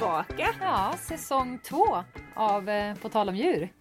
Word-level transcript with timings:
Tillbaka. 0.00 0.54
Ja, 0.60 0.94
säsong 1.02 1.58
två 1.64 2.04
av 2.34 2.68
eh, 2.68 2.94
På 2.96 3.08
tal 3.08 3.28
om 3.28 3.36
djur. 3.36 3.72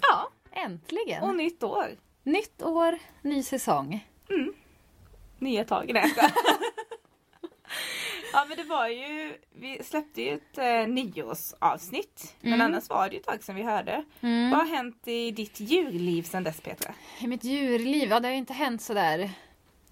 Ja, 0.00 0.28
Äntligen! 0.52 1.22
och 1.22 1.34
nytt 1.34 1.62
år. 1.62 1.86
Nytt 2.22 2.62
år, 2.62 2.98
ny 3.22 3.42
säsong. 3.42 4.06
Nya 5.38 5.64
tag. 5.64 5.90
Nej. 5.94 6.12
Ja 8.32 8.44
men 8.48 8.56
det 8.56 8.64
var 8.64 8.88
ju, 8.88 9.34
vi 9.54 9.80
släppte 9.84 10.22
ju 10.22 10.34
ett 10.34 10.58
eh, 10.58 10.86
nyårsavsnitt. 10.94 12.36
Men 12.40 12.52
Mm. 12.52 12.66
annars 12.66 12.88
var 12.88 13.08
det 13.08 13.14
ju 13.14 13.20
ett 13.20 13.26
tag 13.26 13.42
sedan 13.44 13.54
vi 13.56 13.62
hörde. 13.62 14.04
Vad 14.20 14.58
har 14.60 14.66
hänt 14.76 15.08
i 15.08 15.30
ditt 15.30 15.60
djurliv 15.60 16.22
sedan 16.22 16.44
dess 16.44 16.60
Petra? 16.60 16.94
I 17.20 17.26
mitt 17.26 17.44
djurliv, 17.44 18.08
ja 18.10 18.20
det 18.20 18.28
har 18.28 18.32
ju 18.32 18.38
inte 18.38 18.52
hänt 18.52 18.82
sådär 18.82 19.30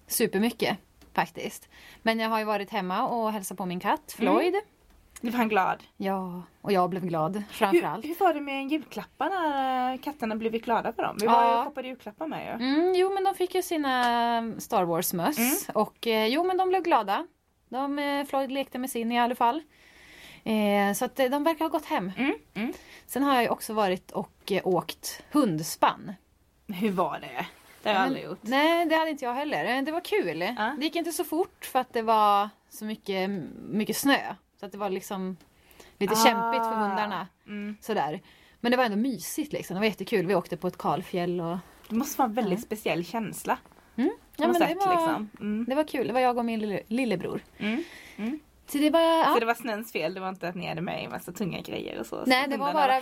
supermycket 0.07 0.77
faktiskt. 1.13 1.69
Men 2.01 2.19
jag 2.19 2.29
har 2.29 2.39
ju 2.39 2.45
varit 2.45 2.69
hemma 2.69 3.07
och 3.07 3.31
hälsat 3.31 3.57
på 3.57 3.65
min 3.65 3.79
katt 3.79 4.15
Floyd. 4.17 4.53
Du 4.53 4.61
var 5.21 5.31
han 5.31 5.49
glad? 5.49 5.83
Ja, 5.97 6.41
och 6.61 6.71
jag 6.71 6.89
blev 6.89 7.05
glad 7.05 7.35
Hur, 7.35 7.41
framförallt. 7.53 8.05
hur 8.05 8.15
var 8.19 8.33
det 8.33 8.41
med 8.41 8.67
julklappar 8.71 9.29
när 9.29 9.93
eh, 9.93 9.99
katterna 9.99 10.35
blev 10.35 10.51
glada 10.51 10.93
för 10.93 11.03
dem? 11.03 11.17
Vi 11.19 11.27
var 11.27 11.43
ju 11.43 11.49
Ja. 11.49 11.59
och 11.59 11.65
shoppade 11.65 11.87
julklappar 11.87 12.27
med 12.27 12.45
ju. 12.59 12.65
Mm, 12.65 12.93
jo 12.95 13.13
men 13.13 13.23
de 13.23 13.35
fick 13.35 13.55
ju 13.55 13.61
sina 13.61 14.53
Star 14.59 14.83
Wars-möss 14.83 15.67
och 15.73 16.07
eh, 16.07 16.27
jo 16.27 16.43
men 16.43 16.57
de 16.57 16.69
blev 16.69 16.81
glada. 16.83 17.27
De, 17.69 17.99
eh, 17.99 18.25
Floyd 18.25 18.51
lekte 18.51 18.77
med 18.77 18.89
sin 18.89 19.11
i 19.11 19.19
alla 19.19 19.35
fall. 19.35 19.61
Eh, 20.43 20.93
så 20.95 21.05
att 21.05 21.19
eh, 21.19 21.25
de 21.25 21.43
verkar 21.43 21.65
ha 21.65 21.69
gått 21.69 21.85
hem. 21.85 22.11
Mm, 22.17 22.33
mm. 22.53 22.73
Sen 23.05 23.23
har 23.23 23.33
jag 23.33 23.43
ju 23.43 23.49
också 23.49 23.73
varit 23.73 24.11
och 24.11 24.51
åkt 24.63 25.23
hundspann. 25.31 26.13
Hur 26.67 26.91
var 26.91 27.19
det? 27.19 27.45
Det 27.83 27.89
har 27.89 27.95
jag 27.95 28.03
aldrig 28.05 28.23
gjort. 28.25 28.39
Nej, 28.41 28.85
det 28.85 28.95
hade 28.95 29.09
inte 29.11 29.25
jag 29.25 29.33
heller. 29.33 29.81
Det 29.81 29.91
var 29.91 30.01
kul. 30.01 30.41
Ja. 30.57 30.75
Det 30.77 30.83
gick 30.85 30.95
inte 30.95 31.11
så 31.11 31.23
fort 31.23 31.65
för 31.65 31.79
att 31.79 31.93
det 31.93 32.01
var 32.01 32.49
så 32.69 32.85
mycket, 32.85 33.29
mycket 33.69 33.97
snö. 33.97 34.35
Så 34.59 34.65
att 34.65 34.71
det 34.71 34.77
var 34.77 34.89
liksom 34.89 35.37
lite 35.97 36.13
Ah. 36.13 36.23
kämpigt 36.25 36.63
för 36.63 36.75
hundarna. 36.75 37.27
Mm. 37.47 37.77
Sådär. 37.81 38.21
Men 38.59 38.71
det 38.71 38.77
var 38.77 38.83
ändå 38.83 38.97
mysigt 38.97 39.53
liksom. 39.53 39.73
Det 39.73 39.79
var 39.79 39.85
jättekul. 39.87 40.25
Vi 40.25 40.35
åkte 40.35 40.57
på 40.57 40.67
ett 40.67 40.77
kalfjäll 40.77 41.41
och... 41.41 41.57
Det 41.89 41.95
måste 41.95 42.17
vara 42.19 42.29
en 42.29 42.33
väldigt 42.33 42.61
speciell 42.63 43.05
känsla. 43.05 43.57
Mm. 43.95 44.11
Ja, 44.35 44.47
men 44.47 44.53
det, 44.53 44.59
sätt 44.67 44.77
var, 44.77 44.91
liksom. 44.95 45.29
Mm. 45.39 45.65
det 45.69 45.75
var 45.75 45.83
kul. 45.83 46.07
Det 46.07 46.13
var 46.13 46.19
jag 46.19 46.37
och 46.37 46.45
min 46.45 46.59
lille, 46.59 46.81
lillebror. 46.87 47.41
Mm. 47.57 47.83
Mm. 48.17 48.39
Så 48.67 48.77
det 48.77 48.89
var... 48.89 48.99
Ja. 49.01 49.33
Så 49.33 49.39
det 49.39 49.45
var 49.45 49.53
snöns 49.53 49.91
fel, 49.91 50.13
det 50.13 50.19
var 50.19 50.29
inte 50.29 50.47
att 50.47 50.55
ni 50.55 50.67
hade 50.67 50.81
med 50.81 51.03
en 51.03 51.09
massa 51.11 51.31
tunga 51.31 51.61
grejer 51.61 51.99
och 51.99 52.05
så? 52.05 52.23
Nej, 52.25 52.43
så 52.43 52.49
det 52.49 52.57
var 52.57 52.73
bara. 52.73 52.99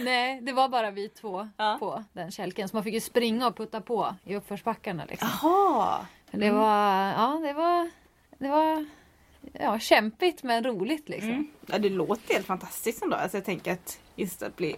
Nej, 0.00 0.40
det 0.42 0.52
var 0.52 0.68
bara 0.68 0.90
vi 0.90 1.08
två 1.08 1.48
Ja. 1.56 1.76
på 1.80 2.04
den 2.12 2.30
kälken. 2.30 2.68
Så 2.68 2.76
man 2.76 2.84
fick 2.84 2.94
ju 2.94 3.00
springa 3.00 3.46
och 3.46 3.56
putta 3.56 3.80
på 3.80 4.14
i 4.24 4.36
uppförsbackarna 4.36 5.04
liksom. 5.04 5.28
Jaha! 5.42 6.06
Det 6.30 6.50
var, 6.50 7.06
ja 7.06 7.40
det 7.42 7.52
var, 7.52 7.90
det 8.38 8.48
var 8.48 8.86
ja, 9.52 9.78
kämpigt 9.78 10.42
men 10.42 10.64
roligt 10.64 11.08
liksom. 11.08 11.30
Mm. 11.30 11.48
Ja, 11.66 11.78
det 11.78 11.88
låter 11.90 12.34
helt 12.34 12.46
fantastiskt 12.46 13.02
ändå. 13.02 13.16
Alltså 13.16 13.36
jag 13.36 13.44
tänker 13.44 13.72
att 13.72 14.00
just 14.16 14.42
att 14.42 14.56
bli 14.56 14.76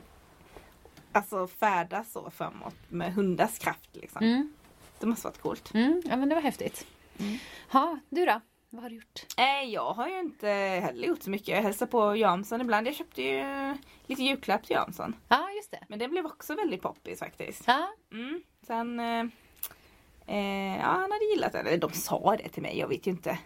Alltså 1.13 1.47
färdas 1.47 2.13
så 2.13 2.31
framåt 2.31 2.75
med 2.89 3.15
hundars 3.15 3.59
kraft 3.59 3.91
liksom. 3.93 4.25
Mm. 4.25 4.53
Det 4.99 5.07
måste 5.07 5.27
varit 5.27 5.41
coolt. 5.41 5.75
Mm, 5.75 6.03
ja 6.05 6.17
men 6.17 6.29
det 6.29 6.35
var 6.35 6.43
häftigt. 6.43 6.87
Mm. 7.19 7.39
Ja, 7.73 7.99
du 8.09 8.25
då? 8.27 8.41
Vad 8.71 8.83
har 8.83 8.91
du 8.91 8.97
gjort? 8.97 9.27
Eh, 9.37 9.71
jag 9.71 9.93
har 9.93 10.09
ju 10.09 10.19
inte 10.21 10.49
heller 10.83 11.09
gjort 11.09 11.23
så 11.23 11.31
mycket. 11.31 11.49
Jag 11.49 11.63
hälsar 11.63 11.87
på 11.87 12.17
Jansson 12.17 12.61
ibland. 12.61 12.87
Jag 12.87 12.95
köpte 12.95 13.23
ju 13.23 13.45
lite 14.07 14.23
julklapp 14.23 14.63
till 14.67 14.75
Jansson. 14.75 15.17
Ja, 15.29 15.51
just 15.57 15.71
det. 15.71 15.85
Men 15.89 15.99
det 15.99 16.09
blev 16.09 16.27
också 16.27 16.55
väldigt 16.55 16.83
poppis 16.83 17.19
faktiskt. 17.19 17.63
Ja, 17.67 17.89
Mm. 18.13 18.43
Sen, 18.67 19.01
eh, 19.01 19.25
eh, 20.27 20.77
ja 20.77 20.85
han 20.87 21.13
hade 21.13 21.25
gillat 21.35 21.53
det. 21.53 21.77
De 21.77 21.93
sa 21.93 22.37
det 22.37 22.49
till 22.49 22.63
mig, 22.63 22.79
jag 22.79 22.89
vet 22.89 23.07
ju 23.07 23.11
inte. 23.11 23.39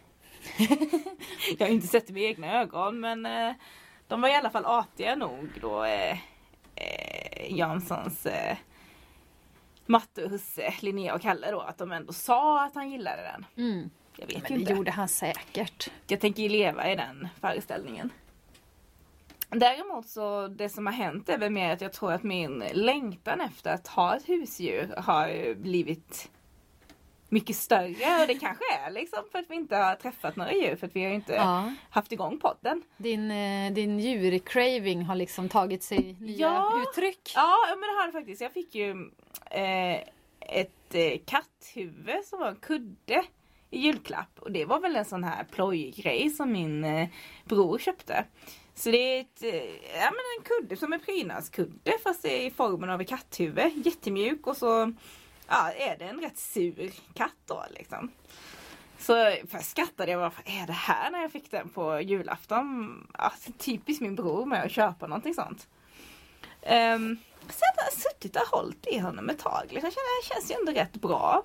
jag 1.59 1.67
har 1.67 1.73
inte 1.73 1.87
sett 1.87 2.07
det 2.07 2.13
med 2.13 2.23
egna 2.23 2.61
ögon 2.61 3.01
men 3.01 3.27
eh, 3.27 3.53
de 4.09 4.21
var 4.21 4.29
i 4.29 4.35
alla 4.35 4.51
fall 4.51 4.65
artiga 4.65 5.17
nog 5.17 5.49
då 5.61 5.85
eh, 5.85 6.19
eh, 6.75 7.57
Janssons 7.59 8.27
eh, 8.27 8.57
Matte 9.87 10.25
och 10.25 10.31
husse, 10.31 10.75
Linnea 10.81 11.15
och 11.15 11.23
Kalle 11.23 11.51
då 11.51 11.61
att 11.61 11.79
de 11.79 11.93
ändå 11.93 12.13
sa 12.13 12.65
att 12.65 12.75
han 12.75 12.91
gillade 12.91 13.23
den. 13.23 13.47
mm. 13.67 13.91
Jag 14.17 14.27
vet 14.27 14.43
men 14.43 14.51
ju 14.53 14.57
det 14.57 14.61
inte. 14.61 14.73
gjorde 14.73 14.91
han 14.91 15.09
säkert. 15.09 15.91
Jag 16.07 16.21
tänker 16.21 16.43
ju 16.43 16.49
leva 16.49 16.91
i 16.93 16.97
den 16.97 17.29
föreställningen. 17.41 18.11
Däremot 19.49 20.09
så 20.09 20.49
det 20.49 20.69
som 20.69 20.87
har 20.87 20.93
hänt 20.93 21.29
är 21.29 21.39
väl 21.39 21.51
mer 21.53 21.73
att 21.73 21.81
jag 21.81 21.93
tror 21.93 22.13
att 22.13 22.23
min 22.23 22.65
längtan 22.73 23.41
efter 23.41 23.75
att 23.75 23.89
ha 23.89 24.17
ett 24.17 24.29
husdjur 24.29 24.95
har 24.97 25.55
blivit 25.55 26.31
mycket 27.33 27.57
större 27.57 28.21
och 28.21 28.27
det 28.27 28.39
kanske 28.41 28.65
är 28.87 28.91
liksom 28.91 29.19
för 29.33 29.39
att 29.39 29.45
vi 29.51 29.55
inte 29.55 29.77
har 29.77 29.95
träffat 29.95 30.37
några 30.37 30.53
djur 30.53 30.77
för 30.77 30.87
att 30.87 30.97
vi 30.97 31.05
har 31.05 31.11
inte 31.11 31.33
Ja. 31.33 31.73
haft 31.91 32.13
igång 32.13 32.39
podden. 32.39 32.83
Din, 32.97 33.31
eh, 33.31 33.73
din 33.73 33.99
djurcraving 33.99 35.03
har 35.05 35.15
liksom 35.15 35.49
tagit 35.49 35.83
sig 35.83 36.17
nya 36.21 36.47
Ja. 36.47 36.83
uttryck. 36.83 37.33
Ja 37.35 37.57
men 37.69 37.81
det 37.81 38.01
har 38.01 38.07
det 38.07 38.13
faktiskt. 38.13 38.41
Jag 38.41 38.53
fick 38.53 38.75
ju 38.75 39.11
eh, 39.51 39.95
ett 40.41 40.95
eh, 40.95 41.19
katthuvud 41.27 42.25
som 42.25 42.39
var 42.41 42.49
en 42.49 42.57
kudde 42.57 43.25
i 43.71 43.79
julklapp 43.79 44.39
och 44.39 44.53
det 44.53 44.65
var 44.65 44.81
väl 44.81 44.97
en 44.97 45.05
sån 45.05 45.25
här 45.25 45.45
plojgrej 45.45 46.31
som 46.31 46.53
min 46.53 46.85
eh, 46.85 47.09
bror 47.45 47.79
köpte. 47.79 48.25
Så 48.75 48.91
det 48.91 48.97
är 48.99 49.21
ett, 49.21 49.43
eh, 49.43 49.55
ja, 50.01 50.11
men 50.11 50.25
en 50.39 50.45
kudde 50.45 50.77
som 50.77 50.93
en 50.93 51.01
prydnadskudde 51.01 51.93
fast 52.03 52.25
i 52.25 52.51
formen 52.57 52.91
av 52.91 53.01
ett 53.01 53.09
katthuvud. 53.09 53.87
Jättemjuk 53.87 54.47
och 54.47 54.57
så 54.57 54.93
ja, 55.53 55.73
är 55.73 55.97
det 55.99 56.05
en 56.05 56.21
rätt 56.21 56.39
sur 56.39 56.93
katt 57.15 57.37
då 57.47 57.65
liksom. 57.71 58.11
Så 58.99 59.37
först 59.49 59.71
skrattade 59.71 60.11
jag 60.13 60.21
bara, 60.21 60.63
är 60.63 60.67
det 60.67 60.73
här 60.73 61.11
när 61.11 61.21
jag 61.21 61.33
fick 61.33 61.51
den 61.51 61.69
på 61.69 62.01
julafton? 62.01 63.07
Alltså, 63.13 63.53
typiskt 63.59 64.03
min 64.03 64.15
bror 64.15 64.47
med 64.47 64.65
att 64.65 64.73
köpa 64.73 65.07
någonting 65.07 65.35
sånt. 65.35 65.69
Um, 66.63 67.19
har 67.43 67.85
jag 67.85 67.93
suttit 67.93 68.37
och 68.37 68.59
hållit 68.59 68.87
i 68.87 68.99
honom 68.99 69.29
ett 69.29 69.39
tag. 69.39 69.63
Liksom. 69.69 69.85
Jag 69.85 69.93
känner 69.93 70.23
det 70.23 70.35
känns 70.35 70.51
ju 70.51 70.55
ändå 70.55 70.73
rätt 70.73 70.93
bra. 70.93 71.45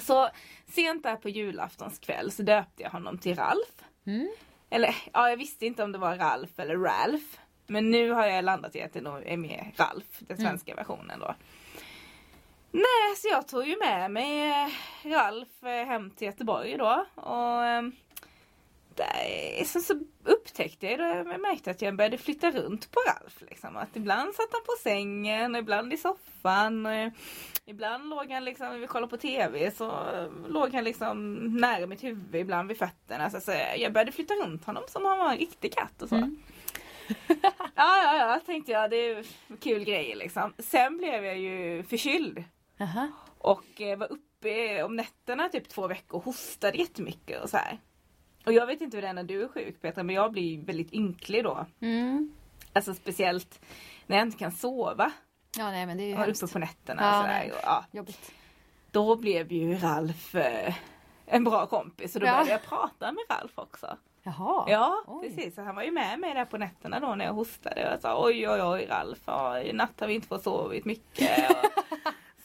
Så 0.00 0.28
sent 0.66 1.02
där 1.02 1.16
på 1.16 1.28
julaftons 1.28 1.98
kväll 1.98 2.30
så 2.30 2.42
döpte 2.42 2.82
jag 2.82 2.90
honom 2.90 3.18
till 3.18 3.36
Ralf. 3.36 3.84
Mm. 4.06 4.28
Eller 4.70 4.96
ja, 5.12 5.30
jag 5.30 5.36
visste 5.36 5.66
inte 5.66 5.84
om 5.84 5.92
det 5.92 5.98
var 5.98 6.16
Ralf 6.16 6.58
eller 6.58 6.76
Ralph. 6.76 7.38
Men 7.66 7.90
nu 7.90 8.10
har 8.10 8.26
jag 8.26 8.44
landat 8.44 8.76
i 8.76 8.82
att 8.82 8.92
det 8.92 9.00
nog 9.00 9.22
är 9.26 9.36
mer 9.36 9.72
Ralf, 9.76 10.18
den 10.18 10.36
svenska 10.36 10.74
versionen 10.74 11.20
då. 11.20 11.34
Nej, 12.70 13.16
så 13.16 13.28
jag 13.28 13.48
tog 13.48 13.66
ju 13.66 13.78
med 13.78 14.10
mig 14.10 14.50
eh, 14.50 14.68
Ralf 15.10 15.62
eh, 15.62 15.86
hem 15.86 16.10
till 16.10 16.26
Göteborg 16.26 16.76
då. 16.76 17.04
Och 17.14 17.64
eh, 17.64 17.82
där, 18.94 19.64
så, 19.64 19.80
så 19.80 19.94
upptäckte 20.24 20.86
jag, 20.86 20.98
då, 20.98 21.04
jag 21.04 21.40
märkte 21.40 21.70
att 21.70 21.82
jag 21.82 21.96
började 21.96 22.18
flytta 22.18 22.50
runt 22.50 22.90
på 22.92 23.00
Ralf. 23.00 23.42
Liksom. 23.48 23.76
Att 23.76 23.96
ibland 23.96 24.34
satt 24.34 24.48
han 24.52 24.60
på 24.66 24.72
sängen, 24.82 25.54
och 25.54 25.60
ibland 25.60 25.92
i 25.92 25.96
soffan. 25.96 26.86
Och, 26.86 27.12
ibland 27.66 28.08
låg 28.08 28.30
han 28.30 28.44
liksom, 28.44 28.66
när 28.66 28.78
vi 28.78 28.86
kollade 28.86 29.10
på 29.10 29.16
TV, 29.16 29.70
så 29.70 29.92
låg 30.48 30.74
han 30.74 30.84
liksom 30.84 31.34
nära 31.56 31.86
mitt 31.86 32.04
huvud, 32.04 32.34
ibland 32.34 32.68
vid 32.68 32.78
fötterna. 32.78 33.30
Så, 33.30 33.40
så 33.40 33.52
jag 33.76 33.92
började 33.92 34.12
flytta 34.12 34.34
runt 34.34 34.64
honom 34.64 34.82
som 34.88 35.02
om 35.02 35.08
han 35.08 35.18
var 35.18 35.32
en 35.32 35.38
riktig 35.38 35.74
katt 35.74 36.02
och 36.02 36.08
så. 36.08 36.14
Mm. 36.14 36.36
ja, 37.74 38.02
ja, 38.02 38.16
ja, 38.16 38.40
tänkte 38.46 38.72
jag. 38.72 38.90
Det 38.90 38.96
är 38.96 39.24
kul 39.60 39.84
grejer 39.84 40.16
liksom. 40.16 40.54
Sen 40.58 40.98
blev 40.98 41.24
jag 41.24 41.38
ju 41.38 41.82
förkyld. 41.82 42.44
Aha. 42.80 43.08
Och 43.38 43.80
eh, 43.80 43.98
var 43.98 44.12
uppe 44.12 44.82
om 44.82 44.96
nätterna 44.96 45.48
typ 45.48 45.68
två 45.68 45.86
veckor 45.86 46.16
och 46.18 46.24
hostade 46.24 46.78
jättemycket 46.78 47.42
och 47.42 47.50
så 47.50 47.56
här. 47.56 47.78
Och 48.46 48.52
jag 48.52 48.66
vet 48.66 48.80
inte 48.80 48.96
hur 48.96 49.02
det 49.02 49.08
är 49.08 49.12
när 49.12 49.22
du 49.22 49.42
är 49.42 49.48
sjuk 49.48 49.80
Petra 49.80 50.02
men 50.02 50.14
jag 50.14 50.32
blir 50.32 50.62
väldigt 50.62 50.92
ynklig 50.92 51.44
då. 51.44 51.66
Mm. 51.80 52.32
Alltså 52.72 52.94
speciellt 52.94 53.60
när 54.06 54.16
jag 54.16 54.26
inte 54.26 54.38
kan 54.38 54.52
sova. 54.52 55.12
Ja, 55.58 55.70
nej 55.70 55.86
men 55.86 55.96
det 55.96 56.02
är 56.02 56.08
ju 56.08 56.14
hemskt. 56.14 56.42
uppe 56.42 56.52
på 56.52 56.58
nätterna 56.58 57.02
Ja, 57.02 57.18
och 57.18 57.24
sådär. 57.24 57.50
Och, 57.52 57.60
ja, 57.62 57.84
Jobbigt. 57.90 58.32
då 58.90 59.16
blev 59.16 59.52
ju 59.52 59.74
Ralf 59.78 60.34
eh, 60.34 60.74
en 61.26 61.44
bra 61.44 61.66
kompis 61.66 62.14
och 62.14 62.20
då 62.20 62.26
Ja. 62.26 62.32
började 62.32 62.50
jag 62.50 62.62
prata 62.62 63.12
med 63.12 63.24
Ralf 63.28 63.52
också. 63.54 63.96
Jaha. 64.22 64.64
Ja, 64.70 65.02
Oj. 65.06 65.28
precis. 65.28 65.54
Så 65.54 65.62
han 65.62 65.74
var 65.76 65.82
ju 65.82 65.90
med 65.90 66.18
mig 66.20 66.34
där 66.34 66.44
på 66.44 66.58
nätterna 66.58 67.00
då 67.00 67.14
när 67.14 67.24
jag 67.24 67.32
hostade 67.32 67.86
och 67.86 67.92
jag 67.92 68.00
sa 68.00 68.24
oj 68.26 68.48
oj 68.48 68.62
oj 68.62 68.86
Ralf, 68.90 69.18
ja, 69.26 69.60
i 69.60 69.72
natt 69.72 70.00
har 70.00 70.06
vi 70.06 70.14
inte 70.14 70.28
fått 70.28 70.42
sovit 70.42 70.84
mycket. 70.84 71.50
Och, 71.50 71.56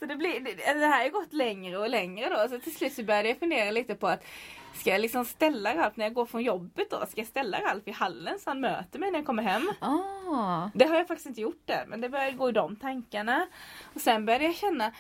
så 0.02 0.08
det, 0.08 0.16
blir, 0.16 0.40
det, 0.40 0.74
det 0.74 0.86
här 0.86 1.04
har 1.04 1.10
gått 1.10 1.34
längre 1.34 1.78
och 1.78 1.90
längre 1.90 2.30
då 2.30 2.48
så 2.50 2.60
till 2.60 2.76
slut 2.76 2.94
så 2.94 3.04
började 3.04 3.30
jag 3.30 3.40
fundera 3.40 3.72
lite 3.72 3.96
på 3.96 4.08
att 4.08 4.26
Ska 4.74 4.90
jag 4.90 5.02
liksom 5.02 5.26
ställa 5.26 5.76
Ralf 5.76 5.98
när 5.98 6.06
jag 6.06 6.14
går 6.14 6.26
från 6.26 6.44
jobbet 6.44 6.90
då? 6.90 7.06
Ska 7.06 7.22
jag 7.22 7.28
ställa 7.28 7.62
Ralf 7.62 7.88
i 7.88 7.92
hallen 7.92 8.40
så 8.40 8.50
han 8.50 8.60
möter 8.60 9.00
mig 9.00 9.12
när 9.12 9.20
jag 9.20 9.26
kommer 9.26 9.44
hem? 9.44 9.72
Ah. 9.80 10.70
Det 10.74 10.86
har 10.86 10.96
jag 10.96 11.08
faktiskt 11.08 11.28
inte 11.28 11.42
gjort 11.42 11.70
än 11.70 11.90
men 11.90 12.02
det 12.02 12.10
började 12.10 12.32
gå 12.32 12.50
i 12.50 12.52
de 12.52 12.76
tankarna. 12.76 13.48
Och 13.94 14.02
sen 14.02 14.26
började 14.26 14.46
jag 14.46 14.56
känna 14.56 14.92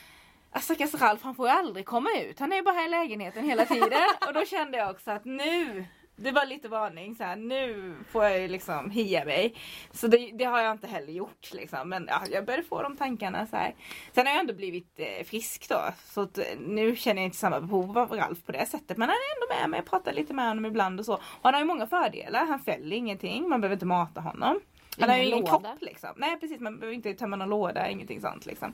att 0.52 0.64
stackars 0.64 0.94
Ralf 0.94 1.24
han 1.24 1.36
får 1.36 1.48
ju 1.48 1.54
aldrig 1.54 1.86
komma 1.86 2.10
ut. 2.22 2.40
Han 2.40 2.52
är 2.52 2.56
ju 2.56 2.62
bara 2.62 2.76
här 2.76 2.88
i 2.88 2.90
lägenheten 2.90 3.44
hela 3.44 3.66
tiden. 3.66 4.02
och 4.28 4.34
då 4.34 4.46
kände 4.46 4.78
jag 4.78 4.92
också 4.92 5.12
att 5.12 5.26
nu 5.26 5.86
det 6.16 6.32
var 6.32 6.46
lite 6.46 6.68
varning 6.68 7.16
så 7.16 7.24
här, 7.24 7.36
nu 7.36 7.96
får 8.12 8.24
jag 8.24 8.40
ju 8.40 8.48
liksom 8.48 8.90
hia 8.90 9.26
mig. 9.26 9.56
Så 9.92 10.08
det, 10.08 10.32
det, 10.34 10.44
har 10.44 10.62
jag 10.62 10.72
inte 10.72 10.88
heller 10.88 11.14
gjort 11.14 11.54
liksom. 11.54 11.90
Men 11.90 12.06
ja, 12.10 12.22
jag 12.32 12.46
började 12.46 12.64
få 12.64 12.82
de 12.82 12.98
tankarna 12.98 13.48
så 13.48 13.56
här. 13.56 13.76
Sen 14.12 14.26
har 14.26 14.34
jag 14.34 14.40
ändå 14.40 14.54
blivit 14.54 15.00
eh, 15.00 15.26
frisk 15.26 15.70
då. 15.70 15.82
Så 16.06 16.22
att, 16.22 16.38
eh, 16.38 16.46
nu 16.60 16.96
känner 16.96 17.22
jag 17.22 17.28
inte 17.28 17.38
samma 17.38 17.62
behov 17.62 17.98
av 17.98 18.12
Ralf 18.12 18.44
på 18.46 18.52
det 18.52 18.66
sättet. 18.66 18.98
Men 18.98 19.10
han 19.10 19.18
är 19.18 19.36
ändå 19.36 19.62
med 19.62 19.70
mig, 19.70 19.78
jag 19.78 19.90
pratar 19.90 20.14
lite 20.14 20.34
med 20.34 20.48
honom 20.48 20.66
ibland 20.66 21.00
och 21.00 21.06
så. 21.06 21.14
Och 21.14 21.44
han 21.44 21.54
har 21.54 21.62
ju 21.62 21.68
många 21.68 21.88
fördelar. 21.88 22.46
Han 22.46 22.60
fäller 22.60 22.96
ingenting, 22.96 23.50
man 23.50 23.62
behöver 23.62 23.76
inte 23.76 23.86
mata 23.86 24.22
honom. 24.22 24.60
Han 25.02 25.10
har 25.10 25.18
ju 25.18 25.24
ingen 25.24 25.40
låda. 25.40 25.70
kropp 25.70 25.82
liksom. 25.82 26.10
Nej 26.18 26.40
precis, 26.40 26.60
man 26.60 26.80
behöver 26.80 26.96
inte 26.96 27.14
tömma 27.14 27.36
någon 27.36 27.50
låda, 27.50 27.90
ingenting 27.90 28.22
sånt 28.22 28.46
liksom. 28.46 28.74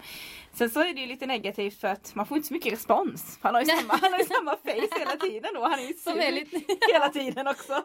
Sen 0.54 0.70
så 0.70 0.80
är 0.80 0.94
det 0.94 1.02
ju 1.02 1.08
lite 1.08 1.26
negativt 1.26 1.80
för 1.80 1.88
att 1.88 2.16
man 2.16 2.26
får 2.26 2.38
inte 2.38 2.48
så 2.48 2.54
mycket 2.54 2.74
respons. 2.74 3.40
Han 3.42 3.54
har 3.54 3.62
ju 3.62 3.68
samma, 3.68 3.94
han 4.02 4.12
har 4.12 4.20
ju 4.20 4.26
samma 4.26 4.52
face 4.64 5.00
hela 5.00 5.16
tiden 5.16 5.52
då. 5.54 5.62
Han 5.62 5.80
är 5.80 5.88
ju 5.88 5.94
sur 5.94 6.92
hela 6.94 7.10
tiden 7.10 7.48
också. 7.48 7.84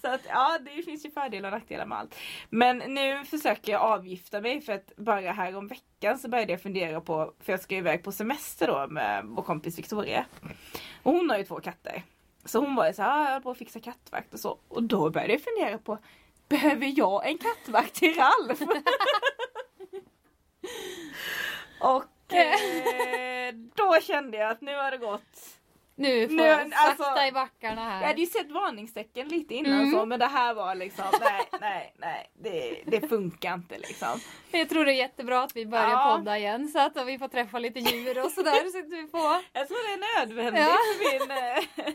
Så 0.00 0.08
att 0.08 0.20
ja, 0.28 0.58
det 0.64 0.82
finns 0.82 1.04
ju 1.06 1.10
fördelar 1.10 1.48
och 1.48 1.58
nackdelar 1.58 1.86
med 1.86 1.98
allt. 1.98 2.14
Men 2.50 2.78
nu 2.78 3.24
försöker 3.24 3.72
jag 3.72 3.82
avgifta 3.82 4.40
mig 4.40 4.60
för 4.60 4.72
att 4.72 4.96
bara 4.96 5.32
här 5.32 5.56
om 5.56 5.68
veckan 5.68 6.18
så 6.18 6.28
började 6.28 6.52
jag 6.52 6.62
fundera 6.62 7.00
på, 7.00 7.32
för 7.40 7.52
jag 7.52 7.60
ska 7.60 7.76
iväg 7.76 8.02
på 8.02 8.12
semester 8.12 8.66
då 8.66 8.86
med 8.88 9.24
vår 9.24 9.42
kompis 9.42 9.78
Victoria. 9.78 10.24
Och 11.02 11.12
hon 11.12 11.30
har 11.30 11.38
ju 11.38 11.44
två 11.44 11.60
katter. 11.60 12.02
Så 12.44 12.60
hon 12.60 12.74
var 12.74 12.86
ju 12.86 12.92
såhär, 12.92 13.10
ah, 13.10 13.22
jag 13.24 13.28
håller 13.28 13.40
på 13.40 13.50
att 13.50 13.58
fixa 13.58 13.80
kattvakt 13.80 14.34
och 14.34 14.40
så. 14.40 14.58
Och 14.68 14.82
då 14.82 15.10
började 15.10 15.32
jag 15.32 15.42
fundera 15.42 15.78
på 15.78 15.98
Behöver 16.48 16.92
jag 16.98 17.26
en 17.28 17.38
kattvakt 17.38 17.94
till 17.94 18.14
Ralf? 18.14 18.60
och 21.80 22.32
eh, 22.34 23.54
då 23.74 24.00
kände 24.02 24.36
jag 24.36 24.50
att 24.50 24.60
nu 24.60 24.76
har 24.76 24.90
det 24.90 24.98
gått 24.98 25.55
nu 25.98 26.28
får 26.28 26.46
jag 26.46 26.72
sakta 26.72 27.04
alltså, 27.04 27.26
i 27.28 27.32
backarna 27.32 27.90
här. 27.90 28.00
Jag 28.00 28.08
hade 28.08 28.20
ju 28.20 28.26
sett 28.26 28.50
varningstecken 28.50 29.28
lite 29.28 29.54
innan 29.54 29.72
mm. 29.72 29.92
så 29.92 30.06
men 30.06 30.18
det 30.18 30.26
här 30.26 30.54
var 30.54 30.74
liksom 30.74 31.04
nej 31.20 31.42
nej 31.60 31.94
nej 31.96 32.30
det, 32.34 32.82
det 32.86 33.08
funkar 33.08 33.54
inte 33.54 33.78
liksom. 33.78 34.20
Jag 34.50 34.68
tror 34.68 34.84
det 34.84 34.92
är 34.92 34.96
jättebra 34.96 35.42
att 35.42 35.56
vi 35.56 35.66
börjar 35.66 35.90
ja. 35.90 36.16
podda 36.16 36.38
igen 36.38 36.68
så 36.68 36.78
att 36.78 37.06
vi 37.06 37.18
får 37.18 37.28
träffa 37.28 37.58
lite 37.58 37.78
djur 37.78 38.24
och 38.24 38.30
sådär. 38.30 38.70
så 38.70 38.78
att 38.78 38.92
vi 38.92 39.08
får... 39.10 39.36
Jag 39.52 39.68
tror 39.68 39.88
det 39.88 40.06
är 40.06 40.20
nödvändigt 40.20 40.62
ja. 40.62 40.76
för 40.76 41.18
min, 41.18 41.30
eh, 41.30 41.94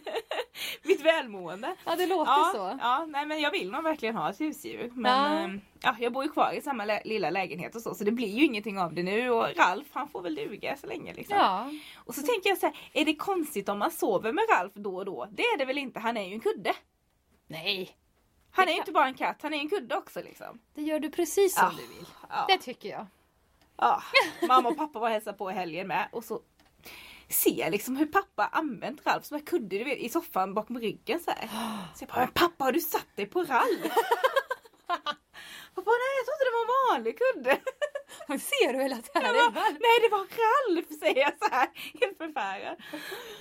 mitt 0.84 1.02
välmående. 1.02 1.76
Ja 1.86 1.96
det 1.96 2.06
låter 2.06 2.32
ja, 2.32 2.52
så. 2.54 2.78
Ja 2.82 3.06
nej 3.10 3.26
men 3.26 3.42
jag 3.42 3.52
vill 3.52 3.72
nog 3.72 3.84
verkligen 3.84 4.16
ha 4.16 4.30
ett 4.30 4.42
husdjur. 4.42 4.92
Men, 4.96 5.62
ja. 5.82 5.92
Ja, 5.92 5.96
jag 6.00 6.14
bor 6.14 6.24
ju 6.24 6.30
kvar 6.30 6.54
i 6.54 6.62
samma 6.62 7.00
lilla 7.04 7.30
lägenhet 7.30 7.76
och 7.76 7.82
så 7.82 7.96
så 7.96 8.04
det 8.04 8.12
blir 8.12 8.28
ju 8.28 8.46
ingenting 8.46 8.80
av 8.80 8.94
det 8.94 9.04
nu 9.04 9.30
och 9.30 9.48
Ralf 9.56 9.88
han 9.92 10.10
får 10.10 10.22
väl 10.22 10.36
duga 10.36 10.78
så 10.78 10.88
länge 10.88 11.14
liksom. 11.14 11.38
Ja. 11.38 11.72
Och 11.96 12.16
så 12.16 12.22
tänker 12.22 12.50
jag 12.50 12.58
så 12.58 12.66
här, 12.66 12.76
är 12.94 13.06
det 13.06 13.16
konstigt 13.16 13.70
om 13.70 13.80
man 13.80 13.92
sover 13.92 14.32
med 14.32 14.44
Ralf 14.50 14.74
då 14.74 14.96
och 14.96 15.06
då? 15.06 15.28
Det 15.32 15.44
är 15.44 15.58
det 15.58 15.66
väl 15.66 15.78
inte, 15.78 16.00
han 16.00 16.18
är 16.18 16.28
ju 16.28 16.34
en 16.34 16.40
kudde. 16.40 16.74
Nej. 17.48 17.96
Han 18.52 18.68
är 18.68 18.72
ju 18.72 18.78
inte 18.78 18.92
bara 18.92 19.08
en 19.08 19.14
katt, 19.14 19.40
han 19.42 19.54
är 19.54 19.58
en 19.58 19.70
kudde 19.70 19.98
också 19.98 20.22
liksom. 20.22 20.60
Det 20.74 20.82
gör 20.82 21.00
du 21.00 21.10
precis 21.10 21.56
som 21.56 21.70
ja. 21.72 21.78
du 21.78 21.96
vill. 21.96 22.06
Ja. 22.30 22.46
Det 22.48 22.58
tycker 22.58 22.90
jag. 22.90 23.08
Ja, 23.78 24.04
mamma 24.48 24.70
och 24.70 24.78
pappa 24.78 25.00
var 25.00 25.08
och 25.08 25.14
hälsade 25.14 25.38
på 25.38 25.52
i 25.52 25.54
helgen 25.54 25.88
med 25.88 26.08
och 26.12 26.24
så 26.24 26.42
ser 27.30 27.60
jag 27.60 27.72
liksom 27.72 27.98
hur 27.98 28.06
pappa 28.06 28.46
använt 28.52 29.06
Ralf 29.06 29.26
som 29.26 29.38
en 29.38 29.44
kudde 29.44 29.78
du 29.78 29.84
vet, 29.84 29.98
i 29.98 30.10
soffan 30.10 30.54
bakom 30.54 30.80
ryggen 30.80 31.20
så 31.20 31.32
här. 31.32 31.50
Så 31.96 32.04
jag 32.04 32.10
bara, 32.10 32.28
pappa 32.28 32.64
har 32.64 32.72
du 32.72 32.80
satt 32.80 33.16
dig 33.16 33.26
på 33.26 33.44
Ralf? 33.44 33.94
Pappa 35.76 35.92
nej 36.04 36.14
jag 36.20 36.26
trodde 36.28 36.44
det 36.48 36.56
var 36.58 36.64
en 36.66 36.74
vanlig 36.90 37.14
kudde. 37.24 37.58
Ser 38.52 38.74
du 38.74 38.82
hela 38.84 38.96
tiden? 38.96 39.54
nej 39.56 39.96
det 40.02 40.10
var 40.12 40.20
Ralf 40.20 41.00
säger 41.00 41.22
jag 41.22 41.34
så 41.40 41.56
här 41.56 41.68
helt 42.02 42.18
förfärad. 42.18 42.78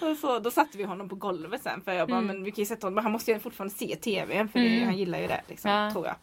Och 0.00 0.16
så, 0.16 0.38
då 0.38 0.50
satte 0.50 0.78
vi 0.78 0.84
honom 0.84 1.08
på 1.08 1.14
golvet 1.14 1.62
sen 1.62 1.82
för 1.82 1.92
jag 1.92 2.08
bara 2.08 2.18
mm. 2.18 2.26
men 2.26 2.44
vi 2.44 2.50
kan 2.50 2.62
ju 2.62 2.66
sätta 2.66 2.86
honom, 2.86 2.94
men 2.94 3.04
han 3.04 3.12
måste 3.12 3.32
ju 3.32 3.40
fortfarande 3.40 3.74
se 3.74 3.96
TV 3.96 4.48
för 4.48 4.58
mm. 4.58 4.78
det, 4.78 4.84
han 4.84 4.96
gillar 4.96 5.18
ju 5.18 5.26
det 5.26 5.42
liksom, 5.48 5.70
ja. 5.70 5.90
tror 5.92 6.06
jag. 6.06 6.16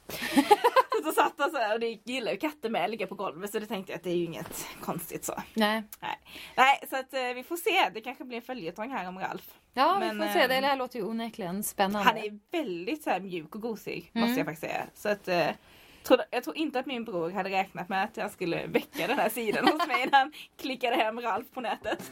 så 1.03 1.11
satt 1.11 1.33
han 1.37 1.51
så 1.51 1.57
här, 1.57 1.73
och 1.73 1.79
det 1.79 1.99
gillar 2.03 2.31
ju 2.31 2.37
katter 2.37 2.69
med, 2.69 2.89
ligga 2.91 3.07
på 3.07 3.15
golvet 3.15 3.51
så 3.51 3.59
det 3.59 3.65
tänkte 3.65 3.91
jag 3.91 3.97
att 3.97 4.03
det 4.03 4.09
är 4.09 4.15
ju 4.15 4.25
inget 4.25 4.67
konstigt 4.81 5.25
så. 5.25 5.33
Nej. 5.53 5.83
Nej, 5.99 6.19
nej 6.55 6.79
så 6.89 6.95
att 6.95 7.13
eh, 7.13 7.33
vi 7.35 7.43
får 7.43 7.57
se, 7.57 7.89
det 7.93 8.01
kanske 8.01 8.23
blir 8.23 8.37
en 8.37 8.43
följetong 8.43 8.91
här 8.91 9.07
om 9.07 9.19
Ralf. 9.19 9.53
Ja 9.73 9.99
men, 9.99 10.19
vi 10.19 10.25
får 10.25 10.33
se, 10.33 10.47
det 10.47 10.53
här 10.53 10.77
låter 10.77 10.99
ju 10.99 11.05
onekligen 11.05 11.63
spännande. 11.63 12.09
Han 12.09 12.17
är 12.17 12.39
väldigt 12.51 13.03
så 13.03 13.09
här, 13.09 13.19
mjuk 13.19 13.55
och 13.55 13.61
gosig 13.61 14.11
mm. 14.13 14.27
måste 14.27 14.39
jag 14.39 14.47
faktiskt 14.47 14.71
säga. 14.71 14.85
Så 14.93 15.09
att 15.09 15.27
eh, 15.27 15.49
tror, 16.07 16.21
jag 16.31 16.43
tror 16.43 16.57
inte 16.57 16.79
att 16.79 16.85
min 16.85 17.05
bror 17.05 17.31
hade 17.31 17.49
räknat 17.49 17.89
med 17.89 18.03
att 18.03 18.17
jag 18.17 18.31
skulle 18.31 18.67
väcka 18.67 19.07
den 19.07 19.19
här 19.19 19.29
sidan 19.29 19.67
hos 19.67 19.87
mig 19.87 20.07
när 20.11 20.19
han 20.19 20.31
klickade 20.57 20.95
hem 20.95 21.21
Ralf 21.21 21.51
på 21.53 21.61
nätet. 21.61 22.11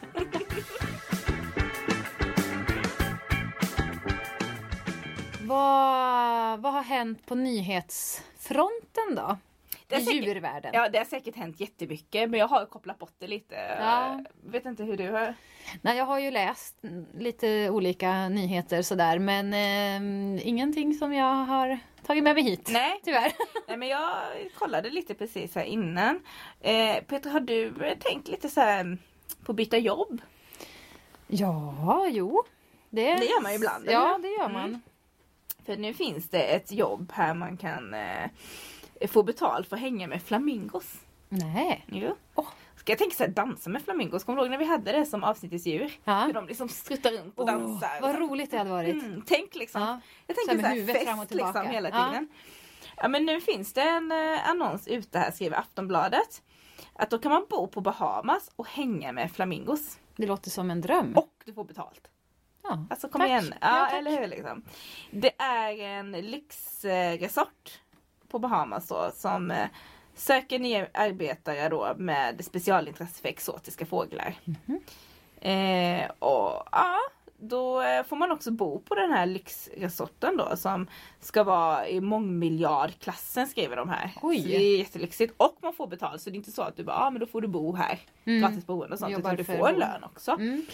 vad, 5.42 6.59
vad 6.59 6.74
har 6.74 6.83
hänt 6.83 7.25
på 7.25 7.36
nyhetsfronten 7.36 9.15
då? 9.15 9.38
Det 9.87 9.95
I 9.95 10.01
säkert, 10.01 10.23
djurvärlden? 10.23 10.71
Ja 10.73 10.89
det 10.89 10.97
har 10.97 11.05
säkert 11.05 11.35
hänt 11.35 11.59
jättemycket 11.59 12.29
men 12.29 12.39
jag 12.39 12.47
har 12.47 12.65
kopplat 12.65 12.99
bort 12.99 13.15
det 13.19 13.27
lite. 13.27 13.55
Ja. 13.79 14.23
Vet 14.43 14.65
inte 14.65 14.83
hur 14.83 14.97
du 14.97 15.11
har? 15.11 15.33
Nej 15.81 15.97
jag 15.97 16.05
har 16.05 16.19
ju 16.19 16.31
läst 16.31 16.75
lite 17.13 17.69
olika 17.69 18.29
nyheter 18.29 18.81
sådär 18.81 19.19
men 19.19 19.53
eh, 19.53 20.47
ingenting 20.47 20.93
som 20.93 21.13
jag 21.13 21.33
har 21.35 21.79
tagit 22.05 22.23
med 22.23 22.35
mig 22.35 22.43
hit. 22.43 22.69
Nej. 22.71 22.99
Tyvärr. 23.03 23.31
Nej 23.67 23.77
men 23.77 23.87
jag 23.87 24.15
kollade 24.55 24.89
lite 24.89 25.13
precis 25.13 25.55
här 25.55 25.63
innan. 25.63 26.19
Eh, 26.61 27.03
Peter 27.07 27.29
har 27.29 27.39
du 27.39 27.73
tänkt 27.99 28.27
lite 28.27 28.49
så 28.49 28.61
här 28.61 28.97
på 29.45 29.51
att 29.51 29.55
byta 29.55 29.77
jobb? 29.77 30.21
Ja, 31.27 32.07
jo. 32.11 32.43
Det, 32.89 33.15
det 33.15 33.25
gör 33.25 33.41
man 33.41 33.51
ju 33.51 33.55
ibland. 33.55 33.85
Ja, 33.87 34.19
det 34.21 34.27
gör 34.27 34.49
man. 34.49 34.65
Mm. 34.69 34.81
För 35.65 35.77
nu 35.77 35.93
finns 35.93 36.29
det 36.29 36.43
ett 36.43 36.71
jobb 36.71 37.11
här 37.15 37.33
man 37.33 37.57
kan 37.57 37.93
eh, 37.93 38.29
få 39.07 39.24
betalt 39.24 39.69
för 39.69 39.75
att 39.75 39.81
hänga 39.81 40.07
med 40.07 40.22
flamingos. 40.22 40.94
Nej. 41.30 41.86
Jo. 41.88 42.16
Oh. 42.36 42.48
Ska 42.86 42.92
jag 42.92 43.00
tänka 43.00 43.16
såhär 43.16 43.30
dansa 43.30 43.69
med 43.69 43.81
flamingos? 43.81 44.24
Kommer 44.24 44.38
du 44.38 44.44
ihåg 44.44 44.52
när 44.52 44.57
vi 44.57 44.66
hade 44.66 44.92
det 44.92 45.06
som 45.06 45.24
avsnittets 45.24 45.66
djur? 45.66 45.92
Ja. 46.04 46.24
Hur 46.25 46.34
de 46.34 46.48
liksom 46.48 46.69
struttar 46.69 47.12
runt 47.12 47.40
och 47.40 47.46
oh, 47.46 47.52
dansar. 47.52 48.02
Vad 48.02 48.19
roligt 48.19 48.52
det 48.52 48.57
hade 48.57 48.69
varit. 48.69 49.04
Mm, 49.04 49.24
tänk 49.28 49.56
liksom. 49.56 49.81
Ja. 49.81 50.00
Jag 50.28 50.38
tänker 50.38 50.63
såhär 50.63 50.86
fest 50.86 51.06
fram 51.06 51.19
och 51.19 51.31
liksom 51.31 51.68
hela 51.68 51.90
tiden. 51.90 52.28
Ja. 52.31 53.02
ja 53.02 53.07
men 53.07 53.25
nu 53.25 53.42
finns 53.42 53.74
det 53.74 53.81
en 53.81 54.12
eh, 54.12 54.50
annons 54.50 54.88
ute 54.88 55.19
här 55.19 55.31
skriver 55.31 55.57
Aftonbladet. 55.57 56.42
Att 56.94 57.10
då 57.10 57.19
kan 57.19 57.31
man 57.31 57.46
bo 57.50 57.68
på 57.68 57.81
Bahamas 57.81 58.52
och 58.56 58.68
hänga 58.68 59.12
med 59.12 59.31
flamingos. 59.31 60.00
Det 60.16 60.28
låter 60.28 60.50
som 60.50 60.72
en 60.72 60.81
dröm. 60.81 61.13
Och 61.16 61.34
du 61.46 61.54
får 61.54 61.63
betalt. 61.63 62.07
Ja, 62.63 62.86
alltså 62.90 63.10
kom 63.10 63.22
tack. 63.22 63.30
igen. 63.30 63.54
Ja, 63.62 63.90
ja 63.92 63.97
eller 63.97 64.19
hur 64.19 64.28
liksom. 64.28 64.64
Det 65.12 65.42
är 65.42 65.80
en 65.80 66.12
lyxresort 66.12 67.80
på 68.35 68.39
Bahamas 68.39 68.87
då 68.87 69.11
som 69.13 69.51
eh, 69.51 69.68
söker 70.15 70.59
nya 70.59 70.87
arbetare 70.94 71.69
då 71.69 71.94
med 71.97 72.45
specialintresse 72.45 73.21
för 73.21 73.30
exotiska 73.30 73.85
fåglar. 73.85 74.35
Mm 74.45 74.59
-hmm. 74.65 76.04
eh, 76.04 76.11
och 76.19 76.63
ja, 76.71 76.97
då 77.37 77.81
eh, 77.81 78.04
får 78.04 78.15
man 78.15 78.31
också 78.31 78.51
bo 78.51 78.80
på 78.80 78.95
den 78.95 79.11
här 79.11 79.25
lyxresorten 79.25 80.37
då 80.37 80.56
som 80.56 80.87
ska 81.19 81.44
vara 81.44 81.87
i 81.87 82.01
mångmiljardklassen 82.01 83.47
skriver 83.47 83.75
de 83.75 83.89
här. 83.89 84.11
Oj. 84.21 84.42
Så 84.42 84.47
det 84.47 84.56
är 84.56 84.77
jättelyxigt 84.77 85.33
och 85.37 85.57
man 85.61 85.73
får 85.73 85.87
betalt 85.87 86.21
så 86.21 86.30
det 86.30 86.35
är 86.35 86.37
inte 86.37 86.51
så 86.51 86.61
att 86.61 86.77
du 86.77 86.83
bara, 86.83 86.97
ah, 86.97 87.09
men 87.09 87.19
då 87.19 87.25
får 87.25 87.42
du 87.42 87.47
bo 87.47 87.75
här. 87.75 87.99
Mm. 88.25 88.42
Gratis 88.42 88.65
boende 88.65 88.94
och 88.94 88.99
sånt. 88.99 89.19
Utan 89.19 89.35
du 89.35 89.44
får 89.44 89.69
en 89.69 89.80
lön 89.80 90.04
också. 90.04 90.31
Mm. 90.31 90.65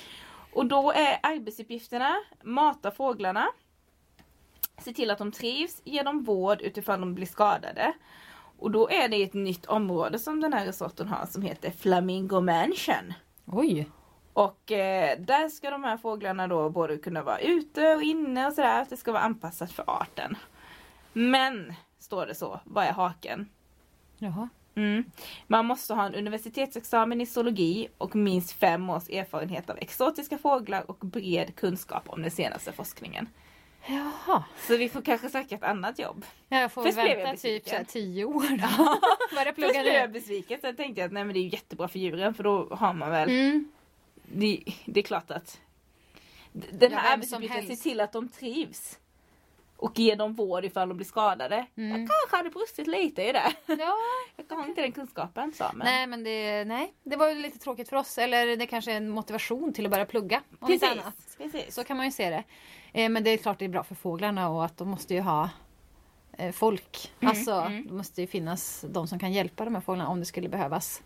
Och 0.53 0.65
då 0.65 0.91
är 0.91 1.20
arbetsuppgifterna 1.24 2.15
mata 2.44 2.91
fåglarna. 2.91 3.48
Se 4.82 4.94
till 4.94 5.12
att 5.12 5.18
de 5.18 5.32
trivs, 5.32 5.82
ge 5.84 6.04
dem 6.04 6.24
vård 6.24 6.62
utifrån 6.62 7.00
de 7.00 7.16
blir 7.16 7.26
skadade. 7.26 7.94
Och 8.60 8.72
då 8.72 8.90
är 8.90 9.10
det 9.10 9.24
ett 9.24 9.34
nytt 9.34 9.66
område 9.66 10.20
som 10.20 10.42
den 10.42 10.54
här 10.54 10.66
resorten 10.66 11.08
har 11.08 11.26
som 11.26 11.42
heter 11.42 11.72
Flamingo 11.72 12.42
Mansion. 12.42 13.14
Oj! 13.46 13.90
Och 14.34 14.72
eh, 14.72 15.20
där 15.20 15.50
ska 15.50 15.70
de 15.70 15.84
här 15.84 15.98
fåglarna 15.98 16.48
då 16.48 16.70
både 16.70 16.98
kunna 16.98 17.24
vara 17.24 17.40
ute 17.40 17.96
och 17.96 18.02
inne 18.02 18.48
och 18.48 18.54
sådär. 18.54 18.86
Det 18.90 18.98
ska 18.98 19.12
vara 19.12 19.24
anpassat 19.24 19.72
för 19.72 19.84
arten. 19.88 20.38
Men, 21.14 21.74
står 22.00 22.26
det 22.26 22.36
så, 22.36 22.60
vad 22.64 22.86
är 22.86 22.92
haken? 22.92 23.50
Jaha. 24.18 24.50
Mm. 24.76 25.04
Man 25.48 25.66
måste 25.66 25.94
ha 25.94 26.06
en 26.06 26.16
universitetsexamen 26.16 27.22
i 27.22 27.26
zoologi 27.26 27.88
och 27.98 28.16
minst 28.16 28.52
fem 28.52 28.90
års 28.90 29.10
erfarenhet 29.10 29.70
av 29.70 29.78
exotiska 29.78 30.38
fåglar 30.38 30.92
och 30.92 30.98
bred 30.98 31.56
kunskap 31.56 32.04
om 32.06 32.22
den 32.22 32.32
senaste 32.32 32.72
forskningen. 32.72 33.28
Jaha. 33.86 34.44
Så 34.68 34.78
vi 34.78 34.90
får 34.90 35.02
kanske 35.02 35.30
söka 35.30 35.56
ett 35.56 35.64
annat 35.64 36.00
jobb. 36.00 36.26
Ja, 36.50 36.60
jag 36.60 36.72
får 36.72 36.84
Först 36.84 36.98
vänta 36.98 37.38
typ 37.38 37.70
så 37.70 37.76
tio 37.88 38.26
år 38.26 38.58
då. 38.58 39.00
Först 39.56 39.82
blev 39.82 39.94
jag 39.94 40.12
besviken. 40.12 40.60
Sen 40.62 40.76
tänkte 40.76 41.02
jag 41.02 41.08
att 41.08 41.14
nej, 41.14 41.26
men 41.26 41.34
det 41.34 41.40
är 41.40 41.54
jättebra 41.54 41.88
för 41.88 42.00
djuren 42.00 42.34
för 42.34 42.44
då 42.44 42.68
har 42.72 42.94
man 42.94 43.12
väl 43.12 43.30
mm. 43.30 43.72
det, 44.24 44.64
det, 44.86 45.00
är 45.00 45.04
klart 45.04 45.32
att 45.32 45.60
den 46.52 46.94
här 46.94 47.06
ja, 47.06 47.14
arbetsuppgiften 47.14 47.68
ser 47.68 47.76
till 47.76 48.00
att 48.00 48.12
de 48.12 48.30
trivs. 48.30 49.00
Och 49.82 50.00
ge 50.00 50.16
dem 50.16 50.34
vård 50.34 50.66
ifall 50.66 50.90
de 50.90 50.98
blir 50.98 51.08
skadade. 51.08 51.66
Mm. 51.78 51.90
Jag 51.90 52.10
kanske 52.10 52.38
hade 52.38 52.50
brustit 52.50 52.88
lite 52.88 53.24
i 53.24 53.32
det. 53.32 53.54
Ja, 53.66 53.96
Jag 54.50 54.56
har 54.56 54.66
inte 54.66 54.82
den 54.82 54.92
kunskapen 54.92 55.54
så. 55.54 55.66
Men... 55.74 55.86
nej 55.86 56.08
men 56.08 56.24
det, 56.24 56.66
nej, 56.66 56.94
det 57.04 57.16
var 57.16 57.30
ju 57.30 57.36
lite 57.36 57.60
tråkigt 57.60 57.90
för 57.90 57.98
oss. 57.98 58.18
Eller 58.18 58.58
det 58.58 58.68
kanske 58.68 58.92
är 58.92 58.98
en 58.98 59.10
motivation 59.10 59.74
till 59.74 59.86
att 59.86 59.92
börja 59.92 60.06
plugga. 60.06 60.42
Om 60.60 60.72
inte 60.72 60.90
annat. 60.90 61.16
Precis, 61.18 61.38
precis. 61.38 61.76
Så 61.76 61.84
kan 61.84 61.98
man 61.98 62.06
ju 62.06 62.12
se 62.12 62.30
det. 62.30 62.44
Eh, 62.94 63.10
men 63.10 63.24
det 63.24 63.30
är 63.30 63.38
klart 63.38 63.60
det 63.60 63.66
är 63.66 63.70
bra 63.70 63.84
för 63.84 63.96
fåglarna 63.96 64.50
och 64.50 64.66
att 64.66 64.78
de 64.78 64.90
måste 64.90 65.14
ju 65.14 65.22
ha 65.22 65.50
eh, 66.38 66.52
folk. 66.52 67.12
Mm, 67.20 67.30
alltså 67.30 67.52
mm. 67.52 67.88
det 67.88 67.94
måste 67.94 68.22
ju 68.22 68.28
finnas 68.28 68.86
de 68.90 69.08
som 69.08 69.20
kan 69.20 69.32
hjälpa 69.32 69.66
de 69.66 69.76
här 69.76 69.82
fåglarna 69.82 70.10
om 70.10 70.20
det 70.20 70.26
skulle 70.26 70.50
behövas. 70.50 71.02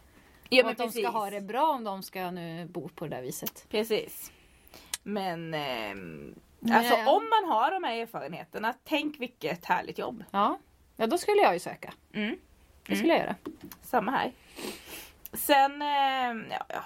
ja, 0.49 0.61
och 0.61 0.65
men 0.65 0.71
att 0.71 0.77
de 0.77 0.83
precis. 0.83 1.01
ska 1.01 1.11
ha 1.11 1.29
det 1.29 1.41
bra 1.41 1.71
om 1.71 1.83
de 1.83 2.03
ska 2.03 2.31
nu 2.31 2.65
bo 2.65 2.89
på 2.89 3.05
det 3.05 3.15
där 3.15 3.21
viset. 3.21 3.65
Precis. 3.69 4.31
Men 5.03 5.51
Nej. 5.51 5.95
Alltså 6.71 6.95
om 6.95 7.29
man 7.29 7.51
har 7.51 7.71
de 7.71 7.83
här 7.83 7.95
erfarenheterna, 7.95 8.73
tänk 8.83 9.19
vilket 9.19 9.65
härligt 9.65 9.97
jobb. 9.97 10.23
Ja, 10.31 10.59
ja 10.95 11.07
då 11.07 11.17
skulle 11.17 11.41
jag 11.41 11.53
ju 11.53 11.59
söka. 11.59 11.93
Mm. 12.13 12.35
Det 12.87 12.95
skulle 12.95 13.13
jag 13.13 13.19
göra. 13.19 13.35
Samma 13.81 14.11
här. 14.11 14.31
Sen 15.33 15.81
eh, 15.81 16.47
ja, 16.49 16.65
jag 16.69 16.83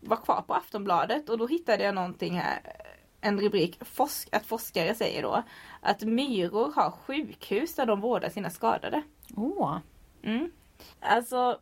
var 0.00 0.16
kvar 0.16 0.42
på 0.42 0.54
Aftonbladet 0.54 1.28
och 1.28 1.38
då 1.38 1.46
hittade 1.46 1.84
jag 1.84 1.94
någonting 1.94 2.38
här. 2.38 2.60
En 3.20 3.40
rubrik 3.40 3.84
Forsk 3.84 4.28
att 4.32 4.46
forskare 4.46 4.94
säger 4.94 5.22
då 5.22 5.42
att 5.80 6.02
myror 6.02 6.72
har 6.76 6.90
sjukhus 6.90 7.74
där 7.74 7.86
de 7.86 8.00
vårdar 8.00 8.28
sina 8.28 8.50
skadade. 8.50 9.02
Åh. 9.36 9.78
Mm. 10.22 10.50
Alltså 11.00 11.60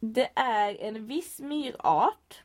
det 0.00 0.30
är 0.34 0.82
en 0.82 1.06
viss 1.06 1.40
myrart 1.40 2.42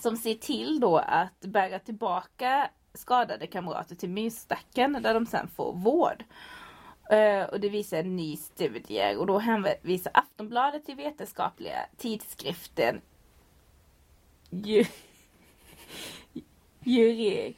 som 0.00 0.16
ser 0.16 0.34
till 0.34 0.80
då 0.80 0.98
att 0.98 1.40
bära 1.40 1.78
tillbaka 1.78 2.70
skadade 2.96 3.46
kamrater 3.46 3.96
till 3.96 4.10
myrstacken 4.10 4.92
där 5.02 5.14
de 5.14 5.26
sen 5.26 5.48
får 5.48 5.72
vård. 5.72 6.24
Eh, 7.10 7.44
och 7.44 7.60
det 7.60 7.68
visar 7.68 7.96
en 7.96 8.16
ny 8.16 8.36
studie 8.36 9.14
och 9.16 9.26
då 9.26 9.38
hänvisar 9.38 10.12
Aftonbladet 10.14 10.86
till 10.86 10.96
vetenskapliga 10.96 11.86
tidskriften 11.96 13.00
Jure- 14.50 14.86
Jureka 16.80 17.54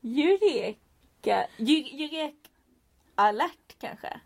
Eureka 0.00 1.46
Eureka 1.58 2.32
alert 3.14 3.76
kanske? 3.80 4.20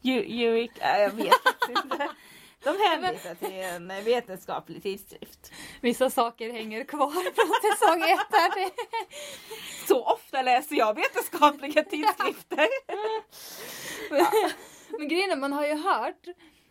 Jureka... 0.00 0.32
Eureka, 0.32 0.98
jag 0.98 1.10
vet 1.10 1.34
faktiskt 1.42 1.84
inte. 1.84 2.08
De 2.64 2.76
hänvisar 2.88 3.34
till 3.34 3.52
en 3.52 4.04
vetenskaplig 4.04 4.82
tidskrift. 4.82 5.52
Vissa 5.80 6.10
saker 6.10 6.52
hänger 6.52 6.84
kvar 6.84 7.10
från 7.10 7.72
säsong 7.72 8.02
ett. 8.02 8.72
Så 9.88 10.04
ofta 10.04 10.42
läser 10.42 10.76
jag 10.76 10.94
vetenskapliga 10.94 11.82
tidskrifter. 11.90 12.68
Men 14.98 15.08
grejen 15.08 15.30
är, 15.30 15.36
man 15.36 15.52
har 15.52 15.66
ju 15.66 15.74
hört, 15.74 16.26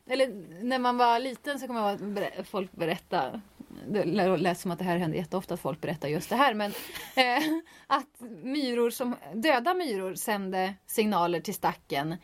eller 0.09 0.27
när 0.63 0.79
man 0.79 0.97
var 0.97 1.19
liten 1.19 1.59
så 1.59 1.67
kommer 1.67 1.89
jag 1.89 2.01
ihåg 2.01 2.23
att 2.39 2.47
folk 2.47 2.71
berätta 2.71 3.41
det 3.87 4.05
lät 4.37 4.59
som 4.59 4.71
att 4.71 4.79
det 4.79 4.85
här 4.85 4.97
händer 4.97 5.17
jätteofta 5.17 5.53
att 5.53 5.59
folk 5.59 5.81
berättar 5.81 6.07
just 6.07 6.29
det 6.29 6.35
här 6.35 6.53
men 6.53 6.71
eh, 7.15 7.43
att 7.87 8.21
myror 8.43 8.89
som, 8.89 9.15
döda 9.33 9.73
myror 9.73 10.15
sände 10.15 10.73
signaler 10.85 11.39
till 11.39 11.53
stacken 11.53 12.15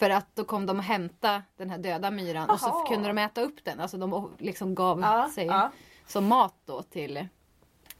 för 0.00 0.10
att 0.10 0.36
då 0.36 0.44
kom 0.44 0.66
de 0.66 0.76
och 0.78 0.84
hämta 0.84 1.42
den 1.56 1.70
här 1.70 1.78
döda 1.78 2.10
myran 2.10 2.50
och 2.50 2.60
så 2.60 2.66
Aha. 2.66 2.86
kunde 2.86 3.08
de 3.08 3.18
äta 3.18 3.40
upp 3.40 3.64
den. 3.64 3.80
Alltså 3.80 3.96
de 3.96 4.30
liksom 4.38 4.74
gav 4.74 5.00
Ja, 5.00 5.30
sig 5.34 5.46
ja. 5.46 5.70
som 6.06 6.24
mat 6.26 6.54
då 6.64 6.82
till, 6.82 7.26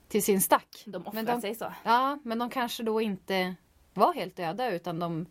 till 0.09 0.23
sin 0.23 0.41
stack. 0.41 0.83
De 0.87 0.97
offrar 1.07 1.13
Men 1.13 1.25
de- 1.25 1.41
sig 1.41 1.55
så. 1.55 1.73
Ja, 1.85 2.19
men 2.23 2.39
de 2.39 2.51
kanske 2.51 2.83
då 2.83 3.01
inte 3.01 3.55
var 3.95 4.15
helt 4.15 4.37
döda 4.37 4.71
utan 4.71 4.99
de 4.99 5.27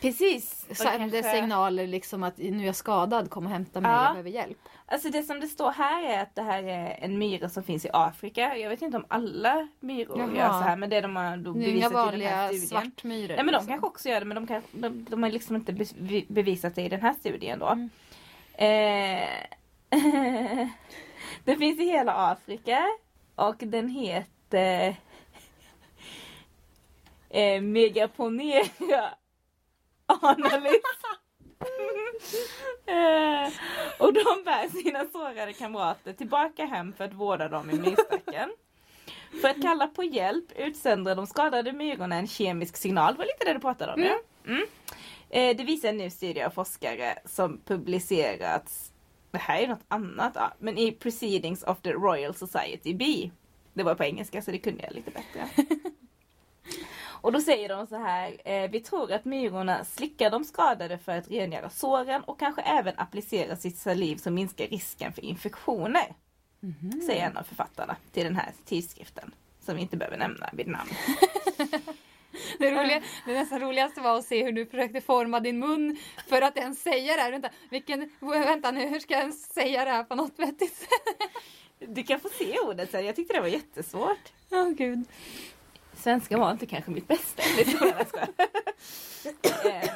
Precis. 0.00 0.64
De 0.68 0.74
sände 0.74 0.98
kanske- 1.22 1.32
signaler 1.40 1.86
liksom 1.86 2.22
att 2.22 2.38
nu 2.38 2.62
är 2.62 2.66
jag 2.66 2.76
skadad, 2.76 3.30
kom 3.30 3.44
och 3.46 3.52
hämta 3.52 3.80
mig, 3.80 3.90
Ja. 3.90 4.04
jag 4.04 4.12
behöver 4.12 4.30
hjälp. 4.30 4.58
Alltså 4.86 5.08
det 5.10 5.22
som 5.22 5.40
det 5.40 5.46
står 5.46 5.70
här 5.72 6.02
är 6.04 6.22
att 6.22 6.34
det 6.34 6.42
här 6.42 6.62
är 6.62 6.98
en 7.00 7.18
myra 7.18 7.48
som 7.48 7.62
finns 7.62 7.84
i 7.84 7.90
Afrika. 7.92 8.56
Jag 8.56 8.70
vet 8.70 8.82
inte 8.82 8.96
om 8.96 9.04
alla 9.08 9.68
myror 9.80 10.18
Jaha. 10.18 10.36
gör 10.36 10.48
så 10.48 10.58
här 10.68 10.76
men 10.76 10.90
det 10.90 10.96
är 10.96 11.02
de 11.02 11.16
har 11.16 11.36
då 11.36 11.50
är 11.50 11.54
inga 11.68 11.90
bevisat 11.90 12.14
i 12.14 12.18
den 12.18 12.28
här 12.28 12.48
studien. 12.48 12.66
svartmyror. 12.68 13.28
Nej 13.28 13.36
men 13.36 13.46
de 13.46 13.50
liksom. 13.52 13.66
kanske 13.66 13.86
också 13.86 14.08
gör 14.08 14.20
det 14.20 14.26
men 14.26 14.34
de, 14.34 14.46
kan, 14.46 14.62
de, 14.72 15.04
de 15.10 15.22
har 15.22 15.30
liksom 15.30 15.56
inte 15.56 15.72
be- 15.72 16.22
bevisat 16.28 16.74
det 16.74 16.82
i 16.82 16.88
den 16.88 17.00
här 17.00 17.12
studien 17.14 17.58
då. 17.58 17.66
Mm. 17.68 17.90
Eh, 18.54 19.28
det 21.44 21.56
finns 21.56 21.80
i 21.80 21.84
hela 21.84 22.12
Afrika 22.14 22.86
och 23.34 23.56
den 23.58 23.88
heter 23.88 24.96
eh, 27.30 27.60
Megaponera 27.60 29.10
Analys. 30.22 30.82
eh, 32.86 33.52
och 33.98 34.12
de 34.12 34.44
bär 34.44 34.82
sina 34.82 35.04
sårade 35.04 35.52
kamrater 35.52 36.12
tillbaka 36.12 36.64
hem 36.66 36.92
för 36.92 37.04
att 37.04 37.14
vårda 37.14 37.48
dem 37.48 37.70
i 37.70 37.74
myrstacken. 37.74 38.50
För 39.40 39.48
att 39.48 39.62
kalla 39.62 39.86
på 39.86 40.04
hjälp 40.04 40.44
utsänder 40.56 41.16
de 41.16 41.26
skadade 41.26 41.72
myrorna 41.72 42.16
en 42.16 42.26
kemisk 42.26 42.76
signal. 42.76 43.12
Det 43.14 43.18
var 43.18 43.24
lite 43.24 43.44
det 43.44 43.52
du 43.52 43.60
pratade 43.60 43.92
om 43.92 44.00
nu. 44.00 44.18
Mm. 44.46 44.66
Eh, 45.30 45.56
det 45.56 45.64
visar 45.64 45.88
en 45.88 45.96
ny 45.96 46.10
studie 46.10 46.42
av 46.42 46.50
forskare 46.50 47.18
som 47.24 47.60
publicerats, 47.64 48.92
det 49.30 49.38
här 49.38 49.62
är 49.62 49.68
något 49.68 49.84
annat, 49.88 50.32
ja, 50.34 50.52
men 50.58 50.78
i 50.78 50.92
Proceedings 50.92 51.62
of 51.62 51.80
the 51.82 51.92
Royal 51.92 52.34
Society 52.34 52.94
B. 52.94 53.30
Det 53.72 53.82
var 53.82 53.94
på 53.94 54.04
engelska 54.04 54.42
så 54.42 54.50
det 54.50 54.58
kunde 54.58 54.82
jag 54.82 54.92
lite 54.92 55.10
bättre. 55.10 55.48
Och 57.22 57.32
då 57.32 57.40
säger 57.40 57.68
de 57.68 57.86
så 57.86 57.96
här, 57.96 58.36
eh, 58.44 58.70
vi 58.70 58.80
tror 58.80 59.12
att 59.12 59.24
myrorna 59.24 59.84
slickar 59.84 60.30
de 60.30 60.44
skadade 60.44 60.98
för 60.98 61.16
att 61.16 61.30
rengöra 61.30 61.70
såren 61.70 62.22
och 62.24 62.38
kanske 62.38 62.62
även 62.62 62.94
applicera 62.96 63.56
sitt 63.56 63.78
saliv 63.78 64.16
som 64.16 64.34
minskar 64.34 64.66
risken 64.66 65.12
för 65.12 65.24
infektioner. 65.24 66.14
Mhm. 66.60 67.00
Säger 67.06 67.26
en 67.26 67.36
av 67.36 67.42
författarna 67.42 67.96
till 68.12 68.24
den 68.24 68.36
här 68.36 68.52
tidskriften. 68.64 69.34
Som 69.60 69.76
vi 69.76 69.82
inte 69.82 69.96
behöver 69.96 70.18
nämna 70.18 70.50
vid 70.52 70.68
namn. 70.68 70.90
Det, 72.58 72.70
roliga, 72.70 73.02
det 73.26 73.32
nästan 73.32 73.60
roligaste 73.60 74.00
var 74.00 74.18
att 74.18 74.24
se 74.24 74.44
hur 74.44 74.52
du 74.52 74.66
försökte 74.66 75.00
forma 75.00 75.40
din 75.40 75.58
mun 75.58 75.96
för 76.28 76.42
att 76.42 76.56
ens 76.56 76.82
säga 76.82 77.16
det 77.16 77.22
här. 77.22 77.32
Vänta, 77.32 77.50
vilken, 77.70 78.10
vänta 78.20 78.70
nu, 78.70 78.86
hur 78.86 79.00
ska 79.00 79.14
jag 79.14 79.20
ens 79.20 79.52
säga 79.52 79.84
det 79.84 79.90
här 79.90 80.04
på 80.04 80.14
något 80.14 80.38
vettigt 80.38 80.76
sätt? 80.76 81.30
Du 81.78 82.02
kan 82.02 82.20
få 82.20 82.28
se 82.28 82.58
ordet 82.58 82.90
sen, 82.90 83.06
jag 83.06 83.16
tyckte 83.16 83.34
det 83.34 83.40
var 83.40 83.48
jättesvårt. 83.48 84.32
Åh 84.50 84.68
gud. 84.68 85.04
Svenska 86.00 86.38
var 86.38 86.50
inte 86.50 86.66
kanske 86.66 86.90
mitt 86.90 87.08
bästa. 87.08 87.42
Skojar. 87.66 88.06
Eh, 89.64 89.90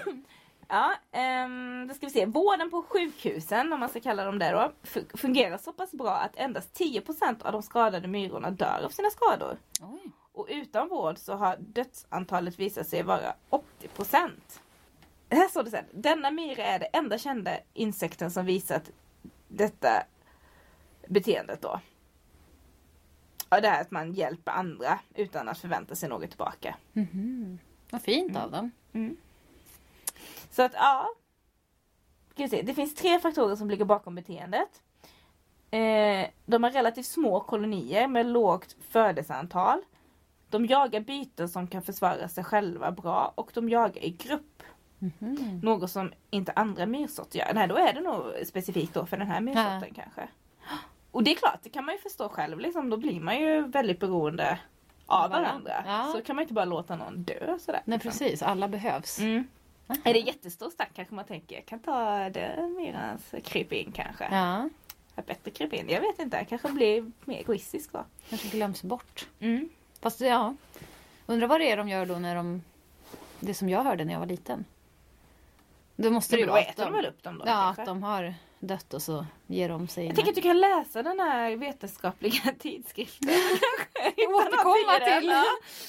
Ja, 0.69 0.95
ehm, 1.13 1.87
då 1.89 1.95
ska 1.95 2.07
vi 2.07 2.13
se. 2.13 2.27
Vården 2.27 2.71
på 2.71 2.83
sjukhusen, 2.83 3.73
om 3.73 3.81
man 3.81 3.89
ska 3.89 4.01
kalla 4.01 4.25
dem 4.25 4.39
det 4.39 4.51
då, 4.51 4.73
fu- 4.83 5.17
fungerar 5.17 5.59
så 5.59 5.73
pass 5.73 5.93
bra 5.93 6.11
att 6.17 6.37
endast 6.37 6.79
10% 6.81 7.43
av 7.43 7.53
de 7.53 7.63
skadade 7.63 8.09
myrorna 8.09 8.51
dör 8.51 8.83
av 8.85 8.89
sina 8.89 9.11
skador. 9.11 9.57
Oj. 9.81 10.11
Och 10.33 10.47
utan 10.51 10.89
vård 10.89 11.19
så 11.19 11.33
har 11.35 11.57
dödsantalet 11.61 12.59
visat 12.59 12.87
sig 12.89 13.03
vara 13.03 13.35
80%. 13.51 14.31
Här 15.31 15.49
står 15.49 15.63
det 15.63 15.71
sen. 15.71 15.85
Denna 15.93 16.31
myra 16.31 16.65
är 16.65 16.79
det 16.79 16.87
enda 16.87 17.19
kända 17.19 17.51
insekten 17.75 18.31
som 18.31 18.47
visat 18.47 18.91
detta 19.49 20.03
beteendet 21.09 21.63
då. 21.63 21.81
Och 23.55 23.63
det 23.63 23.69
är 23.69 23.81
att 23.81 23.91
man 23.91 24.13
hjälper 24.13 24.53
andra 24.53 24.99
utan 25.15 25.49
att 25.49 25.59
förvänta 25.59 25.95
sig 25.95 26.09
något 26.09 26.29
tillbaka. 26.31 26.77
Mhm. 26.93 27.59
Vad 27.91 28.03
fint 28.03 28.37
av 28.37 28.51
dem. 28.51 28.71
Så 30.51 30.63
att 30.63 30.73
ja. 30.75 31.09
Det 32.37 32.75
finns 32.75 32.95
tre 32.95 33.19
faktorer 33.19 33.57
som 33.57 33.71
ligger 33.71 33.85
bakom 33.85 34.15
beteendet. 34.15 34.83
Eh, 35.71 36.27
de 36.47 36.63
har 36.63 36.71
relativt 36.71 37.07
små 37.07 37.41
kolonier 37.41 38.09
med 38.09 38.27
lågt 38.27 38.77
födelseantal. 38.89 39.83
De 40.51 40.67
jagar 40.67 41.01
byten 41.01 41.49
som 41.49 41.67
kan 41.67 41.83
försvara 41.83 42.29
sig 42.29 42.45
själva 42.45 42.91
bra 42.93 43.33
och 43.35 43.51
de 43.55 43.69
jagar 43.69 44.05
i 44.05 44.11
grupp. 44.11 44.63
Mhm. 44.99 45.61
Något 45.63 45.91
som 45.91 46.13
inte 46.31 46.53
andra 46.53 46.87
myrsorter 46.87 47.39
gör. 47.39 47.55
Nej 47.55 47.69
då 47.69 47.77
är 47.77 47.93
det 47.93 48.01
nog 48.01 48.47
specifikt 48.47 48.95
då 48.95 49.07
för 49.07 49.17
den 49.17 49.27
här 49.27 49.41
myrsorten 49.41 49.95
kanske. 49.95 50.29
Och 51.15 51.25
det 51.25 51.31
är 51.31 51.35
klart, 51.35 51.59
det 51.63 51.69
kan 51.71 51.85
man 51.85 51.95
ju 51.95 52.01
förstå 52.01 52.29
själv 52.29 52.59
liksom. 52.61 52.91
Då 52.91 52.97
blir 52.97 53.21
man 53.21 53.41
ju 53.41 53.63
väldigt 53.63 54.01
beroende 54.01 54.59
av 55.07 55.31
Varandra. 55.31 55.85
Ja. 55.87 56.13
Så 56.13 56.23
kan 56.23 56.37
man 56.37 56.43
inte 56.43 56.55
bara 56.55 56.65
låta 56.65 56.97
någon 56.97 57.23
dö 57.23 57.59
sådär. 57.59 57.83
Nej 57.85 57.99
liksom. 57.99 58.11
precis, 58.11 58.43
alla 58.43 58.69
behövs. 58.69 59.19
Mm. 59.19 59.49
Är 60.05 60.13
det 60.15 60.19
jättestor 60.19 60.71
stack 60.71 60.91
kanske 60.95 61.15
man 61.15 61.25
tänker, 61.25 61.57
jag 61.57 61.67
kan 61.67 61.79
ta 61.79 62.29
den 62.31 62.75
myrans 62.75 63.35
kryp 63.45 63.73
in 63.73 63.93
kanske. 63.93 64.25
Ja, 64.31 64.69
Ja. 65.17 65.23
Bättre 65.27 65.51
kryp 65.51 65.73
in, 65.73 65.89
jag 65.89 66.01
vet 66.01 66.19
inte, 66.19 66.37
jag 66.37 66.49
kanske 66.49 66.69
blir 66.69 67.11
mer 67.25 67.39
egoistisk 67.39 67.93
då. 67.93 68.05
kanske 68.29 68.49
glöms 68.49 68.83
bort. 68.83 69.27
Mm. 69.41 69.69
Fast 70.01 70.21
ja, 70.21 70.55
undrar 71.27 71.49
vad 71.49 71.61
det 71.61 71.71
är 71.71 71.77
de 71.77 71.89
gör 71.89 72.07
då 72.07 72.15
när 72.15 72.35
de... 72.37 72.63
Det 73.41 73.55
som 73.55 73.69
jag 73.69 73.85
hörde 73.85 74.05
när 74.05 74.13
jag 74.13 74.21
var 74.21 74.27
liten. 74.27 74.65
Då 75.97 76.11
måste 76.11 76.37
det 76.37 76.41
ju 76.41 76.47
vara 76.47 76.61
äter 76.61 76.85
de 76.85 76.93
väl 76.93 77.07
upp 77.07 77.23
dem 77.23 77.39
då 77.39 77.45
Ja, 77.47 77.53
kanske? 77.53 77.83
att 77.83 77.87
de 77.87 78.03
har 78.03 78.35
dött 78.67 78.95
och 78.95 79.03
så 79.03 79.27
ger 79.47 79.69
de 79.69 79.89
sig. 79.89 80.07
Jag 80.07 80.15
tänker 80.15 80.31
att 80.31 80.37
du 80.37 80.43
kan 80.43 80.61
läsa 80.61 81.03
den 81.03 81.21
här 81.21 81.57
vetenskapliga 81.57 82.55
tidskriften. 82.59 83.29
återkomma 84.29 84.99
till, 85.05 85.33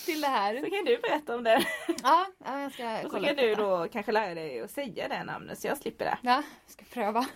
till 0.05 0.21
det 0.21 0.27
här. 0.27 0.59
Så 0.59 0.69
kan 0.69 0.85
du 0.85 0.97
berätta 0.97 1.35
om 1.35 1.43
den. 1.43 1.61
Ja, 2.03 2.25
ja 2.45 2.59
jag 2.59 2.71
ska 2.71 3.01
Och 3.05 3.11
så 3.11 3.19
kan 3.19 3.35
du 3.35 3.55
då 3.55 3.87
kanske 3.91 4.11
lära 4.11 4.33
dig 4.35 4.61
att 4.61 4.71
säga 4.71 5.07
det 5.07 5.23
namnet 5.23 5.59
så 5.59 5.67
jag 5.67 5.77
slipper 5.77 6.05
det. 6.05 6.17
Ja, 6.21 6.43
jag 6.65 6.71
ska 6.71 6.85
pröva. 6.93 7.25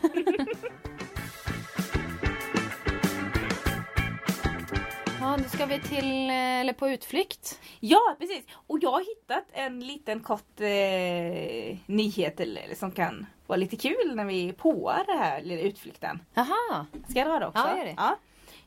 Ja, 5.22 5.38
då 5.38 5.50
ska 5.50 5.65
vi 5.65 5.79
till, 5.79 6.29
eller 6.29 6.74
på 6.74 6.89
utflykt. 6.89 7.60
Ja 7.79 8.15
precis! 8.19 8.43
Och 8.67 8.79
jag 8.81 8.91
har 8.91 9.00
hittat 9.00 9.46
en 9.51 9.79
liten 9.79 10.19
kort 10.19 10.60
eh, 10.60 11.77
nyhet 11.86 12.39
eller, 12.39 12.75
som 12.75 12.91
kan 12.91 13.25
vara 13.50 13.58
lite 13.58 13.75
kul 13.77 14.15
när 14.15 14.25
vi 14.25 14.50
är 14.50 14.53
på 14.53 14.94
den 15.08 15.18
här 15.18 15.41
lilla 15.41 15.62
utflykten. 15.62 16.20
Jaha, 16.34 16.86
Ska 17.10 17.20
jag 17.20 17.27
dra 17.27 17.39
det 17.39 17.48
också? 17.48 17.60
Ja, 17.68 17.77
gör 17.77 17.86
det. 17.86 17.94
Ja. 17.98 18.18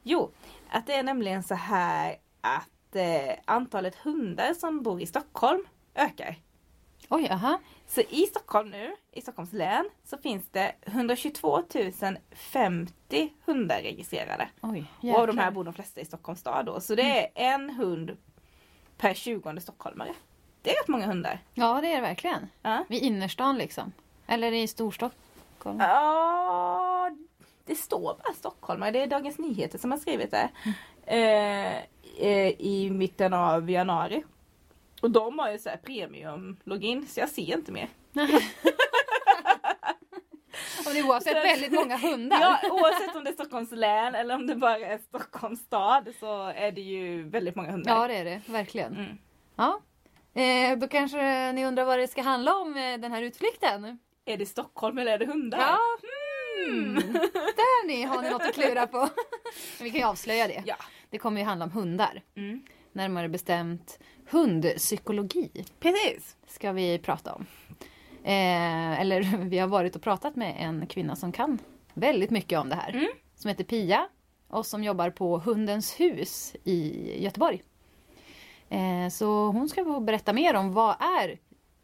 Jo, 0.02 0.30
att 0.70 0.86
det 0.86 0.94
är 0.94 1.02
nämligen 1.02 1.42
så 1.42 1.54
här 1.54 2.16
att 2.40 2.96
eh, 2.96 3.34
antalet 3.44 3.94
hundar 3.94 4.54
som 4.54 4.82
bor 4.82 5.00
i 5.02 5.06
Stockholm 5.06 5.64
ökar. 5.94 6.36
oj, 7.08 7.26
jaha. 7.30 7.58
Så 7.86 8.00
i 8.00 8.26
Stockholm 8.26 8.70
nu, 8.70 8.96
i 9.12 9.20
Stockholms 9.20 9.52
län, 9.52 9.88
så 10.04 10.18
finns 10.18 10.44
det 10.50 10.72
122 10.86 11.62
050 12.34 13.32
hundar 13.44 13.80
registrerade. 13.82 14.48
Oj, 14.60 14.84
Och 15.02 15.18
av 15.20 15.26
de 15.26 15.38
här 15.38 15.44
jäklar. 15.46 15.50
bor 15.50 15.64
de 15.64 15.74
flesta 15.74 16.00
i 16.00 16.04
Stockholms 16.04 16.40
stad 16.40 16.66
då. 16.66 16.80
Så 16.80 16.94
det 16.94 17.02
är 17.20 17.52
en 17.52 17.70
hund 17.70 18.16
per 18.96 19.14
20 19.14 19.60
stockholmare. 19.60 20.14
Det 20.62 20.70
är 20.70 20.74
rätt 20.80 20.88
många 20.88 21.06
hundar. 21.06 21.38
Ja, 21.54 21.80
det 21.80 21.92
är 21.92 21.94
det 21.96 22.00
verkligen. 22.00 22.48
Ja. 22.62 22.84
Vid 22.88 23.02
innerstan 23.02 23.58
liksom. 23.58 23.92
Eller 24.26 24.52
i 24.52 24.66
Storstockholm. 24.68 25.80
Ja, 25.80 27.10
det 27.64 27.74
står 27.74 28.16
bara 28.24 28.32
stockholmare. 28.34 28.90
Det 28.90 29.02
är 29.02 29.06
Dagens 29.06 29.38
Nyheter 29.38 29.78
som 29.78 29.90
har 29.90 29.98
skrivit 29.98 30.30
det. 30.30 30.48
Eh, 31.06 31.76
eh, 32.26 32.48
I 32.58 32.90
mitten 32.90 33.32
av 33.32 33.70
januari. 33.70 34.24
Och 35.02 35.10
de 35.10 35.38
har 35.38 35.52
ju 35.52 35.58
så 35.58 35.68
här 35.68 35.76
premium 35.76 36.56
login 36.64 37.06
så 37.06 37.20
jag 37.20 37.28
ser 37.28 37.56
inte 37.56 37.72
mer. 37.72 37.88
Och 40.86 40.92
det 40.92 40.98
är 40.98 41.06
oavsett 41.08 41.36
väldigt 41.36 41.72
många 41.72 41.96
hundar. 41.96 42.40
Ja, 42.40 42.58
oavsett 42.70 43.16
om 43.16 43.24
det 43.24 43.30
är 43.30 43.34
Stockholms 43.34 43.70
län 43.70 44.14
eller 44.14 44.34
om 44.34 44.46
det 44.46 44.56
bara 44.56 44.78
är 44.78 44.98
Stockholms 44.98 45.60
stad 45.60 46.08
så 46.20 46.46
är 46.46 46.72
det 46.72 46.80
ju 46.80 47.22
väldigt 47.22 47.54
många 47.54 47.70
hundar. 47.70 47.96
Ja, 47.96 48.08
det 48.08 48.14
är 48.14 48.24
det. 48.24 48.40
Verkligen. 48.46 48.92
Mm. 48.96 49.18
Ja. 49.56 49.80
Eh, 50.34 50.78
då 50.78 50.88
kanske 50.88 51.52
ni 51.52 51.66
undrar 51.66 51.84
vad 51.84 51.98
det 51.98 52.08
ska 52.08 52.22
handla 52.22 52.54
om 52.56 52.76
eh, 52.76 52.98
den 52.98 53.12
här 53.12 53.22
utflykten? 53.22 53.98
Är 54.24 54.36
det 54.36 54.46
Stockholm 54.46 54.98
eller 54.98 55.12
är 55.12 55.18
det 55.18 55.26
hundar? 55.26 55.58
Ja. 55.58 55.78
Mm. 56.68 56.94
Där 57.32 57.86
ni 57.86 58.02
har 58.02 58.22
ni 58.22 58.30
något 58.30 58.42
att 58.42 58.54
klura 58.54 58.86
på. 58.86 58.98
Men 59.78 59.84
vi 59.84 59.90
kan 59.90 60.00
ju 60.00 60.06
avslöja 60.06 60.46
det. 60.46 60.62
Ja. 60.66 60.76
Det 61.10 61.18
kommer 61.18 61.40
ju 61.40 61.46
handla 61.46 61.64
om 61.64 61.70
hundar. 61.70 62.22
Mm. 62.34 62.62
Närmare 62.92 63.28
bestämt 63.28 63.98
hundpsykologi 64.30 65.64
Precis. 65.80 66.36
ska 66.46 66.72
vi 66.72 66.98
prata 66.98 67.32
om. 67.32 67.46
Eh, 68.24 69.00
eller 69.00 69.22
vi 69.48 69.58
har 69.58 69.68
varit 69.68 69.96
och 69.96 70.02
pratat 70.02 70.36
med 70.36 70.56
en 70.58 70.86
kvinna 70.86 71.16
som 71.16 71.32
kan 71.32 71.58
väldigt 71.94 72.30
mycket 72.30 72.58
om 72.58 72.68
det 72.68 72.76
här. 72.76 72.90
Mm. 72.90 73.08
Som 73.36 73.48
heter 73.48 73.64
Pia 73.64 74.08
och 74.48 74.66
som 74.66 74.84
jobbar 74.84 75.10
på 75.10 75.38
Hundens 75.38 76.00
hus 76.00 76.56
i 76.64 77.22
Göteborg. 77.24 77.62
Eh, 78.68 79.08
så 79.10 79.46
hon 79.46 79.68
ska 79.68 79.84
få 79.84 80.00
berätta 80.00 80.32
mer 80.32 80.54
om 80.54 80.72
vad 80.72 80.96
är 81.20 81.38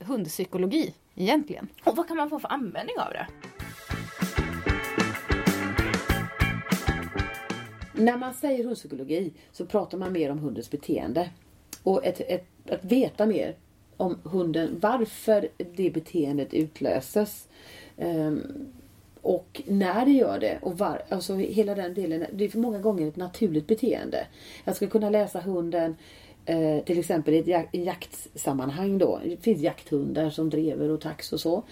hundpsykologi 0.04 0.94
egentligen. 1.18 1.68
Och 1.84 1.96
vad 1.96 2.08
kan 2.08 2.16
man 2.16 2.30
få 2.30 2.38
för 2.38 2.52
användning 2.52 2.96
av 2.98 3.12
det? 3.12 3.26
När 7.92 8.16
man 8.16 8.34
säger 8.34 8.64
hundpsykologi 8.64 9.32
så 9.52 9.66
pratar 9.66 9.98
man 9.98 10.12
mer 10.12 10.30
om 10.30 10.38
hundens 10.38 10.70
beteende. 10.70 11.30
Och 11.82 12.06
ett, 12.06 12.20
ett, 12.20 12.46
att 12.70 12.84
veta 12.84 13.26
mer 13.26 13.56
om 13.96 14.18
hunden, 14.22 14.78
varför 14.80 15.48
det 15.74 15.90
beteendet 15.90 16.54
utlöses. 16.54 17.48
Ehm, 17.96 18.42
och 19.22 19.62
när 19.66 20.04
det 20.04 20.12
gör 20.12 20.38
det 20.38 20.58
och 20.62 20.78
var, 20.78 21.02
alltså 21.08 21.34
hela 21.34 21.74
den 21.74 21.94
delen. 21.94 22.26
Det 22.32 22.44
är 22.44 22.48
för 22.48 22.58
många 22.58 22.78
gånger 22.78 23.08
ett 23.08 23.16
naturligt 23.16 23.66
beteende. 23.66 24.26
Jag 24.64 24.76
ska 24.76 24.86
kunna 24.86 25.10
läsa 25.10 25.40
hunden 25.40 25.96
eh, 26.48 26.84
till 26.84 26.98
exempel 26.98 27.34
i 27.34 27.38
ett 27.38 27.46
jak- 27.46 27.68
jaktsammanhang 27.72 28.98
då. 28.98 29.20
Det 29.24 29.36
finns 29.36 29.60
jakthundar 29.60 30.30
som 30.30 30.50
drever 30.50 30.90
och 30.90 31.00
tax 31.00 31.32
och 31.32 31.40
så. 31.40 31.62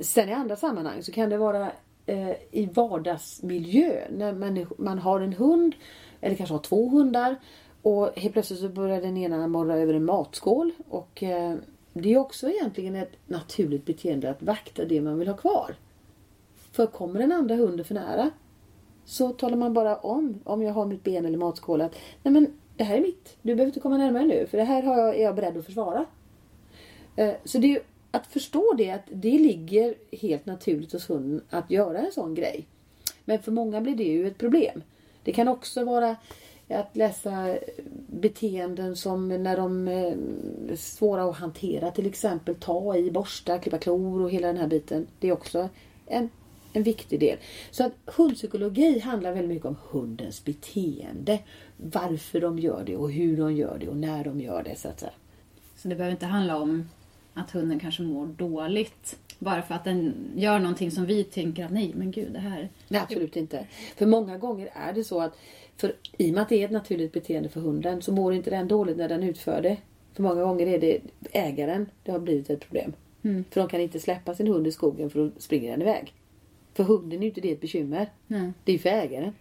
Sen 0.00 0.28
i 0.28 0.32
andra 0.32 0.56
sammanhang 0.56 1.02
så 1.02 1.12
kan 1.12 1.30
det 1.30 1.38
vara 1.38 1.72
eh, 2.06 2.30
i 2.50 2.68
vardagsmiljö. 2.74 4.00
När 4.10 4.32
man, 4.32 4.66
man 4.78 4.98
har 4.98 5.20
en 5.20 5.32
hund 5.32 5.74
eller 6.20 6.36
kanske 6.36 6.54
har 6.54 6.62
två 6.62 6.88
hundar 6.88 7.36
och 7.82 8.10
helt 8.16 8.32
plötsligt 8.32 8.60
så 8.60 8.68
börjar 8.68 9.00
den 9.00 9.16
ena 9.16 9.48
morra 9.48 9.76
över 9.78 9.94
en 9.94 10.04
matskål. 10.04 10.70
Och 10.88 11.22
eh, 11.22 11.54
det 11.92 12.12
är 12.12 12.18
också 12.18 12.50
egentligen 12.50 12.96
ett 12.96 13.12
naturligt 13.26 13.84
beteende 13.84 14.30
att 14.30 14.42
vakta 14.42 14.84
det 14.84 15.00
man 15.00 15.18
vill 15.18 15.28
ha 15.28 15.36
kvar. 15.36 15.74
För 16.72 16.86
kommer 16.86 17.20
den 17.20 17.32
andra 17.32 17.54
hunden 17.54 17.84
för 17.84 17.94
nära 17.94 18.30
så 19.04 19.28
talar 19.28 19.56
man 19.56 19.74
bara 19.74 19.96
om, 19.96 20.40
om 20.44 20.62
jag 20.62 20.72
har 20.72 20.86
mitt 20.86 21.04
ben 21.04 21.24
eller 21.26 21.38
matskål 21.38 21.80
att 21.80 21.94
nej 22.22 22.32
men 22.32 22.46
det 22.76 22.84
här 22.84 22.96
är 22.96 23.00
mitt. 23.00 23.36
Du 23.42 23.54
behöver 23.54 23.66
inte 23.70 23.80
komma 23.80 23.96
närmare 23.96 24.26
nu 24.26 24.46
för 24.46 24.58
det 24.58 24.64
här 24.64 24.82
har 24.82 24.98
jag, 24.98 25.16
är 25.16 25.22
jag 25.22 25.34
beredd 25.34 25.56
att 25.56 25.66
försvara. 25.66 26.06
Eh, 27.16 27.34
Så 27.44 27.58
det 27.58 27.76
är 27.76 27.82
att 28.10 28.26
förstå 28.26 28.74
det 28.78 28.90
att 28.90 29.04
det 29.10 29.38
ligger 29.38 29.94
helt 30.12 30.46
naturligt 30.46 30.92
hos 30.92 31.10
hunden 31.10 31.40
att 31.50 31.70
göra 31.70 31.98
en 31.98 32.12
sån 32.12 32.34
grej. 32.34 32.66
Men 33.24 33.42
för 33.42 33.52
många 33.52 33.80
blir 33.80 33.96
det 33.96 34.04
ju 34.04 34.26
ett 34.26 34.38
problem. 34.38 34.82
Det 35.24 35.32
kan 35.32 35.48
också 35.48 35.84
vara 35.84 36.16
att 36.68 36.96
läsa 36.96 37.56
beteenden 38.06 38.96
som 38.96 39.28
när 39.28 39.56
de 39.56 39.88
är 39.88 40.16
svåra 40.76 41.24
att 41.24 41.36
hantera. 41.36 41.90
Till 41.90 42.06
exempel 42.06 42.54
ta 42.54 42.96
i, 42.96 43.10
borsta, 43.10 43.58
klippa 43.58 43.78
klor 43.78 44.22
och 44.22 44.30
hela 44.30 44.46
den 44.46 44.56
här 44.56 44.66
biten. 44.66 45.06
Det 45.20 45.28
är 45.28 45.32
också 45.32 45.68
en, 46.06 46.30
en 46.76 46.82
viktig 46.82 47.20
del. 47.20 47.38
Så 47.70 47.84
att 47.84 47.92
hundpsykologi 48.06 48.98
handlar 48.98 49.32
väldigt 49.32 49.48
mycket 49.48 49.66
om 49.66 49.76
hundens 49.90 50.44
beteende. 50.44 51.38
Varför 51.76 52.40
de 52.40 52.58
gör 52.58 52.84
det 52.86 52.96
och 52.96 53.12
hur 53.12 53.36
de 53.36 53.54
gör 53.54 53.78
det 53.80 53.88
och 53.88 53.96
när 53.96 54.24
de 54.24 54.40
gör 54.40 54.62
det 54.62 54.76
så 54.78 54.88
att 54.88 55.00
säga. 55.00 55.12
Så 55.76 55.88
det 55.88 55.94
behöver 55.94 56.12
inte 56.12 56.26
handla 56.26 56.56
om 56.56 56.88
att 57.34 57.50
hunden 57.50 57.80
kanske 57.80 58.02
mår 58.02 58.26
dåligt. 58.26 59.18
Bara 59.38 59.62
för 59.62 59.74
att 59.74 59.84
den 59.84 60.14
gör 60.36 60.58
någonting 60.58 60.90
som 60.90 61.06
vi 61.06 61.24
tänker 61.24 61.64
att 61.64 61.72
nej 61.72 61.92
men 61.94 62.10
gud 62.10 62.32
det 62.32 62.38
här. 62.38 62.68
Nej, 62.88 63.00
absolut 63.00 63.36
inte. 63.36 63.66
För 63.96 64.06
många 64.06 64.38
gånger 64.38 64.70
är 64.72 64.92
det 64.92 65.04
så 65.04 65.20
att 65.20 65.38
för 65.76 65.92
i 66.18 66.30
och 66.30 66.34
med 66.34 66.42
att 66.42 66.48
det 66.48 66.60
är 66.60 66.64
ett 66.64 66.70
naturligt 66.70 67.12
beteende 67.12 67.48
för 67.48 67.60
hunden 67.60 68.02
så 68.02 68.12
mår 68.12 68.34
inte 68.34 68.50
den 68.50 68.68
dåligt 68.68 68.96
när 68.96 69.08
den 69.08 69.22
utför 69.22 69.62
det. 69.62 69.76
För 70.14 70.22
många 70.22 70.42
gånger 70.42 70.66
är 70.66 70.80
det 70.80 71.00
ägaren 71.32 71.86
det 72.02 72.12
har 72.12 72.18
blivit 72.18 72.50
ett 72.50 72.60
problem. 72.60 72.92
För 73.50 73.60
de 73.60 73.68
kan 73.68 73.80
inte 73.80 74.00
släppa 74.00 74.34
sin 74.34 74.46
hund 74.46 74.66
i 74.66 74.72
skogen 74.72 75.10
för 75.10 75.18
då 75.18 75.30
springer 75.38 75.70
den 75.70 75.82
iväg. 75.82 76.12
För 76.76 76.84
hunden 76.84 77.18
är 77.18 77.22
ju 77.22 77.28
inte 77.28 77.40
det 77.40 77.52
ett 77.52 77.60
bekymmer. 77.60 78.10
Nej. 78.26 78.52
Det 78.64 78.72
är 78.72 78.72
ju 78.72 78.78
för 78.78 78.88
ägaren. 78.88 79.32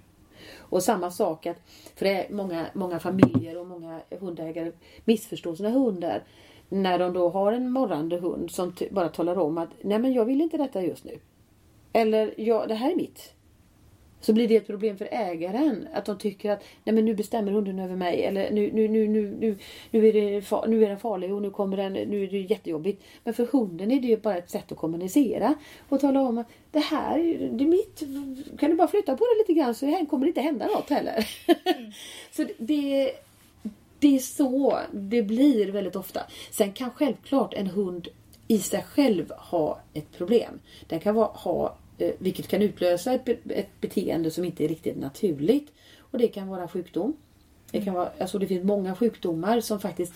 Och 0.57 0.83
samma 0.83 1.11
sak 1.11 1.45
att 1.45 1.57
för 1.95 2.33
många, 2.33 2.65
många 2.73 2.99
familjer 2.99 3.57
och 3.57 3.67
många 3.67 3.99
hundägare 4.19 4.71
missförstår 5.05 5.55
sina 5.55 5.69
hundar. 5.69 6.23
När 6.69 6.99
de 6.99 7.13
då 7.13 7.29
har 7.29 7.53
en 7.53 7.69
morrande 7.69 8.17
hund 8.17 8.51
som 8.51 8.73
bara 8.91 9.09
talar 9.09 9.37
om 9.37 9.57
att 9.57 9.69
nej 9.81 9.99
men 9.99 10.13
jag 10.13 10.25
vill 10.25 10.41
inte 10.41 10.57
detta 10.57 10.83
just 10.83 11.05
nu. 11.05 11.19
Eller 11.93 12.33
ja, 12.37 12.65
det 12.67 12.75
här 12.75 12.91
är 12.91 12.95
mitt. 12.95 13.33
Så 14.25 14.33
blir 14.33 14.47
det 14.47 14.55
ett 14.55 14.67
problem 14.67 14.97
för 14.97 15.07
ägaren. 15.11 15.87
Att 15.93 16.05
de 16.05 16.17
tycker 16.17 16.51
att 16.51 16.63
nej 16.83 16.95
men 16.95 17.05
nu 17.05 17.15
bestämmer 17.15 17.51
hunden 17.51 17.79
över 17.79 17.95
mig. 17.95 18.23
Eller 18.23 18.51
nu, 18.51 18.71
nu, 18.73 18.87
nu, 18.87 19.07
nu, 19.07 19.35
nu, 19.39 19.57
nu, 19.91 20.07
är, 20.07 20.13
det 20.13 20.67
nu 20.67 20.83
är 20.83 20.89
den 20.89 20.99
farlig 20.99 21.33
och 21.33 21.41
nu 21.41 21.49
kommer 21.49 21.77
den, 21.77 21.93
nu 21.93 22.23
är 22.23 22.27
det 22.27 22.37
jättejobbigt. 22.37 23.03
Men 23.23 23.33
för 23.33 23.45
hunden 23.45 23.91
är 23.91 23.99
det 23.99 24.07
ju 24.07 24.17
bara 24.17 24.37
ett 24.37 24.49
sätt 24.49 24.71
att 24.71 24.77
kommunicera. 24.77 25.55
Och 25.89 25.99
tala 25.99 26.21
om 26.21 26.37
att 26.37 26.47
det 26.71 26.79
här 26.79 27.17
det 27.51 27.63
är 27.63 27.67
mitt. 27.67 28.03
Kan 28.59 28.69
du 28.69 28.75
bara 28.75 28.87
flytta 28.87 29.17
på 29.17 29.23
det 29.23 29.37
lite 29.37 29.59
grann 29.59 29.75
så 29.75 29.85
här 29.85 30.05
kommer 30.05 30.25
det 30.25 30.29
inte 30.29 30.41
hända 30.41 30.67
något 30.67 30.89
heller. 30.89 31.27
så 32.31 32.45
det, 32.57 33.11
det 33.99 34.15
är 34.15 34.19
så 34.19 34.79
det 34.93 35.23
blir 35.23 35.71
väldigt 35.71 35.95
ofta. 35.95 36.21
Sen 36.51 36.73
kan 36.73 36.91
självklart 36.91 37.53
en 37.53 37.67
hund 37.67 38.07
i 38.47 38.59
sig 38.59 38.83
själv 38.83 39.31
ha 39.37 39.79
ett 39.93 40.11
problem. 40.17 40.59
Den 40.87 40.99
kan 40.99 41.15
vara, 41.15 41.27
ha, 41.27 41.77
vilket 41.97 42.47
kan 42.47 42.61
utlösa 42.61 43.13
ett, 43.13 43.29
ett 43.49 43.81
beteende 43.81 44.31
som 44.31 44.45
inte 44.45 44.63
är 44.63 44.67
riktigt 44.67 44.97
naturligt. 44.97 45.71
Och 45.99 46.17
det 46.17 46.27
kan 46.27 46.47
vara 46.47 46.67
sjukdom. 46.67 47.17
Det, 47.71 47.81
kan 47.81 47.93
vara, 47.93 48.09
alltså 48.19 48.39
det 48.39 48.47
finns 48.47 48.63
många 48.63 48.95
sjukdomar 48.95 49.59
som 49.59 49.79
faktiskt 49.79 50.13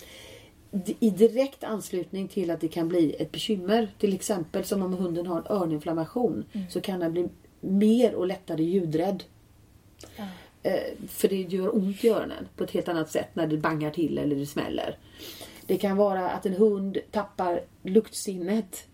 i 1.00 1.10
direkt 1.10 1.64
anslutning 1.64 2.28
till 2.28 2.50
att 2.50 2.60
det 2.60 2.68
kan 2.68 2.88
bli 2.88 3.16
ett 3.18 3.32
bekymmer. 3.32 3.88
Till 3.98 4.14
exempel 4.14 4.64
som 4.64 4.82
om 4.82 4.92
hunden 4.92 5.26
har 5.26 5.38
en 5.38 5.46
öroninflammation 5.56 6.44
så 6.70 6.80
kan 6.80 7.00
den 7.00 7.12
bli 7.12 7.28
mer 7.60 8.14
och 8.14 8.26
lättare 8.26 8.64
ljudrädd. 8.64 9.24
Eh, 10.62 10.80
för 11.08 11.28
det 11.28 11.36
gör 11.36 11.76
ont 11.76 12.04
i 12.04 12.08
öronen 12.08 12.48
på 12.56 12.64
ett 12.64 12.70
helt 12.70 12.88
annat 12.88 13.10
sätt 13.10 13.28
när 13.32 13.46
det 13.46 13.56
bangar 13.56 13.90
till 13.90 14.18
eller 14.18 14.36
det 14.36 14.46
smäller. 14.46 14.98
Det 15.66 15.76
kan 15.76 15.96
vara 15.96 16.30
att 16.30 16.46
en 16.46 16.54
hund 16.54 16.98
tappar 17.10 17.60
luktsinnet. 17.82 18.86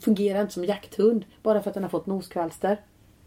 Fungerar 0.00 0.40
inte 0.40 0.54
som 0.54 0.64
jakthund 0.64 1.24
bara 1.42 1.62
för 1.62 1.70
att 1.70 1.74
den 1.74 1.82
har 1.82 1.90
fått 1.90 2.06
noskvalster. 2.06 2.80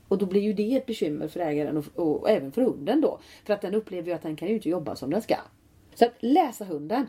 Och 0.07 0.17
då 0.17 0.25
blir 0.25 0.41
ju 0.41 0.53
det 0.53 0.75
ett 0.75 0.85
bekymmer 0.85 1.27
för 1.27 1.39
ägaren 1.39 1.77
och, 1.77 1.85
och, 1.95 2.21
och 2.21 2.29
även 2.29 2.51
för 2.51 2.61
hunden 2.61 3.01
då. 3.01 3.19
För 3.45 3.53
att 3.53 3.61
den 3.61 3.75
upplever 3.75 4.07
ju 4.07 4.13
att 4.13 4.21
den 4.21 4.35
kan 4.35 4.47
ju 4.47 4.53
inte 4.53 4.69
jobba 4.69 4.95
som 4.95 5.09
den 5.09 5.21
ska. 5.21 5.35
Så 5.95 6.05
att 6.05 6.13
läsa 6.19 6.65
hunden. 6.65 7.05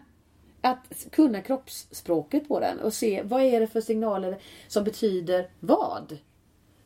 Att 0.61 1.07
kunna 1.11 1.41
kroppsspråket 1.41 2.49
på 2.49 2.61
den 2.61 2.81
och 2.81 2.93
se 2.93 3.23
vad 3.23 3.43
är 3.43 3.61
det 3.61 3.67
för 3.67 3.81
signaler 3.81 4.39
som 4.69 4.85
betyder 4.85 5.51
vad. 5.61 6.19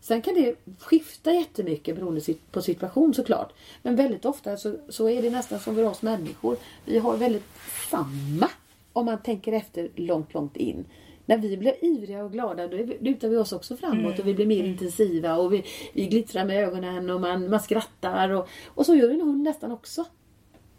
Sen 0.00 0.22
kan 0.22 0.34
det 0.34 0.54
skifta 0.78 1.32
jättemycket 1.32 1.96
beroende 1.96 2.20
på 2.50 2.62
situation 2.62 3.14
såklart. 3.14 3.52
Men 3.82 3.96
väldigt 3.96 4.24
ofta 4.24 4.56
så, 4.56 4.76
så 4.88 5.08
är 5.08 5.22
det 5.22 5.30
nästan 5.30 5.60
som 5.60 5.74
för 5.74 5.84
oss 5.84 6.02
människor. 6.02 6.56
Vi 6.84 6.98
har 6.98 7.16
väldigt 7.16 7.44
samma 7.90 8.50
om 8.92 9.06
man 9.06 9.22
tänker 9.22 9.52
efter 9.52 9.90
långt, 9.94 10.34
långt 10.34 10.56
in. 10.56 10.84
När 11.26 11.38
vi 11.38 11.56
blir 11.56 11.84
ivriga 11.84 12.24
och 12.24 12.32
glada 12.32 12.68
då 12.68 12.76
lutar 13.00 13.28
vi 13.28 13.36
oss 13.36 13.52
också 13.52 13.76
framåt 13.76 14.18
och 14.18 14.26
vi 14.26 14.34
blir 14.34 14.46
mer 14.46 14.64
intensiva 14.64 15.36
och 15.36 15.52
vi, 15.52 15.64
vi 15.92 16.06
glittrar 16.06 16.44
med 16.44 16.64
ögonen 16.64 17.10
och 17.10 17.20
man, 17.20 17.50
man 17.50 17.60
skrattar. 17.60 18.30
Och, 18.30 18.48
och 18.66 18.86
så 18.86 18.94
gör 18.94 19.10
en 19.10 19.20
hund 19.20 19.42
nästan 19.42 19.72
också. 19.72 20.04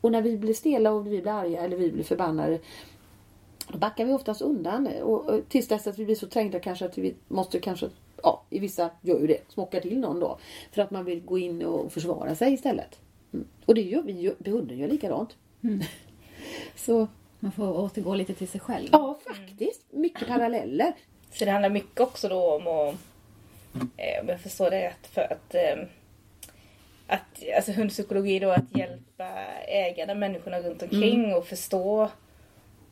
Och 0.02 0.12
när 0.12 0.22
vi 0.22 0.38
blir 0.38 0.54
stela 0.54 0.92
och 0.92 1.08
vi 1.08 1.22
blir 1.22 1.32
arga 1.32 1.62
eller 1.62 1.78
vi 1.78 1.92
blir 1.92 2.04
förbannade 2.04 2.60
då 3.68 3.78
backar 3.78 4.06
vi 4.06 4.14
oftast 4.14 4.42
undan 4.42 4.88
och, 5.02 5.30
och 5.30 5.50
tills 5.50 5.68
dess 5.68 5.88
att 5.88 6.00
vi 6.00 6.06
blir 6.06 6.16
så 6.16 6.28
trängda 6.28 6.60
kanske 6.60 6.86
att 6.86 6.98
vi 6.98 7.16
måste 7.28 7.60
kanske, 7.60 7.90
ja 8.24 8.44
i 8.50 8.60
vissa 8.60 8.90
gör 9.02 9.20
ju 9.20 9.28
det, 9.28 9.52
smocka 9.52 9.80
till 9.80 10.00
någon 10.00 10.20
då. 10.20 10.38
För 10.72 10.82
att 10.82 10.92
man 10.92 11.06
vill 11.06 11.22
gå 11.22 11.38
in 11.38 11.64
och 11.64 11.92
försvara 11.92 12.36
sig 12.36 12.54
istället. 12.54 13.00
Mm. 13.34 13.48
Och 13.66 13.76
det 13.76 13.82
gör 13.82 14.02
vi, 14.02 14.12
ju- 14.14 14.36
hunden 14.46 14.78
gör 14.78 14.88
likadant. 14.88 15.38
så 16.76 17.08
Man 17.40 17.52
får 17.52 17.80
återgå 17.80 18.16
lite 18.16 18.34
till 18.34 18.48
sig 18.48 18.62
själv. 18.62 18.90
ja 18.92 19.20
faktiskt, 19.28 19.82
mycket 19.90 20.28
paralleller. 20.28 20.94
Så 21.32 21.46
det 21.46 21.52
handlar 21.52 21.70
mycket 21.70 22.00
också 22.00 22.30
då 22.30 22.56
om 22.56 22.68
att, 22.68 22.96
eh, 23.98 24.22
om 24.22 24.30
jag 24.30 24.42
förstår 24.42 24.70
det 24.70 24.88
rätt, 24.88 25.08
för 25.08 25.22
att, 25.22 25.56
eh, 25.56 25.84
att 27.08 27.44
alltså 27.56 27.72
hundpsykologi 27.72 28.40
då 28.40 28.50
att 28.50 28.78
hjälpa 28.78 29.28
ägarna, 29.68 30.16
människorna 30.16 30.60
runt 30.60 30.84
omkring 30.84 31.34
och 31.36 31.48
förstå 31.48 32.10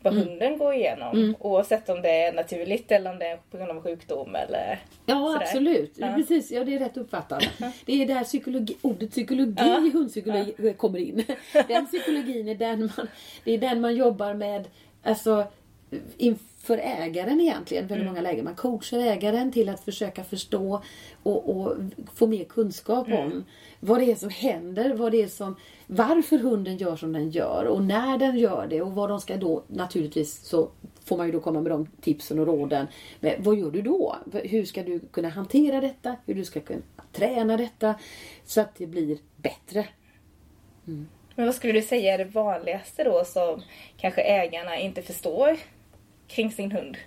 vad 0.06 0.14
hunden 0.14 0.58
går 0.58 0.74
igenom. 0.74 1.36
Oavsett 1.40 1.90
om 1.90 2.02
det 2.02 2.10
är 2.10 2.34
naturligt 2.34 2.92
eller 2.92 3.12
om 3.12 3.20
det 3.20 3.26
är 3.28 3.38
på 3.52 3.58
grund 3.58 3.72
av 3.72 3.82
sjukdom 3.84 4.36
eller 4.36 4.80
Ja 5.06 5.16
sådär. 5.16 5.46
absolut, 5.46 5.94
Ja. 5.98 6.14
precis, 6.16 6.52
ja 6.52 6.64
det 6.64 6.76
är 6.76 6.80
rätt 6.80 6.98
uppfattat. 6.98 7.44
Det 7.86 8.02
är 8.02 8.06
där 8.08 8.24
psykologi, 8.24 8.78
ordet 8.82 9.12
psykologi, 9.12 9.92
hundpsykologi 9.94 10.74
kommer 10.78 11.00
in. 11.00 11.24
Den 11.68 11.86
psykologin 11.88 12.48
är 12.48 12.56
den 12.56 12.80
man, 12.98 13.08
det 13.44 13.52
är 13.52 13.58
den 13.58 13.82
man 13.82 13.96
jobbar 13.96 14.34
med, 14.34 14.68
alltså 15.04 15.48
inför 16.18 16.78
ägaren 16.78 17.42
egentligen, 17.42 17.88
väldigt 17.88 18.08
många 18.08 18.22
lägen. 18.22 18.46
Man 18.46 18.56
coachar 18.56 19.00
ägaren 19.00 19.52
till 19.52 19.70
att 19.70 19.86
försöka 19.86 20.24
förstå 20.24 20.82
och, 21.24 21.50
och 21.50 21.76
få 22.14 22.28
mer 22.28 22.44
kunskap 22.44 23.08
om 23.08 23.46
vad 23.80 24.00
det 24.00 24.12
är 24.12 24.16
som 24.16 24.30
händer, 24.30 24.94
vad 24.94 25.12
det 25.12 25.22
är 25.22 25.28
som, 25.28 25.56
varför 25.88 26.38
hunden 26.38 26.78
gör 26.78 26.96
som 26.96 27.14
den 27.14 27.30
gör 27.30 27.66
och 27.66 27.84
när 27.84 28.18
den 28.18 28.38
gör 28.38 28.68
det 28.70 28.82
och 28.82 28.92
vad 28.92 29.10
de 29.10 29.20
ska 29.20 29.38
då 29.38 29.64
naturligtvis 29.68 30.44
så 30.44 30.70
får 31.06 31.18
man 31.18 31.26
ju 31.26 31.32
då 31.32 31.40
komma 31.40 31.62
med 31.62 31.72
de 31.72 31.88
tipsen 32.02 32.40
och 32.40 32.48
råden. 32.48 32.88
Men 33.20 33.44
vad 33.44 33.56
gör 33.56 33.72
du 33.72 33.82
då? 33.82 34.16
Hur 34.34 34.66
ska 34.66 34.84
du 34.84 35.00
kunna 35.00 35.30
hantera 35.30 35.82
detta? 35.82 36.16
Hur 36.26 36.34
du 36.34 36.46
ska 36.46 36.60
kunna 36.60 36.82
träna 37.12 37.58
detta 37.58 37.96
så 38.46 38.62
att 38.62 38.76
det 38.76 38.88
blir 38.88 39.18
bättre. 39.36 39.88
Men 41.36 41.46
vad 41.46 41.56
skulle 41.56 41.74
du 41.74 41.82
säga 41.82 42.14
är 42.14 42.18
det 42.18 42.26
vanligaste 42.26 43.04
då 43.04 43.26
som 43.26 43.62
kanske 43.98 44.22
ägarna 44.22 44.80
inte 44.80 45.02
förstår 45.02 45.58
kring 46.28 46.52
sin 46.52 46.72
hund? 46.72 46.98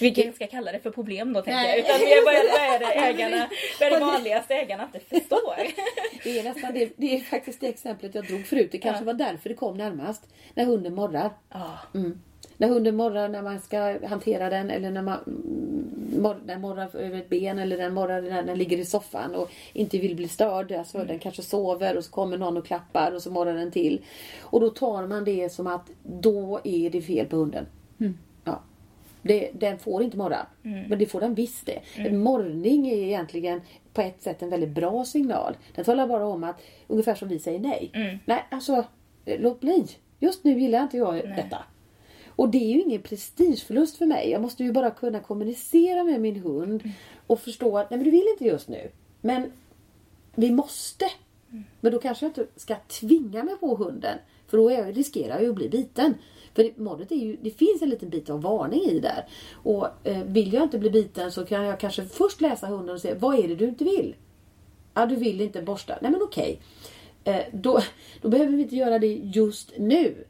Vi 0.00 0.10
kanske 0.10 0.32
ska 0.32 0.46
kalla 0.46 0.72
det 0.72 0.78
för 0.78 0.90
problem 0.90 1.32
då 1.32 1.42
tänker 1.42 1.60
jag. 1.60 1.66
Nej. 1.68 1.80
Utan 1.80 2.00
mer 2.00 2.24
vad 2.24 2.34
är, 2.34 2.50
vad 2.50 2.74
är 2.74 2.78
det 2.78 3.00
ägarna, 3.08 3.48
vad 3.80 3.92
är 3.92 4.00
det 4.00 4.06
vanligaste 4.06 4.54
ägarna 4.54 4.82
inte 4.94 5.00
förstår? 5.00 5.56
Det 6.24 6.38
är 6.38 6.44
nästan 6.44 6.74
det, 6.74 6.92
det 6.96 7.16
är 7.16 7.20
faktiskt 7.20 7.60
det 7.60 7.68
exemplet 7.68 8.14
jag 8.14 8.26
drog 8.26 8.46
förut. 8.46 8.68
Det 8.72 8.78
kanske 8.78 9.04
var 9.04 9.14
därför 9.14 9.48
det 9.48 9.54
kom 9.54 9.76
närmast. 9.76 10.28
När 10.54 10.64
hunden 10.64 10.94
morrar. 10.94 11.30
Ja. 11.52 11.78
Mm. 11.94 12.20
När 12.56 12.68
hunden 12.68 12.96
morrar 12.96 13.28
när 13.28 13.42
man 13.42 13.60
ska 13.60 14.06
hantera 14.06 14.50
den 14.50 14.70
eller 14.70 14.90
när 14.90 15.02
man 15.02 15.18
mm, 15.26 16.22
mor, 16.22 16.36
den 16.44 16.60
morrar 16.60 16.96
över 16.96 17.18
ett 17.18 17.28
ben 17.28 17.58
eller 17.58 17.76
den 17.76 17.94
morrar 17.94 18.22
när 18.22 18.42
den 18.42 18.58
ligger 18.58 18.78
i 18.78 18.84
soffan 18.84 19.34
och 19.34 19.50
inte 19.72 19.98
vill 19.98 20.16
bli 20.16 20.28
störd. 20.28 20.72
Alltså 20.72 21.04
den 21.04 21.18
kanske 21.18 21.42
sover 21.42 21.96
och 21.96 22.04
så 22.04 22.10
kommer 22.10 22.38
någon 22.38 22.56
och 22.56 22.66
klappar 22.66 23.12
och 23.12 23.22
så 23.22 23.30
morrar 23.30 23.54
den 23.54 23.70
till. 23.70 24.04
Och 24.40 24.60
då 24.60 24.70
tar 24.70 25.06
man 25.06 25.24
det 25.24 25.52
som 25.52 25.66
att 25.66 25.90
då 26.02 26.60
är 26.64 26.90
det 26.90 27.02
fel 27.02 27.26
på 27.26 27.36
hunden. 27.36 27.66
Ja. 28.44 28.60
Det, 29.22 29.50
den 29.54 29.78
får 29.78 30.02
inte 30.02 30.16
morra. 30.16 30.46
Men 30.88 30.98
det 30.98 31.06
får 31.06 31.20
den 31.20 31.34
visst 31.34 31.66
det. 31.66 31.80
En 31.96 32.18
morrning 32.18 32.88
är 32.88 32.96
egentligen 32.96 33.60
på 33.92 34.00
ett 34.00 34.22
sätt 34.22 34.42
en 34.42 34.50
väldigt 34.50 34.70
bra 34.70 35.04
signal. 35.04 35.56
Den 35.74 35.84
talar 35.84 36.06
bara 36.06 36.26
om 36.26 36.44
att, 36.44 36.60
ungefär 36.86 37.14
som 37.14 37.28
vi 37.28 37.38
säger 37.38 37.60
nej. 37.60 37.90
Nej, 38.24 38.44
alltså 38.50 38.84
eh, 39.24 39.40
låt 39.40 39.60
bli. 39.60 39.86
Just 40.20 40.44
nu 40.44 40.60
gillar 40.60 40.82
inte 40.82 40.96
jag 40.96 41.14
detta. 41.36 41.58
Och 42.28 42.48
det 42.48 42.58
är 42.58 42.72
ju 42.74 42.82
ingen 42.82 43.02
prestigeförlust 43.02 43.96
för 43.96 44.06
mig. 44.06 44.30
Jag 44.30 44.42
måste 44.42 44.64
ju 44.64 44.72
bara 44.72 44.90
kunna 44.90 45.20
kommunicera 45.20 46.04
med 46.04 46.20
min 46.20 46.36
hund 46.36 46.82
och 47.26 47.40
förstå 47.40 47.78
att 47.78 47.90
nej 47.90 47.98
men 47.98 48.04
du 48.04 48.10
vill 48.10 48.28
inte 48.32 48.44
just 48.44 48.68
nu. 48.68 48.90
Men 49.20 49.52
vi 50.34 50.50
måste. 50.50 51.04
Men 51.80 51.92
då 51.92 51.98
kanske 51.98 52.24
jag 52.24 52.30
inte 52.30 52.46
ska 52.56 52.76
tvinga 52.76 53.42
mig 53.42 53.56
på 53.56 53.74
hunden. 53.76 54.18
För 54.46 54.56
då 54.56 54.68
riskerar 54.68 55.34
jag 55.34 55.42
ju 55.42 55.48
att 55.48 55.54
bli 55.54 55.68
biten. 55.68 56.14
För 56.56 56.62
det- 56.62 56.78
mordet 56.78 57.12
är 57.12 57.16
ju, 57.16 57.36
det 57.42 57.50
finns 57.50 57.82
en 57.82 57.88
liten 57.88 58.08
bit 58.08 58.30
av 58.30 58.42
varning 58.42 58.80
i 58.82 59.00
där. 59.00 59.24
Och 59.52 59.88
eh, 60.06 60.22
vill 60.24 60.52
jag 60.52 60.62
inte 60.62 60.78
bli 60.78 60.90
biten 60.90 61.32
så 61.32 61.44
kan 61.46 61.64
jag 61.64 61.80
kanske 61.80 62.04
först 62.04 62.40
läsa 62.40 62.66
hunden 62.66 62.94
och 62.94 63.00
se 63.00 63.14
vad 63.14 63.38
är 63.38 63.48
det 63.48 63.54
du 63.54 63.68
inte 63.68 63.84
vill? 63.84 64.14
Ja, 64.94 65.06
du 65.06 65.16
vill 65.16 65.40
inte 65.40 65.62
borsta. 65.62 65.98
Nej 66.02 66.10
men 66.10 66.22
okej. 66.22 66.60
Eh, 67.24 67.42
då, 67.52 67.80
då 68.22 68.28
behöver 68.28 68.52
vi 68.52 68.62
inte 68.62 68.76
göra 68.76 68.98
det 68.98 69.14
just 69.14 69.72
nu. 69.78 70.24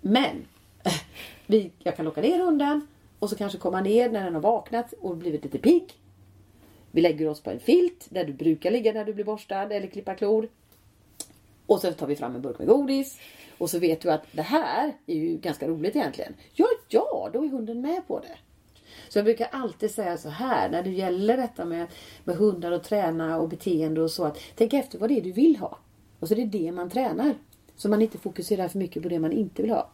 Men 0.00 0.46
eh, 0.84 0.92
vi, 1.46 1.70
jag 1.78 1.96
kan 1.96 2.04
locka 2.04 2.20
ner 2.20 2.38
hunden 2.44 2.86
och 3.18 3.30
så 3.30 3.36
kanske 3.36 3.58
komma 3.58 3.80
ner 3.80 4.10
när 4.10 4.24
den 4.24 4.34
har 4.34 4.40
vaknat 4.40 4.94
och 5.00 5.16
blivit 5.16 5.44
lite 5.44 5.58
pigg. 5.58 5.92
Vi 6.90 7.00
lägger 7.00 7.28
oss 7.28 7.40
på 7.40 7.50
en 7.50 7.60
filt 7.60 8.06
där 8.10 8.24
du 8.24 8.32
brukar 8.32 8.70
ligga 8.70 8.92
när 8.92 9.04
du 9.04 9.12
blir 9.14 9.24
borstad 9.24 9.62
eller 9.74 9.86
klippa 9.86 10.14
klor. 10.14 10.48
Och 11.66 11.80
sen 11.80 11.94
tar 11.94 12.06
vi 12.06 12.16
fram 12.16 12.34
en 12.34 12.42
burk 12.42 12.58
med 12.58 12.68
godis. 12.68 13.18
Och 13.62 13.70
så 13.70 13.78
vet 13.78 14.00
du 14.00 14.10
att 14.10 14.26
det 14.32 14.42
här 14.42 14.92
är 15.06 15.14
ju 15.14 15.36
ganska 15.36 15.68
roligt 15.68 15.96
egentligen. 15.96 16.34
Ja, 16.54 16.66
ja, 16.88 17.30
då 17.32 17.44
är 17.44 17.48
hunden 17.48 17.80
med 17.80 18.06
på 18.06 18.20
det. 18.20 18.36
Så 19.08 19.18
jag 19.18 19.24
brukar 19.24 19.48
alltid 19.52 19.90
säga 19.90 20.16
så 20.16 20.28
här 20.28 20.70
när 20.70 20.82
det 20.82 20.90
gäller 20.90 21.36
detta 21.36 21.64
med, 21.64 21.86
med 22.24 22.36
hundar 22.36 22.72
och 22.72 22.82
träna 22.82 23.38
och 23.38 23.48
beteende 23.48 24.00
och 24.00 24.10
så 24.10 24.24
att 24.24 24.38
tänk 24.56 24.72
efter 24.72 24.98
vad 24.98 25.10
det 25.10 25.18
är 25.18 25.22
du 25.22 25.32
vill 25.32 25.56
ha. 25.56 25.78
Och 26.20 26.28
så 26.28 26.34
är 26.34 26.38
det 26.38 26.58
det 26.58 26.72
man 26.72 26.90
tränar. 26.90 27.34
Så 27.76 27.88
man 27.88 28.02
inte 28.02 28.18
fokuserar 28.18 28.68
för 28.68 28.78
mycket 28.78 29.02
på 29.02 29.08
det 29.08 29.18
man 29.18 29.32
inte 29.32 29.62
vill 29.62 29.70
ha. 29.70 29.90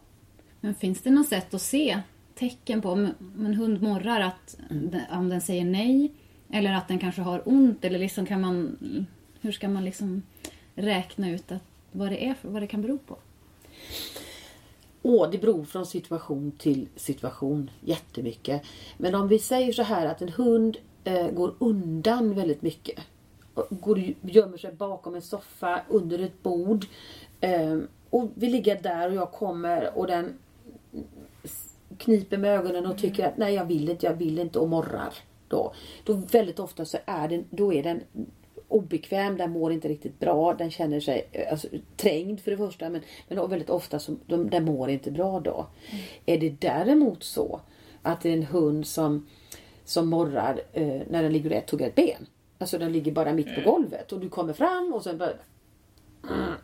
Men 0.59 0.75
finns 0.75 1.01
det 1.01 1.09
något 1.09 1.27
sätt 1.27 1.53
att 1.53 1.61
se 1.61 1.99
tecken 2.35 2.81
på 2.81 2.89
om 2.89 3.05
en 3.37 3.53
hund 3.53 3.81
morrar 3.81 4.21
att 4.21 4.57
om 5.11 5.29
den 5.29 5.41
säger 5.41 5.65
nej 5.65 6.13
eller 6.51 6.73
att 6.73 6.87
den 6.87 6.99
kanske 6.99 7.21
har 7.21 7.41
ont 7.45 7.85
eller 7.85 7.99
liksom 7.99 8.25
kan 8.25 8.41
man 8.41 8.77
hur 9.41 9.51
ska 9.51 9.69
man 9.69 9.85
liksom 9.85 10.21
räkna 10.75 11.29
ut 11.29 11.51
att, 11.51 11.63
vad 11.91 12.09
det 12.09 12.25
är 12.25 12.35
vad 12.41 12.61
det 12.61 12.67
kan 12.67 12.81
bero 12.81 12.97
på? 12.97 13.17
Åh, 15.01 15.29
det 15.29 15.37
beror 15.37 15.63
från 15.63 15.85
situation 15.85 16.51
till 16.51 16.87
situation 16.95 17.71
jättemycket. 17.81 18.61
Men 18.97 19.15
om 19.15 19.27
vi 19.27 19.39
säger 19.39 19.73
så 19.73 19.83
här 19.83 20.05
att 20.05 20.21
en 20.21 20.29
hund 20.29 20.77
eh, 21.03 21.27
går 21.27 21.53
undan 21.59 22.35
väldigt 22.35 22.61
mycket. 22.61 22.99
Och 23.53 23.67
Går, 23.69 24.03
gömmer 24.21 24.57
sig 24.57 24.71
bakom 24.71 25.15
en 25.15 25.21
soffa, 25.21 25.81
under 25.89 26.19
ett 26.19 26.43
bord. 26.43 26.85
Eh, 27.39 27.77
och 28.09 28.29
vi 28.35 28.49
ligger 28.49 28.81
där 28.81 29.09
och 29.09 29.15
jag 29.15 29.31
kommer 29.31 29.97
och 29.97 30.07
den 30.07 30.37
kniper 31.97 32.37
med 32.37 32.59
ögonen 32.59 32.85
och 32.85 32.97
tycker 32.97 33.27
att 33.27 33.37
nej 33.37 33.53
jag 33.53 33.65
vill 33.65 33.89
inte, 33.89 34.05
jag 34.05 34.13
vill 34.13 34.39
inte 34.39 34.59
och 34.59 34.69
morrar. 34.69 35.13
Då, 35.47 35.73
då 36.03 36.13
väldigt 36.13 36.59
ofta 36.59 36.85
så 36.85 36.97
är 37.05 37.27
den, 37.27 37.45
då 37.49 37.73
är 37.73 37.83
den 37.83 38.01
obekväm, 38.69 39.37
den 39.37 39.51
mår 39.51 39.71
inte 39.71 39.87
riktigt 39.87 40.19
bra, 40.19 40.53
den 40.53 40.71
känner 40.71 40.99
sig 40.99 41.29
eh, 41.31 41.51
alltså, 41.51 41.67
trängd 41.97 42.39
för 42.39 42.51
det 42.51 42.57
första 42.57 42.89
men, 42.89 43.01
men 43.27 43.49
väldigt 43.49 43.69
ofta 43.69 43.99
så 43.99 44.15
de, 44.25 44.49
den 44.49 44.65
mår 44.65 44.89
inte 44.89 45.11
bra 45.11 45.39
då. 45.39 45.67
Är 46.25 46.37
det 46.37 46.49
däremot 46.49 47.23
så 47.23 47.61
att 48.01 48.21
det 48.21 48.29
är 48.29 48.33
en 48.33 48.43
hund 48.43 48.87
som, 48.87 49.27
som 49.83 50.09
morrar 50.09 50.61
eh, 50.73 51.01
när 51.09 51.23
den 51.23 51.33
ligger 51.33 51.57
och 51.57 51.65
tuggar 51.65 51.87
ett 51.87 51.95
ben. 51.95 52.27
Alltså 52.57 52.77
den 52.77 52.91
ligger 52.91 53.11
bara 53.11 53.33
mitt 53.33 53.55
på 53.55 53.61
golvet 53.71 54.11
och 54.11 54.19
du 54.19 54.29
kommer 54.29 54.53
fram 54.53 54.93
och 54.93 55.03
sen 55.03 55.17
börjar 55.17 55.37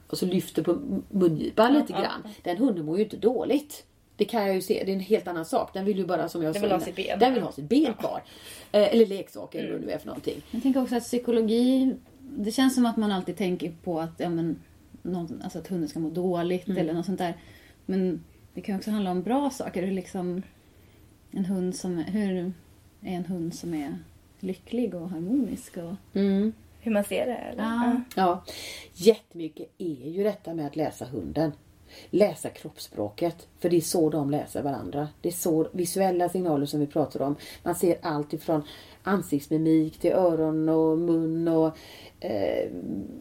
och 0.07 0.17
så 0.17 0.25
lyfter 0.25 0.63
på 0.63 1.01
mungipan 1.09 1.73
lite 1.73 1.93
grann. 1.93 2.27
Den 2.43 2.57
hunden 2.57 2.85
mår 2.85 2.97
ju 2.97 3.03
inte 3.03 3.17
dåligt. 3.17 3.85
Det 4.17 4.25
kan 4.25 4.45
jag 4.45 4.55
ju 4.55 4.61
se. 4.61 4.83
Det 4.85 4.91
är 4.91 4.93
en 4.93 4.99
helt 4.99 5.27
annan 5.27 5.45
sak. 5.45 5.73
Den 5.73 5.85
vill 5.85 5.97
ju 5.97 6.05
bara 6.05 6.29
som 6.29 6.43
jag 6.43 6.53
Den 6.53 6.61
sa 6.61 6.67
vill 6.67 6.71
ha 6.71 6.79
sitt 6.79 6.95
ben. 6.95 7.19
Den 7.19 7.33
vill 7.33 7.43
ha 7.43 7.51
sitt 7.51 7.69
ben 7.69 7.93
kvar. 7.93 8.23
Eh, 8.71 8.93
eller 8.93 9.05
leksaker 9.05 9.59
eller 9.59 9.71
vad 9.71 9.81
det 9.81 9.85
nu 9.85 9.91
är 9.91 9.97
för 9.97 10.07
någonting. 10.07 10.41
Jag 10.51 10.63
tänker 10.63 10.81
också 10.81 10.95
att 10.95 11.03
psykologi, 11.03 11.95
det 12.19 12.51
känns 12.51 12.75
som 12.75 12.85
att 12.85 12.97
man 12.97 13.11
alltid 13.11 13.37
tänker 13.37 13.73
på 13.83 13.99
att, 13.99 14.13
ja, 14.17 14.29
men, 14.29 14.59
någon, 15.01 15.41
alltså 15.43 15.59
att 15.59 15.67
hunden 15.67 15.89
ska 15.89 15.99
må 15.99 16.09
dåligt 16.09 16.69
eller 16.69 16.93
något 16.93 17.05
sånt 17.05 17.17
där. 17.17 17.33
Men 17.85 18.23
det 18.53 18.61
kan 18.61 18.75
också 18.75 18.91
handla 18.91 19.11
om 19.11 19.21
bra 19.21 19.49
saker. 19.49 19.83
Hur, 19.83 19.91
liksom, 19.91 20.41
en 21.31 21.45
hund 21.45 21.75
som, 21.75 21.97
hur 21.97 22.53
är 23.01 23.15
en 23.15 23.25
hund 23.25 23.55
som 23.55 23.73
är 23.73 23.97
lycklig 24.39 24.95
och 24.95 25.09
harmonisk. 25.09 25.77
Och... 25.77 25.93
Mm. 26.19 26.53
Hur 26.79 26.91
man 26.91 27.03
ser 27.03 27.25
det 27.25 27.35
eller? 27.35 27.63
Ja. 27.63 28.01
Ja, 28.15 28.43
jättemycket 28.93 29.69
är 29.77 30.09
ju 30.09 30.23
detta 30.23 30.53
med 30.53 30.67
att 30.67 30.75
läsa 30.75 31.05
hunden. 31.05 31.51
Läsa 32.09 32.49
kroppsspråket, 32.49 33.47
för 33.59 33.69
det 33.69 33.77
är 33.77 33.81
så 33.81 34.09
de 34.09 34.31
läser 34.31 34.61
varandra. 34.61 35.07
Det 35.21 35.29
är 35.29 35.33
så 35.33 35.67
visuella 35.71 36.29
signaler 36.29 36.65
som 36.65 36.79
vi 36.79 36.87
pratar 36.87 37.21
om. 37.21 37.35
Man 37.63 37.75
ser 37.75 37.97
allt 38.01 38.33
ifrån 38.33 38.63
ansiktsmimik 39.03 39.99
till 39.99 40.11
öron 40.11 40.69
och 40.69 40.97
mun 40.97 41.47
och 41.47 41.77
eh, 42.19 42.69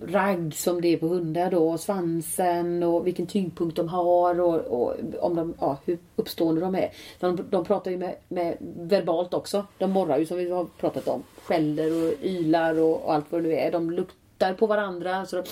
ragg 0.06 0.54
som 0.54 0.80
det 0.80 0.88
är 0.88 0.96
på 0.96 1.06
hundar 1.06 1.50
då, 1.50 1.70
och 1.70 1.80
svansen 1.80 2.82
och 2.82 3.06
vilken 3.06 3.26
tyngdpunkt 3.26 3.76
de 3.76 3.88
har 3.88 4.40
och, 4.40 4.60
och 4.60 4.94
om 5.20 5.37
de, 5.37 5.54
ja, 5.60 5.78
hur 5.84 5.98
uppstående 6.16 6.60
de 6.60 6.74
är. 6.74 6.92
De, 7.20 7.46
de 7.50 7.64
pratar 7.64 7.90
ju 7.90 7.96
med, 7.96 8.16
med 8.28 8.56
verbalt 8.60 9.34
också. 9.34 9.66
De 9.78 9.90
morrar 9.90 10.18
ju 10.18 10.26
som 10.26 10.37
vi 10.37 10.50
har 10.50 10.64
pratat 10.64 11.08
om. 11.08 11.22
Skäller 11.42 11.87
och 11.87 12.24
ylar 12.24 12.80
och, 12.80 13.04
och 13.04 13.14
allt 13.14 13.32
vad 13.32 13.42
det 13.42 13.48
nu 13.48 13.54
är. 13.54 13.72
De 13.72 13.90
luktar 13.90 14.54
på 14.54 14.66
varandra. 14.66 15.26
Så 15.26 15.37
de, 15.37 15.42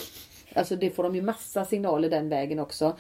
alltså 0.54 0.76
det 0.76 0.90
får 0.90 1.02
de 1.02 1.14
ju 1.14 1.22
massa 1.22 1.64
signaler 1.64 2.10
den 2.10 2.28
vägen 2.28 2.58
också. 2.58 2.96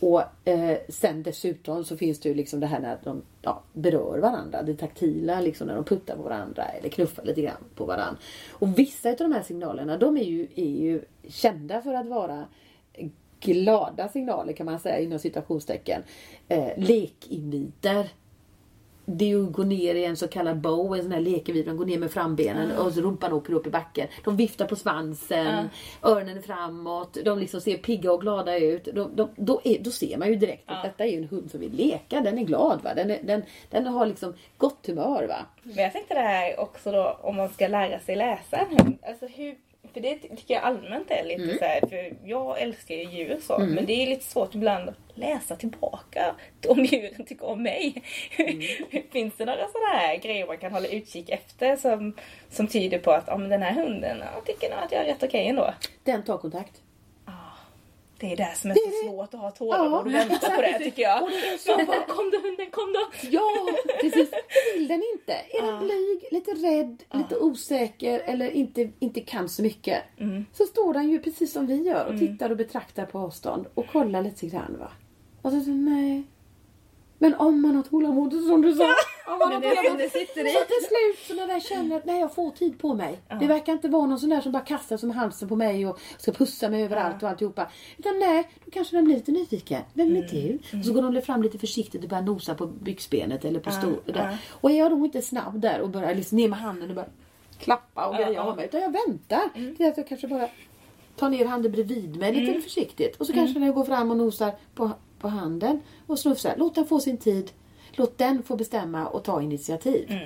Och 0.00 0.22
eh, 0.44 0.78
sen 0.88 1.22
dessutom 1.22 1.84
så 1.84 1.96
finns 1.96 2.20
det 2.20 2.28
ju 2.28 2.34
liksom 2.34 2.60
det 2.60 2.66
här 2.66 2.80
när 2.80 2.98
de 3.04 3.22
ja, 3.42 3.62
berör 3.72 4.18
varandra. 4.18 4.62
Det 4.62 4.74
taktila 4.74 5.40
liksom 5.40 5.66
när 5.66 5.74
de 5.74 5.84
puttar 5.84 6.16
på 6.16 6.22
varandra 6.22 6.64
eller 6.64 6.88
knuffar 6.88 7.24
lite 7.24 7.42
grann 7.42 7.64
på 7.74 7.84
varandra. 7.84 8.16
Och 8.50 8.78
vissa 8.78 9.10
av 9.10 9.16
de 9.16 9.32
här 9.32 9.42
signalerna 9.42 9.96
de 9.96 10.16
är 10.16 10.24
ju, 10.24 10.48
är 10.54 10.70
ju 10.70 11.02
kända 11.28 11.82
för 11.82 11.94
att 11.94 12.06
vara 12.06 12.46
glada 13.40 14.08
signaler 14.08 14.52
kan 14.52 14.66
man 14.66 14.80
säga 14.80 14.98
inom 14.98 15.18
citationstecken. 15.18 16.02
Eh, 16.48 16.68
lekinviter. 16.76 18.08
Det 19.16 19.24
är 19.24 19.28
ju 19.28 19.46
att 19.46 19.52
gå 19.52 19.62
ner 19.62 19.94
i 19.94 20.04
en 20.04 20.16
så 20.16 20.28
kallad 20.28 20.60
bow, 20.60 20.96
en 20.96 21.02
sån 21.02 21.12
här 21.12 21.20
lekinvit. 21.20 21.66
De 21.66 21.76
går 21.76 21.86
ner 21.86 21.98
med 21.98 22.10
frambenen 22.10 22.72
och 22.72 22.92
så 22.92 23.00
rumpan 23.00 23.32
åker 23.32 23.52
upp 23.52 23.66
i 23.66 23.70
backen. 23.70 24.08
De 24.24 24.36
viftar 24.36 24.66
på 24.66 24.76
svansen, 24.76 25.68
öronen 26.02 26.38
är 26.38 26.42
framåt. 26.42 27.16
De 27.24 27.38
liksom 27.38 27.60
ser 27.60 27.76
pigga 27.76 28.12
och 28.12 28.20
glada 28.20 28.58
ut. 28.58 28.84
De, 28.94 29.16
de, 29.16 29.30
då, 29.36 29.60
är, 29.64 29.78
då 29.78 29.90
ser 29.90 30.18
man 30.18 30.28
ju 30.28 30.36
direkt 30.36 30.62
att 30.66 30.82
detta 30.82 31.06
är 31.06 31.18
en 31.18 31.28
hund 31.28 31.50
som 31.50 31.60
vill 31.60 31.72
leka. 31.72 32.20
Den 32.20 32.38
är 32.38 32.44
glad 32.44 32.82
va. 32.82 32.94
Den, 32.94 33.10
är, 33.10 33.20
den, 33.22 33.42
den 33.70 33.86
har 33.86 34.06
liksom 34.06 34.34
gott 34.58 34.86
humör 34.86 35.26
va. 35.28 35.46
Men 35.62 35.84
jag 35.84 35.92
tänkte 35.92 36.14
det 36.14 36.20
här 36.20 36.60
också 36.60 36.92
då 36.92 37.18
om 37.22 37.36
man 37.36 37.48
ska 37.48 37.68
lära 37.68 37.98
sig 37.98 38.16
läsa 38.16 38.56
en 38.56 38.78
hund. 38.78 38.98
Alltså 39.02 39.26
hur, 39.26 39.56
för 39.92 40.00
det 40.00 40.14
tycker 40.14 40.54
jag 40.54 40.62
allmänt 40.62 41.10
är 41.10 41.24
lite 41.24 41.58
så 41.58 41.64
här, 41.64 41.80
för 41.80 42.12
jag 42.24 42.60
älskar 42.60 42.94
ju 42.94 43.02
djur 43.02 43.38
så, 43.42 43.58
men 43.58 43.86
det 43.86 43.92
är 43.92 44.06
lite 44.06 44.24
svårt 44.24 44.54
ibland 44.54 44.88
att 44.88 44.96
läsa 45.14 45.56
tillbaka 45.56 46.34
om 46.68 46.84
djuren 46.84 47.26
tycker 47.26 47.46
om 47.46 47.62
mig. 47.62 48.02
Finns 49.12 49.34
det 49.36 49.44
några 49.44 49.68
sådana 49.68 49.88
här 49.88 50.16
grejer 50.16 50.46
man 50.46 50.58
kan 50.58 50.72
hålla 50.72 50.88
utkik 50.88 51.30
efter 51.30 51.76
som, 51.76 52.16
som 52.50 52.66
tyder 52.66 52.98
på 52.98 53.10
att 53.10 53.28
ah, 53.28 53.36
men 53.36 53.50
den 53.50 53.62
här 53.62 53.72
hunden 53.72 54.18
ja, 54.18 54.40
tycker 54.46 54.70
nog 54.70 54.78
att 54.78 54.92
jag 54.92 55.00
är 55.00 55.06
rätt 55.06 55.22
okej 55.22 55.48
ändå? 55.48 55.74
Den 56.04 56.22
tar 56.22 56.38
kontakt. 56.38 56.82
Det 58.20 58.32
är 58.32 58.36
det 58.36 58.52
som 58.56 58.70
är 58.70 58.74
så 58.74 59.08
svårt 59.08 59.34
att 59.34 59.40
ha 59.40 59.50
tålamod 59.50 60.06
och 60.06 60.14
vänta 60.14 60.50
på 60.50 60.60
det 60.62 60.78
tycker 60.78 61.02
jag. 61.02 61.22
Och 61.22 61.30
det 61.30 61.36
är 61.36 61.58
så 61.58 61.86
bara, 61.86 62.02
kom 62.06 62.30
då 62.30 62.38
hunden, 62.38 62.70
kom 62.70 62.92
då! 62.92 63.28
Ja, 63.30 63.50
precis. 64.00 64.30
Vill 64.74 64.88
den 64.88 65.02
inte? 65.14 65.32
Är 65.32 65.62
den 65.66 65.78
blyg, 65.86 66.28
lite 66.30 66.50
rädd, 66.50 67.02
lite 67.12 67.38
osäker 67.38 68.20
eller 68.24 68.50
inte, 68.50 68.90
inte 68.98 69.20
kan 69.20 69.48
så 69.48 69.62
mycket. 69.62 70.02
Så 70.52 70.64
står 70.64 70.94
den 70.94 71.10
ju 71.10 71.18
precis 71.20 71.52
som 71.52 71.66
vi 71.66 71.82
gör 71.82 72.06
och 72.06 72.18
tittar 72.18 72.50
och 72.50 72.56
betraktar 72.56 73.06
på 73.06 73.18
avstånd 73.18 73.66
och 73.74 73.86
kollar 73.86 74.22
lite 74.22 74.46
grann 74.46 74.76
va. 74.78 74.90
Och 75.42 75.50
så 75.52 75.60
säger 75.60 75.76
nej. 75.76 76.22
Men 77.18 77.34
om 77.34 77.62
man 77.62 77.76
har 77.76 77.82
tålamod 77.82 78.32
som 78.32 78.62
du 78.62 78.72
sa. 78.74 78.94
Men 79.38 79.60
det 79.60 79.74
tålamod. 79.76 79.98
det 79.98 80.10
sitter 80.10 80.46
i. 80.46 80.52
Så 80.52 80.58
till 80.58 80.86
slut 80.88 81.26
så 81.26 81.34
när 81.34 81.46
den 81.46 81.60
känner 81.60 81.96
att 81.96 82.04
nej 82.04 82.20
jag 82.20 82.34
får 82.34 82.50
tid 82.50 82.78
på 82.78 82.94
mig. 82.94 83.18
Det 83.40 83.46
verkar 83.46 83.72
inte 83.72 83.88
vara 83.88 84.06
någon 84.06 84.18
sån 84.18 84.30
där 84.30 84.40
som 84.40 84.52
bara 84.52 84.62
kastar 84.64 84.96
som 84.96 85.10
halsen 85.10 85.48
på 85.48 85.56
mig 85.56 85.86
och 85.86 86.00
ska 86.18 86.32
pussa 86.32 86.68
mig 86.68 86.84
överallt 86.84 87.22
och 87.22 87.28
alltihopa. 87.28 87.66
Utan 87.98 88.18
nej, 88.18 88.48
då 88.64 88.70
kanske 88.70 88.96
den 88.96 89.04
blir 89.04 89.14
lite 89.14 89.32
nyfiken. 89.32 89.82
Vem 89.94 90.16
är 90.16 90.22
du? 90.22 90.58
Och 90.78 90.84
så 90.84 90.92
går 90.92 91.02
de 91.12 91.22
fram 91.22 91.42
lite 91.42 91.58
försiktigt 91.58 92.02
och 92.02 92.08
börjar 92.08 92.22
nosa 92.22 92.54
på 92.54 92.66
byxbenet 92.66 93.44
eller 93.44 93.60
på 93.60 93.70
stol. 93.70 94.00
Där. 94.06 94.38
Och 94.50 94.70
är 94.70 94.78
jag 94.78 94.90
då 94.90 95.04
inte 95.04 95.22
snabb 95.22 95.60
där 95.60 95.80
och 95.80 95.90
börjar 95.90 96.14
liksom 96.14 96.36
ner 96.38 96.48
med 96.48 96.58
handen 96.58 96.88
och 96.90 96.96
bara 96.96 97.06
klappa 97.58 98.06
och 98.06 98.14
greja 98.16 98.42
av 98.42 98.56
mig. 98.56 98.64
Utan 98.64 98.80
jag 98.80 98.92
väntar 99.06 99.74
till 99.76 99.86
att 99.86 99.96
jag 99.96 100.08
kanske 100.08 100.28
bara 100.28 100.48
tar 101.16 101.28
ner 101.30 101.44
handen 101.46 101.72
bredvid 101.72 102.16
mig 102.16 102.32
lite 102.32 102.60
försiktigt. 102.60 103.16
Och 103.16 103.26
så 103.26 103.32
kanske 103.32 103.58
när 103.58 103.66
jag 103.66 103.74
går 103.74 103.84
fram 103.84 104.10
och 104.10 104.16
nosar 104.16 104.52
på, 104.74 104.90
på 105.20 105.28
handen 105.28 105.80
och 106.06 106.18
snufsar. 106.18 106.54
Låt 106.58 106.74
den 106.74 106.86
få 106.86 107.00
sin 107.00 107.16
tid. 107.16 107.50
Låt 107.92 108.18
den 108.18 108.42
få 108.42 108.56
bestämma 108.56 109.06
och 109.06 109.24
ta 109.24 109.42
initiativ. 109.42 110.18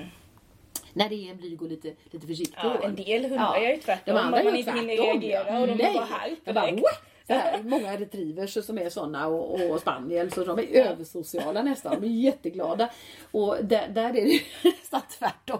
När 0.92 1.08
det 1.08 1.14
är 1.14 1.30
en 1.30 1.36
blyg 1.36 1.62
och 1.62 1.68
lite, 1.68 1.92
lite 2.10 2.26
försiktig 2.26 2.58
Ja, 2.62 2.78
en 2.82 2.94
del 2.96 3.22
hundar 3.24 3.60
gör 3.60 3.70
ju 3.70 3.76
tvärtom. 3.76 4.14
De 4.14 4.20
andra 4.20 4.38
om 4.38 4.44
man 4.44 4.56
inte 4.56 4.70
hinner 4.72 4.96
reagera 4.96 5.60
och 5.60 5.66
de 5.66 5.74
Nej. 5.74 5.86
är 5.86 5.94
bara 5.94 6.04
här 6.04 6.36
Jag 6.44 6.54
bara, 6.54 6.66
direkt. 6.66 6.82
"Wah!" 6.82 7.13
Här, 7.28 7.62
Många 7.62 7.96
retrievers 7.96 8.64
som 8.66 8.78
är 8.78 8.88
såna 8.88 9.26
och, 9.26 9.70
och 9.70 9.80
spaniel 9.80 10.30
så 10.30 10.44
de 10.44 10.58
är 10.58 10.66
översociala 10.66 11.62
nästan. 11.62 12.00
De 12.00 12.06
är 12.06 12.10
jätteglada. 12.10 12.90
Och 13.30 13.56
där, 13.62 13.88
där 13.88 14.08
är 14.08 14.12
det 14.12 14.40
nästan 14.64 15.00
tvärtom. 15.18 15.58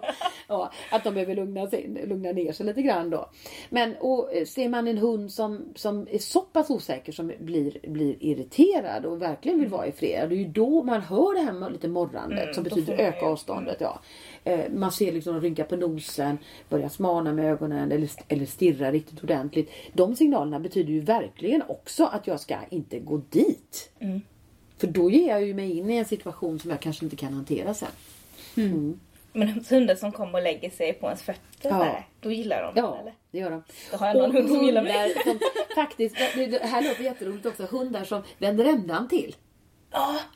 Ja, 0.49 0.73
att 0.91 1.05
de 1.05 1.15
behöver 1.15 1.35
lugna, 1.35 1.67
sig, 1.67 2.05
lugna 2.07 2.33
ner 2.33 2.53
sig 2.53 2.67
lite 2.67 2.83
grann 2.83 3.11
då. 3.11 3.31
Men 3.71 3.95
och, 4.01 4.31
ser 4.47 4.69
man 4.69 4.89
en 4.89 4.99
hund 4.99 5.33
som, 5.33 5.65
som 5.75 6.07
är 6.11 6.19
så 6.19 6.41
pass 6.41 6.71
osäker 6.71 7.13
som 7.13 7.33
blir, 7.39 7.79
blir 7.89 8.17
irriterad 8.21 9.07
och 9.07 9.23
verkligen 9.23 9.61
vill 9.61 9.69
vara 9.69 9.87
i 9.87 9.93
fred. 9.93 10.29
Det 10.29 10.35
är 10.35 10.39
ju 10.39 10.49
då 10.49 10.83
man 10.83 11.01
hör 11.01 11.35
det 11.35 11.41
här 11.41 11.71
lite 11.71 11.89
morrandet 11.89 12.55
som 12.55 12.65
då 12.65 12.71
betyder 12.71 12.99
öka 13.01 13.27
avståndet. 13.27 13.77
Ja. 13.81 14.01
Eh, 14.45 14.71
Man 14.71 14.93
ser 14.93 15.13
liksom 15.13 15.35
de 15.35 15.41
rynkar 15.41 15.65
på 15.65 15.77
nosen, 15.77 16.39
börjar 16.69 16.89
smana 16.89 17.33
med 17.33 17.45
ögonen 17.53 17.93
eller, 17.93 18.11
eller 18.29 18.47
stirra 18.47 18.93
riktigt 18.93 19.23
ordentligt. 19.23 19.71
De 19.93 20.17
signalerna 20.17 20.61
betyder 20.61 20.93
ju 20.93 21.01
verkligen 21.01 21.54
också 21.63 22.05
att 22.05 22.27
jag 22.27 22.41
ska 22.41 22.57
inte 22.71 22.99
gå 22.99 23.17
dit. 23.31 23.91
För 24.79 24.87
då 24.87 25.11
ger 25.11 25.29
jag 25.29 25.45
ju 25.45 25.55
mig 25.55 25.79
in 25.79 25.91
i 25.91 25.97
en 25.97 26.05
situation 26.05 26.59
som 26.59 26.71
jag 26.71 26.81
kanske 26.81 27.05
inte 27.05 27.17
kan 27.17 27.33
hantera 27.33 27.75
sen. 27.75 27.89
Men 29.33 29.65
hundar 29.71 29.95
som 29.95 30.13
kommer 30.13 30.39
och 30.39 30.43
lägger 30.43 30.71
sig 30.71 30.93
på 30.93 31.07
ens 31.07 31.23
fötter 31.23 31.41
Ja. 31.63 31.75
här, 31.75 32.07
då 32.21 32.31
gillar 32.33 32.63
de 32.63 32.81
Ja, 32.81 32.99
eller? 33.01 33.15
det 33.31 33.39
gör 33.39 33.51
de. 33.51 33.63
Då 33.91 33.97
har 33.97 34.07
jag 34.07 34.17
någon 34.17 34.33
hund 34.33 34.49
som 34.49 34.65
gillar 34.65 34.83
mig. 34.83 35.15
som 35.25 35.39
faktiskt, 35.75 36.17
det, 36.17 36.63
här 36.63 36.83
låter 36.83 37.03
jätteroligt 37.05 37.47
också, 37.47 37.67
hundar 37.71 38.05
som 38.05 38.23
vänder 38.39 38.65
ändan 38.65 39.09
till. 39.09 39.37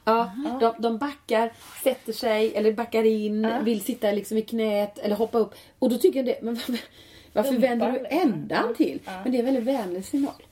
Ja, 0.05 0.33
de, 0.61 0.75
de 0.83 0.99
backar, 0.99 1.53
sätter 1.85 2.13
sig 2.13 2.55
eller 2.55 2.73
backar 2.73 3.05
in, 3.05 3.49
vill 3.65 3.81
sitta 3.81 4.13
liksom 4.13 4.39
i 4.39 4.43
knät 4.43 4.99
eller 4.99 5.17
hoppa 5.17 5.39
upp. 5.39 5.55
Och 5.79 5.91
då 5.91 5.99
tycker 5.99 6.19
jag 6.19 6.27
det, 6.27 6.39
men 6.43 6.55
varför, 7.33 7.53
Dumpar 7.53 7.69
vänder 7.69 7.93
du 7.93 7.99
liksom. 8.03 8.21
ändan 8.21 8.75
till? 8.75 9.01
Men 9.05 9.33
det 9.33 9.39
är 9.39 9.39
en 9.39 9.45
väldigt 9.45 9.65
vänlig 9.65 10.05
signal. 10.05 10.43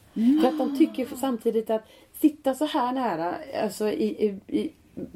För 0.41 0.49
att 0.49 0.59
de 0.59 0.79
tycker 0.79 1.07
samtidigt 1.17 1.71
att 1.71 1.85
sitta 2.21 2.55
så 2.55 2.65
här 2.65 2.93
nära, 2.93 3.35
alltså 3.63 3.89
i, 3.89 4.27
i, 4.27 4.57
i 4.59 4.73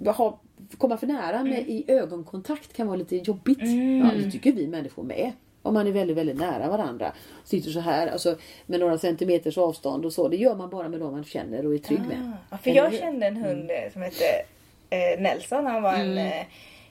ha, 0.09 0.41
komma 0.79 0.97
för 0.97 1.07
nära 1.07 1.45
med, 1.45 1.69
i 1.69 1.85
ögonkontakt 1.89 2.73
kan 2.73 2.87
vara 2.87 2.97
lite 2.97 3.17
jobbigt. 3.17 3.59
Ja, 4.05 4.11
det 4.17 4.31
tycker 4.31 4.53
vi 4.53 4.67
människor 4.67 5.03
med. 5.03 5.33
Om 5.63 5.75
man 5.75 5.87
är 5.87 5.93
väldigt, 5.93 6.17
väldigt 6.17 6.39
nära 6.39 6.69
varandra. 6.69 7.13
Sitter 7.45 7.71
så 7.71 7.81
här, 7.81 8.07
alltså 8.07 8.37
med 8.67 8.81
några 8.81 8.99
centimeters 8.99 9.59
avstånd 9.59 10.05
och 10.05 10.13
så. 10.13 10.29
Det 10.29 10.37
gör 10.37 10.55
man 10.55 10.71
bara 10.71 10.89
med 10.89 11.01
de 11.01 11.13
man 11.13 11.25
känner 11.25 11.67
och 11.67 11.75
är 11.75 11.79
trygg 11.79 12.01
med. 12.01 12.33
Ja, 12.51 12.59
för 12.59 12.71
jag 12.71 12.95
kände 12.95 13.27
en 13.27 13.37
hund 13.37 13.71
eh, 13.71 13.93
som 13.93 14.03
hette 14.03 14.25
eh, 14.91 15.21
Nelson. 15.21 15.67
Han 15.67 15.83
var 15.83 15.95
en 15.95 16.19
eh, 16.19 16.41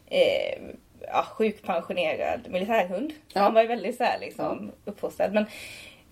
eh, 0.06 0.60
ja, 1.08 1.26
sjukpensionerad 1.38 2.40
militärhund. 2.50 3.14
Ja. 3.34 3.42
Han 3.42 3.54
var 3.54 3.62
ju 3.62 3.68
väldigt 3.68 3.98
så 3.98 4.04
här, 4.04 4.20
liksom, 4.20 4.72
uppfostrad. 4.86 5.34
Men 5.34 5.46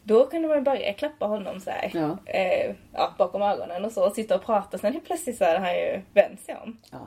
då 0.07 0.25
kunde 0.27 0.47
man 0.47 0.63
börja 0.63 0.93
klappa 0.93 1.25
honom 1.25 1.59
så 1.59 1.69
här, 1.69 1.91
Ja. 1.93 2.17
eh, 2.25 2.75
ja, 2.93 3.13
bakom 3.17 3.41
ögonen 3.41 3.85
och 3.85 3.91
så. 3.91 4.05
Och 4.07 4.13
sitta 4.13 4.35
och 4.35 4.43
prata. 4.45 4.77
Sen 4.77 4.93
helt 4.93 5.05
plötsligt 5.05 5.37
så 5.37 5.45
hade 5.45 5.59
han 5.59 5.73
ju 5.75 6.01
vänt 6.13 6.41
sig 6.41 6.55
om. 6.63 6.77
Ja. 6.91 6.97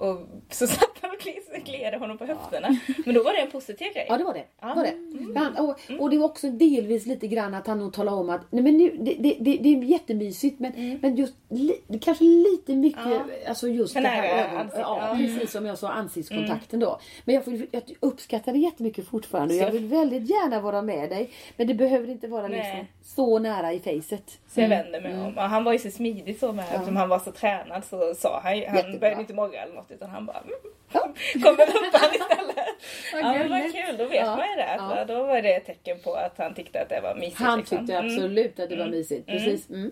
Och 0.00 0.18
så 0.50 0.66
satt 0.76 0.90
han 1.00 1.10
och 1.10 1.16
kli- 1.20 1.64
kliade 1.64 1.96
honom 1.98 2.18
på 2.18 2.24
höfterna. 2.24 2.76
Men 3.06 3.14
då 3.14 3.22
var 3.22 3.32
det 3.32 3.38
en 3.38 3.50
positiv 3.50 3.92
grej. 3.94 4.06
Ja 4.08 4.18
det 4.18 4.24
var 4.24 4.34
det. 4.34 4.44
Ja. 4.60 4.72
Var 4.76 4.82
det. 4.84 5.38
Han, 5.40 5.56
och, 5.56 6.00
och 6.02 6.10
det 6.10 6.18
var 6.18 6.24
också 6.24 6.50
delvis 6.50 7.06
lite 7.06 7.26
grann 7.26 7.54
att 7.54 7.66
han 7.66 7.78
nog 7.78 7.92
talade 7.92 8.16
om 8.16 8.30
att 8.30 8.40
nej, 8.50 8.62
men 8.62 8.76
nu, 8.76 8.96
det, 9.00 9.14
det, 9.18 9.36
det, 9.40 9.56
det 9.56 9.68
är 9.68 9.82
jättemysigt 9.84 10.60
men, 10.60 10.98
men 11.02 11.16
just 11.16 11.34
li, 11.48 11.80
kanske 12.00 12.24
lite 12.24 12.76
mycket 12.76 13.00
Ja. 13.10 13.20
alltså 13.48 13.68
just 13.68 13.92
För 13.92 14.00
det 14.00 14.08
här 14.08 14.44
ögon, 14.54 14.70
ja, 14.76 15.14
precis 15.18 15.50
som 15.52 15.66
jag 15.66 15.78
sa 15.78 15.88
ansiktskontakten 15.88 16.80
då. 16.80 17.00
Men 17.24 17.34
jag, 17.34 17.44
får- 17.44 17.66
jag 17.70 17.82
uppskattar 18.00 18.52
det 18.52 18.58
jättemycket 18.58 19.06
fortfarande 19.08 19.54
och 19.54 19.60
jag 19.60 19.70
vill 19.70 19.86
väldigt 19.86 20.30
gärna 20.30 20.60
vara 20.60 20.82
med 20.82 21.10
dig. 21.10 21.30
Men 21.56 21.66
det 21.66 21.74
behöver 21.74 22.10
inte 22.10 22.28
vara 22.28 22.48
liksom 22.48 22.86
så 23.02 23.38
nära 23.38 23.72
i 23.72 23.78
facet. 23.80 24.38
Så 24.48 24.60
jag 24.60 24.68
vände 24.68 25.00
mig 25.00 25.14
om. 25.20 25.38
Och 25.38 25.42
han 25.42 25.64
var 25.64 25.72
ju 25.72 25.78
så 25.78 25.90
smidig 25.90 26.38
så 26.38 26.52
med. 26.52 26.64
Eftersom 26.72 26.96
han 26.96 27.08
var 27.08 27.18
så 27.18 27.32
tränad 27.32 27.84
så 27.84 28.14
sa 28.14 28.40
han 28.42 28.58
ju, 28.58 28.66
han 28.66 28.76
Jättebra. 28.76 28.98
började 29.00 29.20
inte 29.20 29.34
morra 29.34 29.56
eller 29.62 29.74
något 29.74 29.89
utan 29.90 30.10
han 30.10 30.26
bara 30.26 30.38
mm, 30.38 30.52
Ja. 30.92 31.00
kommer 31.32 31.66
rumpan 31.66 32.10
istället. 32.14 32.66
Vad 33.12 33.22
ja 33.22 33.32
men 33.38 33.50
vad 33.50 33.72
kul, 33.72 33.96
då 33.98 34.04
vet 34.04 34.14
Ja. 34.26 34.36
man 34.36 34.48
ju 34.50 34.56
det. 34.56 34.74
Ja. 34.78 35.04
Då 35.04 35.24
var 35.26 35.42
det 35.42 35.54
ett 35.56 35.66
tecken 35.66 35.98
på 36.04 36.14
att 36.14 36.38
han 36.38 36.54
tyckte 36.54 36.82
att 36.82 36.88
det 36.88 37.00
var 37.00 37.14
mysigt. 37.14 37.38
Han 37.38 37.58
liksom. 37.58 37.78
tyckte 37.78 37.94
Mm, 37.94 38.06
absolut 38.14 38.60
att 38.60 38.68
det 38.68 38.76
var 38.76 38.86
mysigt. 38.86 39.26
Precis. 39.26 39.70
Mm. 39.70 39.90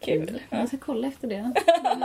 Kul. 0.00 0.40
Jag 0.50 0.68
ska 0.68 0.76
kolla 0.76 1.08
efter 1.08 1.28
det. 1.28 1.52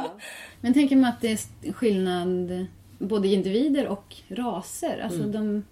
Men 0.61 0.73
tänker 0.73 0.95
man 0.95 1.09
att 1.09 1.21
det 1.21 1.31
är 1.31 1.73
skillnad 1.73 2.65
både 2.99 3.27
individer 3.27 3.87
och 3.87 4.15
raser? 4.27 4.99
Alltså 5.03 5.23
de, 5.23 5.65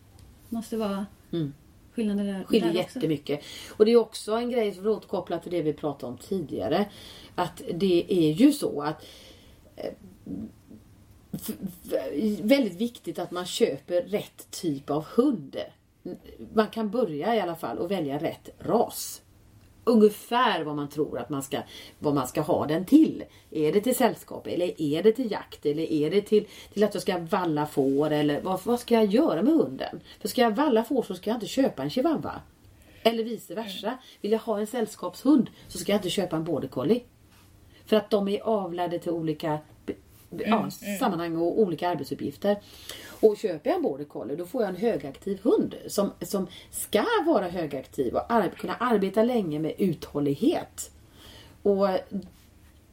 måste 0.50 0.78
vara 0.78 1.06
Mm. 1.34 1.54
skillnader 1.96 2.24
där, 2.24 2.44
skiljer 2.44 2.74
där 2.74 2.80
också. 2.82 2.96
jättemycket. 2.98 3.44
Och 3.78 3.86
det 3.86 3.92
är 3.92 3.98
också 3.98 4.32
en 4.36 4.52
grej 4.52 4.72
som 4.74 4.88
återkopplar 4.88 5.40
till 5.40 5.52
det 5.52 5.62
vi 5.62 5.74
pratade 5.74 6.12
om 6.12 6.18
tidigare. 6.18 6.86
Att 7.36 7.62
det 7.74 8.06
är 8.10 8.32
ju 8.32 8.52
så 8.52 8.82
att 8.82 9.06
eh, 9.76 9.92
väldigt 12.42 12.76
viktigt 12.76 13.20
att 13.20 13.32
man 13.32 13.46
köper 13.46 14.02
rätt 14.02 14.52
typ 14.52 14.90
av 14.90 15.06
hund. 15.06 15.58
Man 16.54 16.68
kan 16.68 16.90
börja 16.90 17.36
i 17.36 17.40
alla 17.40 17.56
fall 17.56 17.78
och 17.78 17.92
välja 17.92 18.18
rätt 18.18 18.50
ras. 18.60 19.22
Ungefär 19.86 20.64
vad 20.64 20.76
man 20.76 20.90
tror 20.90 21.20
att 21.20 21.30
man 21.30 21.44
ska, 21.44 21.58
vad 22.00 22.16
man 22.16 22.28
ska 22.28 22.42
ha 22.42 22.66
den 22.66 22.86
till. 22.86 23.24
Är 23.52 23.74
det 23.74 23.82
till 23.82 23.96
sällskap 23.96 24.48
eller 24.48 24.82
är 24.82 25.04
det 25.04 25.12
till 25.12 25.32
jakt 25.32 25.66
eller 25.66 25.92
är 25.92 26.12
det 26.12 26.22
till, 26.22 26.48
till 26.74 26.84
att 26.84 26.94
jag 26.94 27.02
ska 27.02 27.18
valla 27.18 27.66
får 27.66 28.12
eller 28.12 28.42
vad, 28.42 28.60
vad 28.64 28.80
ska 28.80 28.94
jag 28.94 29.06
göra 29.06 29.42
med 29.42 29.54
hunden? 29.54 30.02
För 30.20 30.28
ska 30.28 30.42
jag 30.42 30.52
valla 30.52 30.84
får 30.84 31.04
så 31.04 31.16
ska 31.16 31.30
jag 31.30 31.38
inte 31.38 31.48
köpa 31.48 31.84
en 31.84 31.90
chihuahua. 31.90 32.42
Eller 33.04 33.24
vice 33.24 33.56
versa. 33.56 33.98
Vill 34.22 34.32
jag 34.32 34.40
ha 34.40 34.60
en 34.60 34.68
sällskapshund 34.68 35.50
så 35.68 35.78
ska 35.78 35.92
jag 35.92 36.00
inte 36.00 36.10
köpa 36.10 36.36
en 36.36 36.44
border 36.44 36.68
collie. 36.68 37.04
För 37.86 37.96
att 37.96 38.10
de 38.10 38.28
är 38.28 38.42
avlade 38.42 39.00
till 39.00 39.12
olika 39.12 39.60
ja, 40.46 40.70
sammanhang 41.00 41.38
och 41.38 41.60
olika 41.60 41.90
arbetsuppgifter. 41.90 42.58
Och 43.22 43.38
köper 43.38 43.70
jag 43.70 43.78
en 43.78 43.84
border 43.84 44.06
collie 44.06 44.36
då 44.36 44.46
får 44.46 44.62
jag 44.62 44.70
en 44.70 44.76
högaktiv 44.76 45.40
hund 45.44 45.76
som, 45.88 46.12
som 46.22 46.48
ska 46.72 47.06
vara 47.26 47.48
högaktiv 47.50 48.14
och 48.16 48.32
ar- 48.34 48.50
kunna 48.58 48.76
arbeta 48.76 49.24
länge 49.24 49.60
med 49.60 49.74
uthållighet. 49.78 50.92
Och 51.64 51.88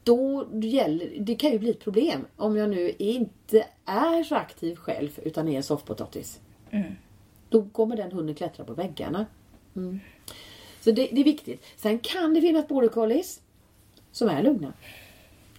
då 0.04 0.48
gäller, 0.62 1.10
det 1.20 1.34
kan 1.34 1.52
ju 1.52 1.58
bli 1.58 1.70
ett 1.70 1.80
problem 1.80 2.26
om 2.36 2.56
jag 2.56 2.70
nu 2.70 2.90
inte 2.98 3.66
är 3.84 4.24
så 4.24 4.34
aktiv 4.34 4.76
själv 4.76 5.20
utan 5.22 5.48
är 5.48 5.56
en 5.56 5.62
soffpotatis. 5.62 6.40
Då 7.48 7.68
kommer 7.72 7.96
den 7.96 8.12
hunden 8.12 8.34
klättra 8.34 8.64
på 8.64 8.74
väggarna. 8.74 9.26
Mm. 9.76 10.00
Så 10.80 10.90
det, 10.90 11.08
det 11.12 11.20
är 11.20 11.24
viktigt. 11.24 11.64
Sen 11.76 11.98
kan 11.98 12.34
det 12.34 12.40
finnas 12.40 12.68
border 12.68 12.88
collies 12.88 13.40
som 14.12 14.28
är 14.28 14.42
lugna. 14.42 14.72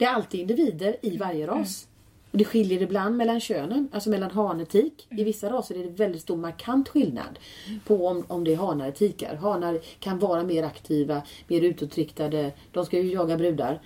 Det 0.02 0.06
är 0.06 0.14
alltid 0.14 0.40
individer 0.40 0.96
i 1.02 1.18
varje 1.18 1.48
ras. 1.48 1.88
Och 2.32 2.38
det 2.38 2.46
skiljer 2.46 2.82
ibland 2.82 3.18
mellan 3.18 3.40
könen, 3.40 3.90
alltså 3.92 4.10
mellan 4.10 4.32
hane 4.32 4.64
och 4.64 4.70
tik. 4.70 5.08
I 5.10 5.24
vissa 5.24 5.50
raser 5.50 5.76
är 5.76 5.84
det 5.84 5.90
väldigt 5.90 6.22
stor 6.22 6.38
markant 6.38 6.90
skillnad 6.90 7.40
på 7.86 8.08
om, 8.08 8.26
om 8.28 8.44
det 8.44 8.54
är 8.54 8.58
hanar 8.58 8.86
eller 8.86 8.96
tikar. 8.96 9.36
Hanar 9.36 9.80
kan 10.00 10.20
vara 10.20 10.44
mer 10.44 10.64
aktiva, 10.64 11.22
mer 11.48 11.62
utåtriktade. 11.62 12.54
De 12.72 12.86
ska 12.86 13.00
ju 13.00 13.14
jaga 13.14 13.38
brudar. 13.38 13.82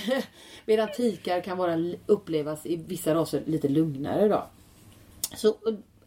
Medan 0.66 0.88
tikar 0.96 1.40
kan 1.40 1.58
vara, 1.58 1.76
upplevas 2.06 2.66
i 2.66 2.76
vissa 2.76 3.14
raser 3.14 3.42
lite 3.46 3.68
lugnare 3.68 4.28
då. 4.28 4.46
Så 5.36 5.54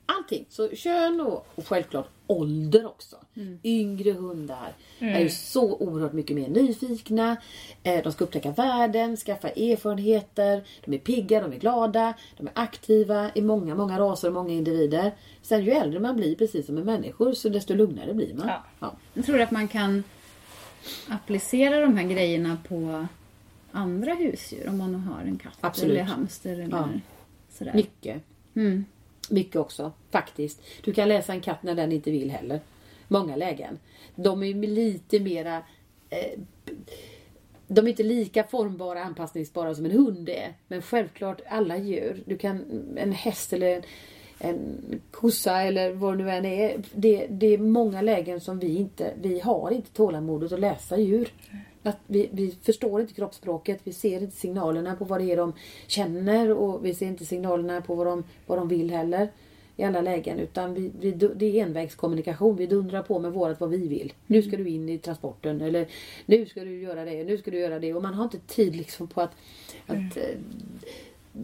allting. 0.06 0.46
Så 0.50 0.70
kön 0.70 1.22
och, 1.22 1.48
och 1.56 1.68
självklart 1.68 2.10
ålder 2.28 2.86
också. 2.86 3.16
Yngre 3.64 4.12
hundar 4.12 4.74
är 5.00 5.20
ju 5.20 5.30
så 5.30 5.76
oerhört 5.78 6.14
mycket 6.14 6.36
mer 6.36 6.48
nyfikna. 6.50 7.38
Eh, 7.84 8.04
de 8.04 8.12
ska 8.12 8.24
upptäcka 8.24 8.52
världen, 8.52 9.18
skaffa 9.18 9.50
erfarenheter. 9.50 10.64
De 10.86 10.94
är 10.94 10.98
pigga, 10.98 11.42
de 11.42 11.54
är 11.54 11.58
glada, 11.58 12.14
de 12.38 12.48
är 12.48 12.54
aktiva 12.56 13.32
i 13.36 13.42
många, 13.42 13.76
många 13.76 14.00
raser 14.00 14.28
och 14.28 14.34
många 14.34 14.54
individer. 14.54 15.12
Sen 15.42 15.64
ju 15.66 15.72
äldre 15.72 16.00
man 16.00 16.16
blir, 16.16 16.36
precis 16.36 16.66
som 16.66 16.76
med 16.76 16.86
människor, 16.86 17.34
så 17.34 17.50
desto 17.50 17.74
lugnare 17.74 18.14
blir 18.14 18.34
man. 18.34 18.48
Ja. 18.48 18.64
Ja. 18.80 18.94
Jag 19.14 19.26
tror 19.26 19.42
att 19.42 19.52
man 19.52 19.68
kan 19.68 20.04
applicera 21.08 21.80
de 21.82 21.98
här 21.98 22.08
grejerna 22.08 22.58
på 22.68 23.08
andra 23.72 24.14
husdjur. 24.14 24.68
Om 24.70 24.78
man 24.78 24.96
har 24.96 25.22
en 25.22 25.38
katt 25.38 25.58
Absolut. 25.62 25.92
eller 25.92 26.04
hamster 26.04 26.54
eller 26.54 26.78
Ja. 26.78 26.90
sådär. 27.58 27.74
Mycket. 27.74 28.24
Mm. 28.56 28.86
Mycket 29.34 29.56
också, 29.56 29.92
faktiskt. 30.12 30.62
Du 30.84 30.94
kan 30.94 31.08
läsa 31.08 31.34
en 31.34 31.42
katt 31.42 31.64
när 31.64 31.76
den 31.76 31.92
inte 31.92 32.12
vill 32.12 32.32
heller. 32.32 32.60
Många 33.08 33.36
lägen. 33.36 33.80
De 34.16 34.44
är 34.44 34.48
ju 34.48 34.62
lite 34.62 35.20
mera... 35.20 35.64
Eh, 36.10 36.40
de 37.68 37.86
är 37.86 37.90
inte 37.90 38.04
lika 38.04 38.44
formbara 38.44 39.04
anpassningsbara 39.04 39.76
som 39.76 39.86
en 39.86 39.92
hund 39.92 40.30
är. 40.30 40.54
Men 40.68 40.82
självklart 40.82 41.42
alla 41.50 41.78
djur. 41.78 42.24
Du 42.26 42.38
kan, 42.38 42.66
en 42.98 43.12
häst 43.12 43.54
eller 43.54 43.76
en, 43.76 43.84
en 44.40 45.02
kossa 45.12 45.62
eller 45.62 45.92
vad 45.92 46.18
det 46.18 46.24
nu 46.24 46.32
än 46.32 46.46
är. 46.46 46.84
Det, 46.94 47.28
det 47.30 47.48
är 47.48 47.58
många 47.58 48.02
lägen 48.02 48.42
som 48.42 48.60
vi 48.60 48.76
inte, 48.76 49.14
vi 49.22 49.40
har 49.40 49.72
inte 49.72 49.92
tålamodet 49.92 50.52
att 50.52 50.60
läsa 50.60 50.98
djur. 50.98 51.34
Att 51.84 51.98
vi, 52.08 52.30
vi 52.32 52.52
förstår 52.62 53.02
inte 53.02 53.14
kroppsspråket, 53.14 53.80
vi 53.84 53.94
ser 53.94 54.22
inte 54.22 54.36
signalerna 54.36 54.96
på 54.96 55.06
vad 55.06 55.22
det 55.22 55.32
är 55.32 55.38
de 55.38 55.54
känner 55.88 56.52
och 56.52 56.86
vi 56.86 56.94
ser 56.94 57.08
inte 57.08 57.26
signalerna 57.26 57.82
på 57.82 57.96
vad 57.96 58.08
de, 58.08 58.24
vad 58.46 58.58
de 58.58 58.68
vill 58.68 58.92
heller. 58.92 59.32
I 59.76 59.84
alla 59.84 60.02
lägen 60.02 60.40
utan 60.40 60.74
vi, 60.74 60.92
vi, 61.00 61.12
det 61.12 61.46
är 61.46 61.64
envägskommunikation. 61.64 62.56
Vi 62.56 62.68
dundrar 62.68 63.02
på 63.02 63.20
med 63.20 63.32
vårat 63.32 63.60
vad 63.60 63.70
vi 63.70 63.88
vill. 63.88 64.14
Nu 64.28 64.42
ska 64.42 64.58
du 64.58 64.70
in 64.70 64.90
i 64.90 64.98
transporten 64.98 65.62
eller 65.62 65.88
nu 66.26 66.46
ska 66.46 66.64
du 66.64 66.82
göra 66.82 67.06
det, 67.06 67.24
nu 67.24 67.38
ska 67.38 67.52
du 67.52 67.60
göra 67.60 67.80
det. 67.80 67.94
Och 67.94 68.02
man 68.02 68.14
har 68.14 68.24
inte 68.24 68.40
tid 68.40 68.76
liksom 68.76 69.08
på 69.08 69.22
att, 69.22 69.32
att 69.88 70.18
eh, 70.18 70.40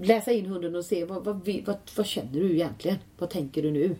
läsa 0.01 0.31
in 0.31 0.45
hunden 0.45 0.75
och 0.75 0.85
se 0.85 1.05
vad, 1.05 1.23
vad, 1.25 1.49
vad, 1.65 1.77
vad 1.97 2.05
känner 2.05 2.39
du 2.39 2.53
egentligen? 2.53 2.97
Vad 3.17 3.29
tänker 3.29 3.61
du 3.61 3.71
nu? 3.71 3.95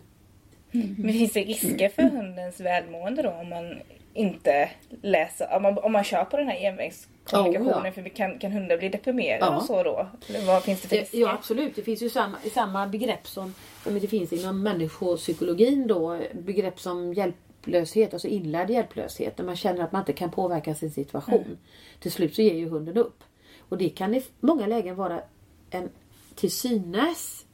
Men 0.71 1.13
finns 1.13 1.34
det 1.34 1.43
risker 1.43 1.89
för 1.89 2.04
hundens 2.04 2.60
välmående 2.60 3.21
då 3.21 3.30
om 3.30 3.49
man 3.49 3.80
inte 4.19 4.69
läser, 5.01 5.55
om 5.55 5.62
man, 5.62 5.77
om 5.77 5.91
man 5.91 6.03
kör 6.03 6.25
på 6.25 6.38
den 6.38 6.47
här 6.47 6.55
envägskommunikationen? 6.55 7.82
Oh, 7.82 7.86
ja. 7.86 7.91
För 7.91 8.10
kan, 8.10 8.39
kan 8.39 8.51
hundar 8.51 8.77
bli 8.77 8.89
deprimerade 8.89 9.45
Ja. 9.45 9.58
och 9.58 9.63
så 9.63 9.84
då? 9.84 10.08
Eller 10.27 10.45
vad 10.45 10.63
finns 10.63 10.82
det 10.82 10.88
för 10.88 10.95
risker? 10.95 11.17
ja 11.17 11.34
absolut, 11.34 11.75
det 11.75 11.82
finns 11.82 12.01
ju 12.01 12.10
samma, 12.10 12.38
samma 12.53 12.88
begrepp 12.88 13.27
som, 13.27 13.53
det 13.84 14.08
finns 14.08 14.34
inom 14.34 14.63
människopsykologin 14.63 15.88
då. 15.88 16.19
Begrepp 16.34 16.79
som 16.79 17.13
hjälplöshet, 17.13 18.13
alltså 18.13 18.27
inlärd 18.27 18.69
hjälplöshet. 18.69 19.38
När 19.38 19.45
man 19.45 19.55
känner 19.55 19.84
att 19.84 19.91
man 19.91 20.01
inte 20.01 20.13
kan 20.13 20.32
påverka 20.32 20.75
sin 20.75 20.91
situation. 20.91 21.58
Till 21.99 22.12
slut 22.12 22.36
så 22.36 22.41
ger 22.41 22.55
ju 22.55 22.69
hunden 22.69 22.97
upp. 22.97 23.23
Och 23.60 23.77
det 23.77 23.89
kan 23.89 24.15
i 24.15 24.23
många 24.39 24.67
lägen 24.67 24.95
vara 24.95 25.21
en 25.69 25.89
till 26.36 26.51
synes 26.51 27.45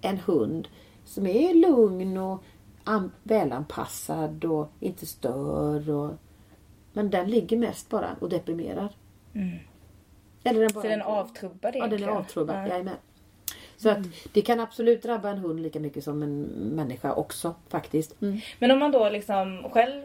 en 0.00 0.18
hund 0.18 0.68
som 1.04 1.26
är 1.26 1.54
lugn 1.54 2.16
och 2.16 2.44
välanpassad 3.22 4.44
och 4.44 4.72
inte 4.80 5.06
stör. 5.06 5.90
Och, 5.90 6.10
men 6.92 7.10
den 7.10 7.30
ligger 7.30 7.56
mest 7.56 7.88
bara 7.88 8.16
och 8.20 8.28
deprimerar. 8.28 8.88
Eller 10.44 10.60
den 10.60 10.70
bara 10.74 10.82
Så 10.82 10.88
den 10.88 11.00
är 11.00 11.04
avtrubbad 11.04 11.76
Ja, 11.76 11.86
den 11.86 12.02
är 12.02 12.08
avtrubbad. 12.08 12.56
Ja. 12.56 12.68
Jajamän. 12.68 12.96
Så 13.76 13.90
att 13.90 13.98
det 14.32 14.42
kan 14.42 14.60
absolut 14.60 15.02
drabba 15.02 15.28
en 15.28 15.38
hund 15.38 15.60
lika 15.60 15.80
mycket 15.80 16.04
som 16.04 16.22
en 16.22 16.42
människa 16.76 17.14
också 17.14 17.54
faktiskt. 17.68 18.14
Men 18.58 18.70
om 18.70 18.78
man 18.78 18.92
då 18.92 19.08
liksom 19.08 19.70
själv 19.72 20.02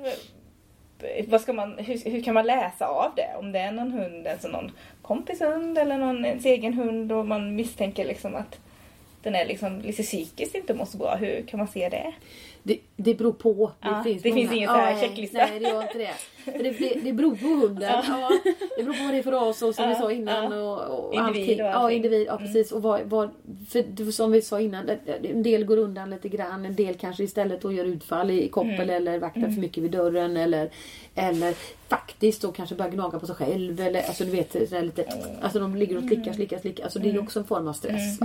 vad 1.27 1.41
ska 1.41 1.53
man, 1.53 1.77
hur, 1.77 2.09
hur 2.09 2.23
kan 2.23 2.33
man 2.33 2.45
läsa 2.45 2.87
av 2.87 3.11
det? 3.15 3.35
Om 3.39 3.51
det 3.51 3.59
är 3.59 3.71
någon 3.71 3.91
hund, 3.91 4.27
alltså 4.27 4.47
någon 4.47 4.71
kompis 5.01 5.41
hund 5.41 5.77
eller 5.77 5.97
någon 5.97 6.25
ens 6.25 6.45
egen 6.45 6.73
hund 6.73 7.11
och 7.11 7.25
man 7.25 7.55
misstänker 7.55 8.05
liksom 8.05 8.35
att 8.35 8.59
den 9.21 9.35
är 9.35 9.45
liksom 9.45 9.81
lite 9.81 10.03
psykiskt 10.03 10.55
inte 10.55 10.73
mår 10.73 10.85
så 10.85 10.97
bra. 10.97 11.15
Hur 11.15 11.41
kan 11.41 11.57
man 11.57 11.67
se 11.67 11.89
det? 11.89 12.13
Det, 12.69 12.79
det 12.95 13.15
beror 13.15 13.31
på. 13.33 13.71
Ja, 13.81 14.01
det 14.05 14.19
finns 14.19 14.25
ingen 14.51 14.67
så 14.67 14.73
här 14.73 14.99
checklista. 14.99 15.37
Nej, 15.37 15.59
det 15.59 15.69
gör 15.69 15.81
inte 15.81 15.97
det. 15.97 16.11
Det, 16.45 16.69
det. 16.79 16.99
Det 17.03 17.13
beror 17.13 17.35
på 17.35 17.47
hunden. 17.47 17.81
Ja. 18.07 18.29
det 18.77 18.83
beror 18.83 18.93
på 18.97 19.03
vad 19.03 19.13
det 19.13 19.17
är 19.17 19.23
för 19.23 19.31
ras 19.31 19.61
och 19.61 19.75
som 19.75 19.83
Ja, 19.83 19.89
vi 19.89 19.95
sa 19.95 20.11
innan. 20.11 20.51
ja. 20.51 20.73
Och, 20.73 21.05
och 21.09 21.13
Individ 21.13 21.27
allting. 21.39 21.61
och 21.61 21.67
Ja, 21.69 21.73
allting. 21.73 21.95
individ. 21.97 22.27
Ja, 22.27 22.37
precis. 22.37 22.71
Och 22.71 22.81
vad, 22.81 23.01
vad, 23.05 23.29
för 23.69 23.83
det- 23.87 24.11
som 24.11 24.31
vi 24.31 24.41
sa 24.41 24.59
innan, 24.59 24.85
det- 24.85 24.99
det- 25.21 25.27
en 25.31 25.43
del 25.43 25.65
går 25.65 25.77
undan 25.77 26.09
lite 26.09 26.29
grann. 26.29 26.65
En 26.65 26.75
del 26.75 26.93
kanske 26.95 27.23
istället 27.23 27.61
då 27.61 27.71
gör 27.71 27.85
utfall 27.85 28.31
i 28.31 28.47
koppel 28.47 28.89
eller 28.89 29.19
vaktar 29.19 29.41
för 29.41 29.61
mycket 29.61 29.83
vid 29.83 29.91
dörren. 29.91 30.37
Eller, 30.37 30.69
eller 31.15 31.53
faktiskt 31.87 32.41
då 32.41 32.51
kanske 32.51 32.75
börjar 32.75 32.91
gnaga 32.91 33.19
på 33.19 33.25
sig 33.25 33.35
själv. 33.35 33.79
Eller, 33.81 34.01
alltså 34.01 34.23
du 34.25 34.31
vet, 34.31 34.53
lite, 34.71 35.05
alltså 35.41 35.59
de 35.59 35.75
ligger 35.75 35.97
och 35.97 36.03
slickar, 36.03 36.33
slickar, 36.33 36.59
slickar. 36.59 36.83
Alltså 36.83 36.99
det 36.99 37.09
är 37.09 37.19
också 37.19 37.39
en 37.39 37.45
form 37.45 37.67
av 37.67 37.73
stress. 37.73 38.19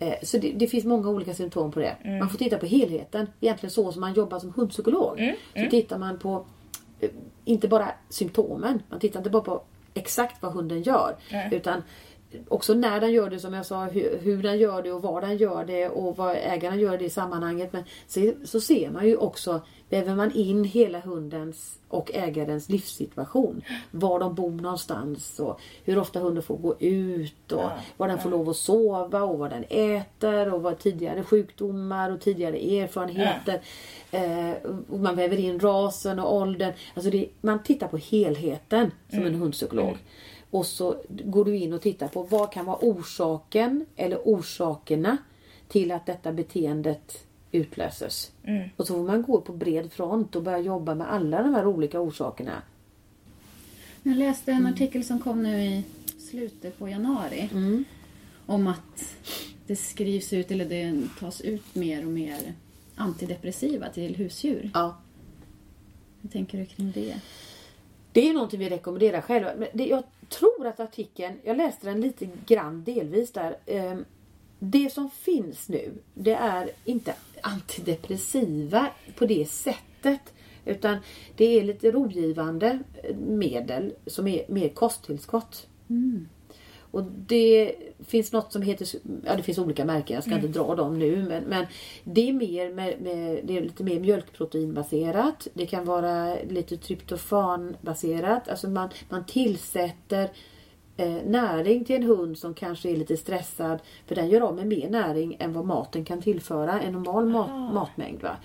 Eh, 0.00 0.12
Så 0.22 0.38
det, 0.38 0.52
det 0.56 0.66
finns 0.66 0.84
många 0.84 1.08
olika 1.08 1.34
symptom 1.34 1.72
på 1.72 1.80
det. 1.80 1.96
Man 2.20 2.28
får 2.30 2.38
titta 2.38 2.58
på 2.58 2.66
helheten. 2.66 3.26
Egentligen 3.40 3.67
så 3.68 3.92
som 3.92 4.00
man 4.00 4.14
jobbar 4.14 4.38
som 4.38 4.52
hundpsykolog. 4.56 5.18
Så 5.64 5.70
tittar 5.70 5.98
man 5.98 6.18
på 6.18 6.44
eh, 7.00 7.10
inte 7.44 7.68
bara 7.68 7.88
symptomen. 8.08 8.82
Man 8.90 9.00
tittar 9.00 9.20
inte 9.20 9.30
bara 9.30 9.42
på 9.42 9.62
exakt 9.94 10.42
vad 10.42 10.52
hunden 10.52 10.82
gör. 10.82 11.16
Utan 11.52 11.82
också 12.48 12.74
när 12.74 13.00
den 13.00 13.12
gör 13.12 13.30
det 13.30 13.38
som 13.38 13.54
jag 13.54 13.66
sa, 13.66 13.84
hur, 13.84 14.18
hur 14.22 14.42
den 14.42 14.58
gör 14.58 14.82
det 14.82 14.92
och 14.92 15.02
var 15.02 15.20
den 15.20 15.36
gör 15.36 15.64
det 15.64 15.88
och 15.88 16.16
vad 16.16 16.36
ägarna 16.36 16.76
gör 16.76 16.98
det 16.98 17.04
i 17.04 17.10
sammanhanget. 17.10 17.72
Men 17.72 17.84
så, 18.06 18.32
så 18.44 18.60
ser 18.60 18.90
man 18.90 19.06
ju 19.06 19.16
också, 19.16 19.60
väver 19.88 20.14
man 20.14 20.32
in 20.32 20.64
hela 20.64 21.00
hundens 21.00 21.78
och 21.88 22.10
ägarens 22.14 22.68
livssituation. 22.68 23.62
Var 23.90 24.20
de 24.20 24.34
bor 24.34 24.50
någonstans 24.50 25.40
och 25.40 25.60
hur 25.84 25.98
ofta 25.98 26.20
hunden 26.20 26.42
får 26.42 26.56
gå 26.56 26.74
ut 26.80 27.52
och 27.52 27.70
var 27.96 28.08
den 28.08 28.18
får 28.18 28.30
lov 28.30 28.48
att 28.48 28.56
sova 28.56 29.22
och 29.22 29.38
vad 29.38 29.50
den 29.50 29.64
äter 29.68 30.54
och 30.54 30.62
vad 30.62 30.78
tidigare 30.78 31.24
sjukdomar 31.24 32.10
och 32.10 32.20
tidigare 32.20 32.56
erfarenheter. 32.56 33.60
Eh, 34.10 34.70
och 34.90 35.00
man 35.00 35.16
väver 35.16 35.36
in 35.36 35.60
rasen 35.60 36.18
och 36.18 36.34
åldern. 36.34 36.72
Alltså 36.94 37.10
det, 37.10 37.28
man 37.40 37.62
tittar 37.62 37.88
på 37.88 37.96
helheten 37.96 38.90
som 39.10 39.26
en 39.26 39.34
hundpsykolog. 39.34 39.96
Och 40.50 40.66
så 40.66 40.96
går 41.08 41.44
du 41.44 41.56
in 41.56 41.72
och 41.72 41.82
tittar 41.82 42.08
på 42.08 42.22
vad 42.22 42.52
kan 42.52 42.66
vara 42.66 42.78
orsaken 42.80 43.86
eller 43.96 44.18
orsakerna 44.24 45.16
till 45.68 45.92
att 45.92 46.06
detta 46.06 46.32
beteendet 46.32 47.26
utlöses. 47.52 48.32
Mm. 48.44 48.68
Och 48.76 48.86
så 48.86 48.94
får 48.94 49.02
man 49.02 49.22
gå 49.22 49.40
på 49.40 49.52
bred 49.52 49.92
front 49.92 50.36
och 50.36 50.42
börja 50.42 50.58
jobba 50.58 50.94
med 50.94 51.12
alla 51.12 51.42
de 51.42 51.54
här 51.54 51.66
olika 51.66 52.00
orsakerna. 52.00 52.62
Jag 54.02 54.16
läste 54.16 54.52
en 54.52 54.66
artikel 54.66 55.04
som 55.04 55.18
kom 55.18 55.42
nu 55.42 55.62
i 55.64 55.84
slutet 56.30 56.78
på 56.78 56.88
januari. 56.88 57.48
Mm. 57.52 57.84
Om 58.46 58.66
att 58.66 59.16
det 59.66 59.76
skrivs 59.76 60.32
ut, 60.32 60.50
eller 60.50 60.64
det 60.64 61.02
tas 61.20 61.40
ut 61.40 61.74
mer 61.74 62.06
och 62.06 62.12
mer 62.12 62.54
antidepressiva 62.94 63.88
till 63.88 64.16
husdjur. 64.16 64.70
Ja. 64.74 64.96
Hur 66.22 66.28
tänker 66.28 66.58
du 66.58 66.66
kring 66.66 66.92
det? 66.92 67.14
Det 68.12 68.28
är 68.28 68.34
någonting 68.34 68.60
vi 68.60 68.68
rekommenderar 68.68 69.20
själva. 69.20 69.50
Men 69.56 69.68
det, 69.72 69.86
jag 69.86 70.02
tror 70.28 70.66
att 70.66 70.80
artikeln, 70.80 71.34
jag 71.44 71.56
läste 71.56 71.86
den 71.86 72.00
lite 72.00 72.28
grann 72.46 72.84
delvis 72.84 73.32
där. 73.32 73.56
Eh, 73.66 73.96
det 74.58 74.92
som 74.92 75.10
finns 75.10 75.68
nu 75.68 75.92
det 76.14 76.34
är 76.34 76.70
inte 76.84 77.14
antidepressiva 77.42 78.88
på 79.16 79.26
det 79.26 79.50
sättet. 79.50 80.32
Utan 80.64 80.98
det 81.36 81.44
är 81.44 81.64
lite 81.64 81.90
rogivande 81.90 82.78
medel 83.16 83.94
som 84.06 84.26
är 84.26 84.44
mer 84.48 84.68
kosttillskott. 84.68 85.66
Mm. 85.90 86.28
Och 86.90 87.04
det 87.04 87.74
finns 88.06 88.32
något 88.32 88.52
som 88.52 88.62
heter, 88.62 88.88
ja 89.24 89.36
det 89.36 89.42
finns 89.42 89.58
olika 89.58 89.84
märken, 89.84 90.14
jag 90.14 90.24
ska 90.24 90.34
inte 90.34 90.48
dra 90.48 90.74
dem 90.74 90.98
nu 90.98 91.22
men, 91.28 91.44
men 91.44 91.66
det 92.04 92.28
är 92.28 92.32
mer 92.32 92.70
med, 92.72 93.00
med, 93.00 93.40
det 93.44 93.56
är 93.56 93.62
lite 93.62 93.84
mer 93.84 94.00
mjölkproteinbaserat. 94.00 95.48
Det 95.54 95.66
kan 95.66 95.84
vara 95.84 96.34
lite 96.48 96.76
tryptofanbaserat. 96.76 98.48
Alltså 98.48 98.68
man, 98.68 98.88
man 99.08 99.26
tillsätter 99.26 100.30
eh, 100.96 101.16
näring 101.26 101.84
till 101.84 101.96
en 101.96 102.02
hund 102.02 102.38
som 102.38 102.54
kanske 102.54 102.90
är 102.90 102.96
lite 102.96 103.16
stressad. 103.16 103.78
För 104.06 104.14
den 104.14 104.28
gör 104.28 104.40
av 104.40 104.54
med 104.54 104.66
mer 104.66 104.90
näring 104.90 105.36
än 105.40 105.52
vad 105.52 105.64
maten 105.64 106.04
kan 106.04 106.22
tillföra. 106.22 106.80
En 106.80 106.92
normal 106.92 107.28
mat, 107.28 107.74
matmängd. 107.74 108.22
Va? 108.22 108.36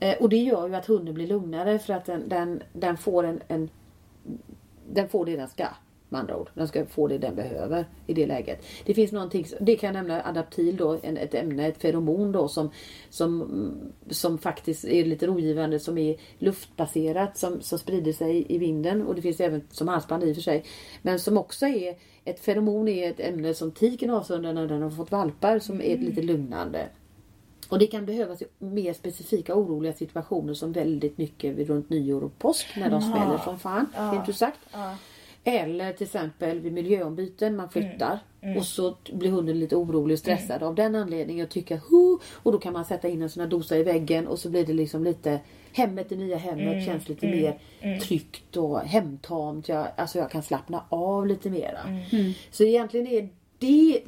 Eh, 0.00 0.16
och 0.20 0.28
det 0.28 0.36
gör 0.36 0.68
ju 0.68 0.74
att 0.74 0.86
hunden 0.86 1.14
blir 1.14 1.26
lugnare 1.26 1.78
för 1.78 1.92
att 1.92 2.04
den, 2.04 2.28
den, 2.28 2.62
den 2.72 2.96
får 2.96 3.24
en, 3.24 3.40
en 3.48 3.68
den 4.92 5.08
får 5.08 5.26
det 5.26 5.36
den 5.36 5.48
ska. 5.48 5.66
Med 6.14 6.20
andra 6.20 6.36
ord. 6.36 6.50
Den 6.54 6.68
ska 6.68 6.86
få 6.86 7.08
det 7.08 7.18
den 7.18 7.34
behöver 7.34 7.84
i 8.06 8.14
det 8.14 8.26
läget. 8.26 8.64
Det 8.84 8.94
finns 8.94 9.12
någonting, 9.12 9.46
det 9.60 9.76
kan 9.76 9.86
jag 9.86 9.94
nämna 9.94 10.22
adaptil 10.24 10.76
då, 10.76 10.98
en, 11.02 11.16
ett 11.16 11.34
ämne, 11.34 11.66
ett 11.66 11.82
feromon 11.82 12.32
då 12.32 12.48
som, 12.48 12.70
som, 13.10 13.50
som 14.10 14.38
faktiskt 14.38 14.84
är 14.84 15.04
lite 15.04 15.26
rogivande 15.26 15.80
som 15.80 15.98
är 15.98 16.16
luftbaserat 16.38 17.38
som, 17.38 17.60
som 17.60 17.78
sprider 17.78 18.12
sig 18.12 18.46
i 18.48 18.58
vinden 18.58 19.06
och 19.06 19.14
det 19.14 19.22
finns 19.22 19.40
även 19.40 19.62
som 19.70 19.88
halsband 19.88 20.24
i 20.24 20.32
och 20.32 20.34
för 20.34 20.42
sig. 20.42 20.64
Men 21.02 21.18
som 21.18 21.38
också 21.38 21.66
är, 21.66 21.96
ett 22.24 22.40
feromon 22.40 22.88
är 22.88 23.10
ett 23.10 23.20
ämne 23.20 23.54
som 23.54 23.72
tiken 23.72 24.10
avsöndrar 24.10 24.52
när 24.52 24.66
den 24.66 24.82
har 24.82 24.90
fått 24.90 25.12
valpar 25.12 25.58
som 25.58 25.80
är 25.80 25.98
lite 25.98 26.22
lugnande. 26.22 26.88
Och 27.68 27.78
det 27.78 27.86
kan 27.86 28.06
behövas 28.06 28.42
i 28.42 28.46
mer 28.58 28.92
specifika 28.92 29.54
oroliga 29.54 29.92
situationer 29.92 30.54
som 30.54 30.72
väldigt 30.72 31.18
mycket 31.18 31.68
runt 31.68 31.90
nyår 31.90 32.24
och 32.24 32.38
påsk 32.38 32.66
när 32.76 32.90
de 32.90 33.02
smäller 33.02 33.38
som 33.38 33.58
fan. 33.58 33.86
Rent 34.12 34.28
ut 34.28 34.36
sagt. 34.36 34.60
Ja. 34.72 34.96
Eller 35.44 35.92
till 35.92 36.04
exempel 36.04 36.60
vid 36.60 36.72
miljöombyten, 36.72 37.56
man 37.56 37.70
flyttar. 37.70 38.18
Och 38.56 38.66
så 38.66 38.96
blir 39.12 39.30
hunden 39.30 39.60
lite 39.60 39.76
orolig 39.76 40.14
och 40.14 40.18
stressad 40.18 40.62
av 40.62 40.74
den 40.74 40.94
anledningen 40.94 41.46
och 41.46 41.50
tycker 41.50 41.76
Hu! 41.76 42.18
och 42.32 42.52
då 42.52 42.58
kan 42.58 42.72
man 42.72 42.84
sätta 42.84 43.08
in 43.08 43.22
en 43.22 43.30
sån 43.30 43.40
här 43.40 43.50
dosa 43.50 43.76
i 43.76 43.82
väggen 43.82 44.26
och 44.26 44.38
så 44.38 44.50
blir 44.50 44.66
det 44.66 44.72
liksom 44.72 45.04
lite 45.04 45.40
hemmet, 45.72 46.08
det 46.08 46.16
nya 46.16 46.36
hemmet 46.36 46.84
känns 46.84 47.08
lite 47.08 47.26
mer 47.26 47.58
tryggt 47.98 48.56
och 48.56 48.80
hemtamt. 48.80 49.68
Jag, 49.68 49.86
alltså 49.96 50.18
jag 50.18 50.30
kan 50.30 50.42
slappna 50.42 50.84
av 50.88 51.26
lite 51.26 51.50
mera. 51.50 51.80
Så 52.50 52.64
egentligen 52.64 53.06
är 53.06 53.28
det 53.58 54.02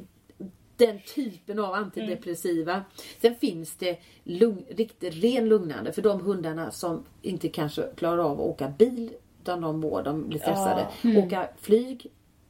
den 0.77 0.99
typen 1.15 1.59
av 1.59 1.73
antidepressiva. 1.73 2.83
Sen 3.21 3.35
finns 3.35 3.75
det 3.75 3.99
lugn, 4.23 4.65
riktigt 4.69 5.23
ren 5.23 5.49
lugnande 5.49 5.93
för 5.93 6.01
de 6.01 6.21
hundarna 6.21 6.71
som 6.71 7.03
inte 7.21 7.49
kanske 7.49 7.87
klarar 7.95 8.17
av 8.17 8.31
att 8.31 8.47
åka 8.47 8.67
bil 8.67 9.09
utan 9.47 9.61
de 9.61 9.79
mår, 9.79 10.03
de 10.03 10.29
blir 10.29 10.39
stressade. 10.39 10.87
Åka 11.25 11.47
flyg 11.61 12.07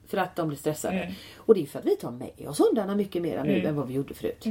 för 0.07 0.17
att 0.17 0.35
de 0.35 0.47
blir 0.47 0.57
stressade. 0.57 0.95
Och 1.37 1.53
det 1.55 1.61
är 1.61 1.65
för 1.65 1.79
att 1.79 1.85
vi 1.85 1.95
tar 1.95 2.11
med 2.11 2.47
oss 2.47 2.59
hundarna 2.59 2.95
mycket 2.95 3.21
mer 3.21 3.43
nu 3.43 3.67
än 3.67 3.75
vad 3.75 3.87
vi 3.87 3.93
gjorde 3.93 4.13
förut. 4.13 4.43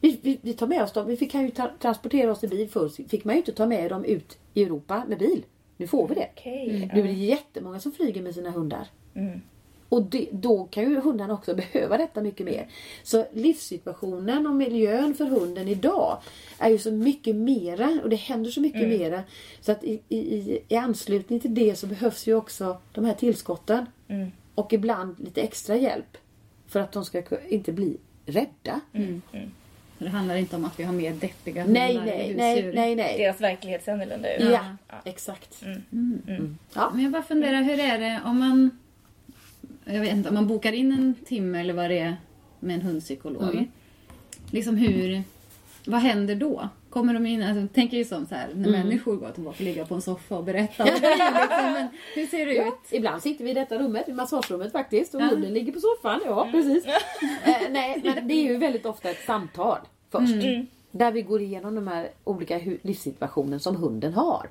Vi, 0.00 0.18
vi, 0.22 0.38
vi 0.42 0.52
tar 0.52 0.66
med 0.66 0.82
oss 0.82 0.92
dem, 0.92 1.06
vi 1.06 1.16
fick- 1.16 1.32
kan 1.32 1.42
ju 1.42 1.50
ta, 1.50 1.70
transportera 1.78 2.30
oss 2.32 2.44
i 2.44 2.48
bil 2.48 2.68
förr 2.68 2.88
fick 3.08 3.24
man 3.24 3.34
ju 3.34 3.38
inte 3.40 3.52
ta 3.52 3.66
med 3.66 3.90
dem 3.90 4.04
ut 4.04 4.38
i 4.54 4.62
Europa 4.62 5.04
med 5.08 5.18
bil. 5.18 5.44
Nu 5.76 5.86
får 5.86 6.08
vi 6.08 6.14
det. 6.14 6.28
Okej. 6.34 6.90
Nu 6.94 7.00
är 7.00 7.04
det 7.04 7.12
jättemånga 7.12 7.80
som 7.80 7.92
flyger 7.92 8.22
med 8.22 8.34
sina 8.34 8.50
hundar. 8.50 8.86
Mm. 9.92 10.04
Och 10.04 10.10
det, 10.10 10.28
då 10.32 10.64
kan 10.64 10.82
ju 10.90 11.00
hundarna 11.00 11.34
också 11.34 11.54
behöva 11.72 11.96
detta 11.96 12.20
mycket 12.20 12.46
mer. 12.46 12.66
Så 13.02 13.26
livssituationen 13.32 14.46
och 14.46 14.54
miljön 14.54 15.14
för 15.14 15.24
hunden 15.24 15.68
idag 15.68 16.18
är 16.58 16.68
ju 16.68 16.78
så 16.78 16.92
mycket 16.92 17.36
mera 17.36 18.00
och 18.02 18.10
det 18.10 18.16
händer 18.16 18.50
så 18.50 18.60
mycket 18.60 18.88
mera. 18.88 19.22
Så 19.60 19.72
att 19.72 19.84
i, 19.84 20.00
i, 20.08 20.58
i 20.68 20.76
anslutning 20.76 21.40
till 21.40 21.54
det 21.54 21.76
så 21.76 21.86
behövs 21.86 22.26
ju 22.26 22.34
också 22.34 22.76
de 22.92 23.04
här 23.04 23.14
tillskotten. 23.14 23.86
Mm. 24.08 24.32
Och 24.54 24.72
ibland 24.72 25.20
lite 25.20 25.40
extra 25.40 25.76
hjälp. 25.76 26.16
För 26.66 26.80
att 26.80 26.92
de 26.92 27.04
ska 27.04 27.22
inte 27.48 27.72
bli 27.72 27.96
rädda. 28.26 28.80
Det 29.98 30.08
handlar 30.08 30.36
inte 30.36 30.56
om 30.56 30.64
att 30.64 30.80
vi 30.80 30.84
har 30.84 30.92
mer 30.92 31.12
deppiga 31.12 31.62
hundar 31.62 31.80
Nej, 31.80 32.00
nej, 32.04 32.34
nej, 32.36 32.72
nej, 32.74 32.96
nej. 32.96 33.18
Deras 33.18 33.40
verklighet 33.40 33.84
ser 33.84 33.92
annorlunda 33.92 34.36
ut. 34.36 34.50
Ja, 34.52 34.76
exakt. 35.04 35.62
Mm. 35.92 36.58
Ja. 36.74 36.90
Men 36.94 37.02
jag 37.02 37.12
bara 37.12 37.22
funderar, 37.22 37.62
hur 37.62 37.80
är 37.80 37.98
det 37.98 38.20
om 38.24 38.38
man... 38.38 38.70
Jag 39.84 40.00
vet 40.00 40.12
inte, 40.12 40.28
om 40.28 40.34
man 40.34 40.46
bokar 40.46 40.72
in 40.72 40.92
en 40.92 41.14
timme 41.26 41.60
eller 41.60 41.74
vad 41.74 41.90
det 41.90 41.98
är 41.98 42.16
med 42.60 42.74
en 42.74 42.82
hundpsykolog. 42.82 43.42
Mm. 43.54 43.64
Liksom 44.50 44.76
hur... 44.76 45.22
Vad 45.86 46.00
händer 46.00 46.34
då? 46.34 46.68
Kommer 46.90 47.14
de 47.14 47.26
in, 47.26 47.42
alltså, 47.42 47.74
tänker 47.74 47.96
ju 47.96 48.04
som 48.04 48.26
så 48.26 48.34
här, 48.34 48.48
när 48.54 48.68
Mm. 48.68 48.80
människor 48.80 49.16
går 49.16 49.30
tillbaka 49.30 49.56
och 49.58 49.60
ligga 49.64 49.86
på 49.86 49.94
en 49.94 50.02
soffa 50.02 50.36
och 50.36 50.44
berätta. 50.44 50.82
Och 50.82 50.88
det 51.00 51.06
är 51.06 51.32
liksom, 51.42 51.72
men 51.72 51.88
hur 52.14 52.26
ser 52.26 52.46
det 52.46 52.56
ut? 52.56 52.74
Ibland 52.90 53.22
sitter 53.22 53.44
vi 53.44 53.50
i 53.50 53.54
detta 53.54 53.78
rummet, 53.78 54.08
i 54.08 54.12
massagerummet 54.12 54.72
faktiskt, 54.72 55.14
och 55.14 55.20
Ja. 55.20 55.24
hunden 55.26 55.54
ligger 55.54 55.72
på 55.72 55.80
soffan. 55.80 56.20
Ja, 56.24 56.48
precis. 56.52 56.86
eh, 57.44 57.56
nej, 57.70 58.00
men 58.04 58.28
det 58.28 58.34
är 58.34 58.42
ju 58.42 58.56
väldigt 58.56 58.86
ofta 58.86 59.10
ett 59.10 59.24
samtal 59.26 59.78
först. 60.10 60.34
Där 60.90 61.12
vi 61.12 61.22
går 61.22 61.40
igenom 61.40 61.74
de 61.74 61.88
här 61.88 62.08
olika 62.24 62.60
livssituationer 62.82 63.58
som 63.58 63.76
hunden 63.76 64.12
har. 64.14 64.46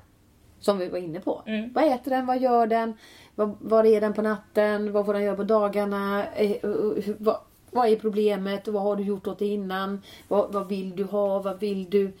Som 0.62 0.78
vi 0.78 0.88
var 0.88 0.98
inne 0.98 1.20
på. 1.20 1.42
Vad 1.74 1.84
äter 1.84 2.10
den? 2.10 2.26
Vad 2.26 2.40
gör 2.40 2.66
den? 2.66 2.94
Vad, 3.34 3.56
var 3.60 3.84
är 3.84 4.00
den 4.00 4.12
på 4.12 4.22
natten? 4.22 4.92
Vad 4.92 5.06
får 5.06 5.14
den 5.14 5.22
göra 5.22 5.36
på 5.36 5.44
dagarna? 5.44 6.26
Eh, 6.26 6.50
eh, 6.50 6.58
hur- 7.04 7.16
vad, 7.18 7.36
vad 7.70 7.88
är 7.88 7.96
problemet? 7.96 8.68
Vad 8.68 8.82
har 8.82 8.96
du 8.96 9.02
gjort 9.02 9.26
åt 9.26 9.38
det 9.38 9.46
innan? 9.46 10.02
Vad, 10.28 10.52
vad 10.52 10.68
vill 10.68 10.96
du 10.96 11.04
ha? 11.04 11.38
Vad 11.38 11.60
vill 11.60 11.90
du 11.90 12.12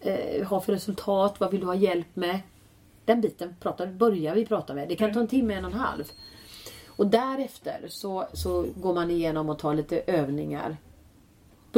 eh, 0.00 0.46
ha 0.48 0.60
för 0.60 0.72
resultat? 0.72 1.40
Vad 1.40 1.50
vill 1.50 1.60
du 1.60 1.66
ha 1.66 1.74
hjälp 1.74 2.16
med? 2.16 2.40
Den 3.04 3.20
biten 3.20 3.56
pratar, 3.60 3.86
börjar 3.86 4.34
vi 4.34 4.46
prata 4.46 4.74
med. 4.74 4.88
Det 4.88 4.96
kan 4.96 5.12
ta 5.14 5.20
en 5.20 5.28
timme, 5.28 5.54
en 5.54 5.64
och 5.64 5.70
en 5.72 5.78
halv. 5.78 6.04
Och 6.86 7.06
därefter 7.06 7.84
så, 7.88 8.26
så 8.32 8.66
går 8.76 8.94
man 8.94 9.10
igenom 9.10 9.48
och 9.48 9.58
tar 9.58 9.74
lite 9.74 10.00
övningar. 10.06 10.76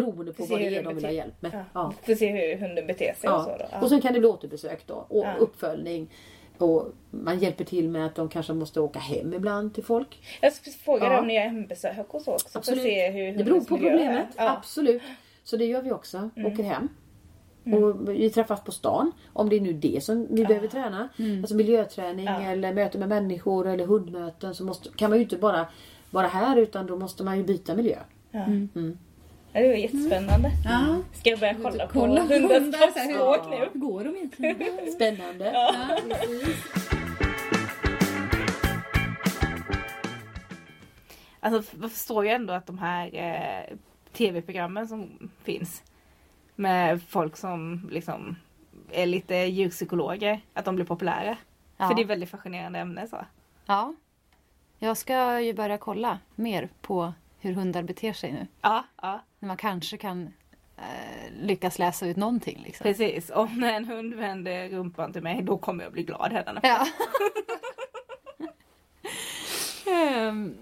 Beroende 0.01 0.33
på 0.33 0.45
vad 0.45 0.61
det 0.61 0.77
är 0.77 0.83
de 0.83 0.95
vill 0.95 1.05
ha 1.05 1.13
hjälp 1.13 1.43
med. 1.43 1.51
Ja. 1.55 1.65
Ja. 1.75 1.93
För 2.03 2.13
att 2.13 2.19
se 2.19 2.31
hur 2.31 2.57
hunden 2.61 2.87
beter 2.87 3.15
sig 3.15 3.31
och 3.31 3.37
Ja. 3.37 3.45
så 3.45 3.51
då. 3.51 3.65
Ja. 3.73 3.81
Och 3.83 3.89
sen 3.89 4.01
kan 4.01 4.13
det 4.13 4.19
bli 4.21 4.29
återbesök 4.29 4.87
då. 4.87 4.95
Och 5.09 5.25
Ja. 5.25 5.35
uppföljning. 5.39 6.11
Och 6.59 6.93
man 7.11 7.39
hjälper 7.39 7.65
till 7.65 7.89
med 7.89 8.07
att 8.07 8.15
de 8.15 8.29
kanske 8.29 8.53
måste 8.53 8.81
åka 8.81 8.99
hem 8.99 9.35
ibland 9.35 9.75
till 9.75 9.85
folk. 9.85 10.19
Jag 10.41 10.53
frågade 10.55 11.15
Ja. 11.15 11.21
om 11.21 11.27
ni 11.27 11.35
gör 11.35 11.43
hembesök 11.43 12.15
och 12.15 12.23
så 12.23 12.33
också. 12.33 12.49
För 12.49 12.59
att 12.59 12.69
Absolut. 12.69 12.83
se 12.83 13.11
hur 13.11 13.39
Det 13.39 13.45
beror 13.45 13.61
på 13.61 13.67
problemet. 13.67 14.27
Ja. 14.37 14.57
Absolut. 14.57 15.03
Så 15.45 15.57
det 15.57 15.65
gör 15.65 15.83
vi 15.83 15.93
också. 15.93 16.31
Mm. 16.37 16.53
Åker 16.53 16.63
hem. 16.63 16.89
Och 17.75 18.09
vi 18.09 18.31
träffas 18.31 18.65
på 18.65 18.73
stan. 18.73 19.13
Om 19.33 19.49
det 19.49 19.57
är 19.57 19.61
nu 19.61 19.73
det 19.73 20.05
som 20.05 20.27
vi 20.31 20.45
behöver 20.45 20.69
träna. 20.69 21.09
Alltså 21.41 21.55
miljöträning 21.55 22.25
Ja. 22.27 22.41
eller 22.43 22.73
möte 22.75 22.99
med 22.99 23.09
människor 23.09 23.67
eller 23.67 23.87
hundmöten. 23.87 24.55
Så 24.55 24.65
måste, 24.65 24.89
kan 24.97 25.11
man 25.11 25.19
ju 25.19 25.25
inte 25.25 25.37
bara 25.37 25.67
vara 26.11 26.27
här 26.27 26.57
utan 26.57 26.87
då 26.87 26.97
måste 26.97 27.25
man 27.25 27.37
ju 27.39 27.45
byta 27.45 27.75
miljö. 27.77 27.97
Ja. 28.31 28.45
Mm. 28.45 28.99
Ja, 29.53 29.61
det 29.61 29.69
var 29.69 29.75
jättespännande. 29.75 30.51
Ja. 30.65 30.97
Ska 31.13 31.31
jag 31.31 31.39
börja 31.41 31.55
kolla 31.63 31.87
på 31.87 31.93
Kolla 31.93 32.21
hundens 32.21 32.53
hundar, 32.53 32.79
så 32.93 32.99
här, 32.99 33.07
hur- 33.07 33.15
kroppsspråk 33.17 33.51
nu? 33.51 33.69
Hur 33.73 33.81
går 33.81 34.05
de 34.05 34.17
egentligen? 34.17 34.93
Spännande. 34.95 35.51
Ja. 35.53 35.75
Alltså 41.41 41.77
jag 41.81 41.91
förstår 41.93 42.25
ju 42.25 42.31
ändå 42.31 42.53
att 42.53 42.67
de 42.67 42.79
här 42.79 43.11
eh, 43.15 43.77
tv-programmen 44.13 44.89
som 44.89 45.31
finns 45.43 45.83
med 46.57 47.03
folk 47.03 47.37
som 47.37 47.89
liksom 47.93 48.37
är 48.91 49.07
lite 49.07 49.35
djurpsykologer, 49.35 50.41
att 50.55 50.65
de 50.65 50.77
blir 50.77 50.87
populära. 50.87 51.37
Ja. 51.77 51.89
För 51.89 51.95
det 51.95 52.03
är 52.03 52.07
väldigt 52.07 52.31
fascinerande 52.31 52.79
ämne 52.79 53.07
så. 53.09 53.25
Ja. 53.67 53.95
Jag 54.79 54.97
ska 54.97 55.41
ju 55.41 55.55
börja 55.55 55.79
kolla 55.79 56.19
mer 56.35 56.69
på 56.81 57.13
hur 57.39 57.53
hundar 57.53 57.83
beter 57.83 58.13
sig 58.13 58.33
nu. 58.33 58.47
Ja, 58.63 58.85
ja 59.03 59.21
När 59.41 59.47
man 59.47 59.57
kanske 59.57 59.97
kan 59.97 60.33
eh, 60.77 61.33
lyckas 61.33 61.79
läsa 61.79 62.07
ut 62.07 62.17
någonting. 62.17 62.63
Liksom. 62.67 62.85
precis. 62.85 63.31
Om 63.31 63.63
en 63.63 63.85
hund 63.85 64.15
vänder 64.15 64.69
rumpan 64.69 65.13
till 65.13 65.23
mig 65.23 65.43
då 65.43 65.59
kommer 65.59 65.85
jag 65.85 65.93
bli 65.93 66.03
glad 66.03 66.33
hädanefter. 66.33 66.69
Ja. 66.69 66.87
Ehm, 69.93 70.55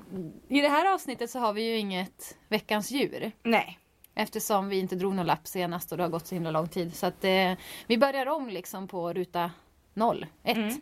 I 0.49 0.61
det 0.61 0.69
här 0.69 0.95
avsnittet 0.95 1.31
så 1.31 1.39
har 1.39 1.53
vi 1.53 1.63
ju 1.71 1.77
inget 1.77 2.37
veckans 2.49 2.91
djur. 2.91 3.33
Nej. 3.43 3.79
Eftersom 4.15 4.69
vi 4.69 4.79
inte 4.79 4.97
drog 4.97 5.15
någon 5.15 5.27
lapp 5.27 5.47
senast 5.47 5.93
och 5.93 5.99
det 5.99 6.05
har 6.05 6.11
gått 6.11 6.27
så 6.27 6.35
himla 6.35 6.51
lång 6.51 6.69
tid. 6.69 6.97
Så 6.97 7.07
att 7.07 7.25
eh, 7.25 7.53
vi 7.87 7.99
börjar 7.99 8.27
om 8.27 8.49
liksom 8.49 8.89
på 8.89 9.13
ruta 9.13 9.51
0, 9.95 10.27
1. 10.43 10.57
Mm. 10.57 10.75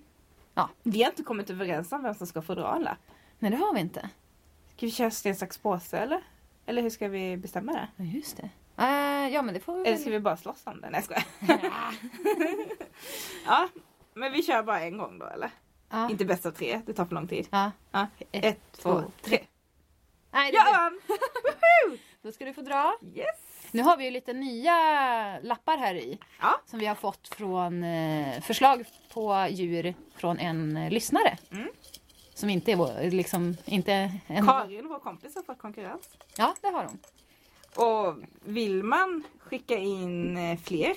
Vi 0.83 1.03
har 1.03 1.11
inte 1.11 1.23
kommit 1.23 1.51
överens 1.51 1.93
om 1.93 2.03
vem 2.03 2.15
som 2.15 2.27
ska 2.27 2.43
få 2.43 2.55
dra 2.55 2.77
en 2.77 2.83
lapp. 2.83 2.99
Nej 3.39 3.51
det 3.51 3.57
har 3.57 3.75
vi 3.75 3.81
inte. 3.81 4.11
Ska 4.77 4.87
vi 4.87 4.93
köra 4.93 5.11
sten, 5.11 5.37
sax, 5.37 5.59
påse 5.59 5.99
eller? 5.99 6.21
Eller 6.67 6.83
hur 6.83 6.91
ska 6.91 7.09
vi 7.09 7.37
bestämma 7.37 7.73
det? 7.73 7.89
Ja 7.97 8.05
just 8.05 8.37
det. 8.37 8.49
Eh, 8.79 9.29
ja 9.35 9.43
men 9.43 9.55
det 9.55 9.61
får 9.61 9.77
vi 9.77 9.89
Eller 9.89 9.99
ska 9.99 10.11
vi 10.11 10.21
bara 10.21 10.37
slåss 10.37 10.63
om 10.67 10.81
det? 10.81 10.91
Nej 10.91 11.03
jag. 11.11 11.23
Ja, 13.47 13.69
men 14.15 14.33
vi 14.33 14.43
kör 14.43 14.63
bara 14.63 14.81
en 14.81 14.99
gång 14.99 15.19
då 15.19 15.27
eller? 15.27 15.51
Ja. 15.91 16.11
Inte 16.11 16.25
bäst 16.25 16.47
av 16.47 16.51
tre, 16.51 16.81
det 16.87 16.93
tar 16.93 17.05
för 17.05 17.15
lång 17.15 17.29
tid. 17.29 17.49
Ja. 17.51 17.71
Ett, 17.93 18.45
Ett, 18.45 18.73
två, 18.73 19.03
tre. 19.23 19.39
Nej, 20.31 20.53
det 20.53 20.57
Jag 20.57 20.73
vann! 20.73 21.01
Då 22.23 22.33
ska 22.33 22.45
du 22.45 22.53
få 22.53 22.61
dra. 22.61 22.99
Yes! 23.15 23.27
Nu 23.71 23.83
har 23.83 23.97
vi 23.97 24.05
ju 24.05 24.11
lite 24.11 24.33
nya 24.33 24.75
lappar 25.43 25.79
här 25.79 25.95
i. 25.95 26.19
Som 26.67 26.79
vi 26.79 26.87
har 26.87 26.95
fått 26.95 27.29
från 27.29 27.85
eh, 27.85 28.41
förslag 28.41 28.85
på 29.13 29.47
djur 29.51 29.95
från 30.17 30.39
en 30.39 30.77
eh, 30.77 30.91
lyssnare. 30.91 31.39
Mm. 31.51 31.69
Som 32.37 32.51
inte 32.51 32.73
är 32.73 32.77
vår, 32.77 33.11
liksom, 33.11 33.57
inte 33.65 33.93
en... 34.27 34.47
Karin, 34.47 34.89
vår 34.89 34.99
kompis, 34.99 35.35
har 35.35 35.43
fått 35.43 35.59
konkurrens. 35.59 36.09
Ja, 36.37 36.55
det 36.61 36.69
har 36.69 36.85
hon. 36.85 36.99
Och 37.87 38.17
vill 38.45 38.83
man 38.83 39.23
skicka 39.39 39.77
in 39.77 40.37
eh, 40.37 40.59
fler 40.59 40.95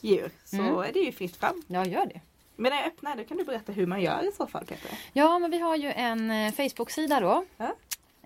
djur 0.00 0.30
så 0.44 0.56
Mm. 0.56 0.78
är 0.78 0.92
det 0.92 0.98
ju 0.98 1.12
fritt 1.12 1.36
fram. 1.36 1.62
Ja, 1.66 1.84
gör 1.84 2.06
det. 2.06 2.20
Men 2.56 2.70
när 2.70 2.78
jag 2.78 2.86
öppnar 2.86 3.16
då 3.16 3.24
kan 3.24 3.36
du 3.36 3.44
berätta 3.44 3.72
hur 3.72 3.86
man 3.86 4.00
gör 4.02 4.28
i 4.28 4.32
så 4.32 4.46
fall 4.46 4.64
Peter. 4.66 4.98
Ja, 5.12 5.38
men 5.38 5.50
vi 5.50 5.58
har 5.58 5.76
ju 5.76 5.92
en 5.92 6.30
eh, 6.30 6.52
Facebook-sida 6.52 7.20
då. 7.20 7.44
Ja. 7.56 7.64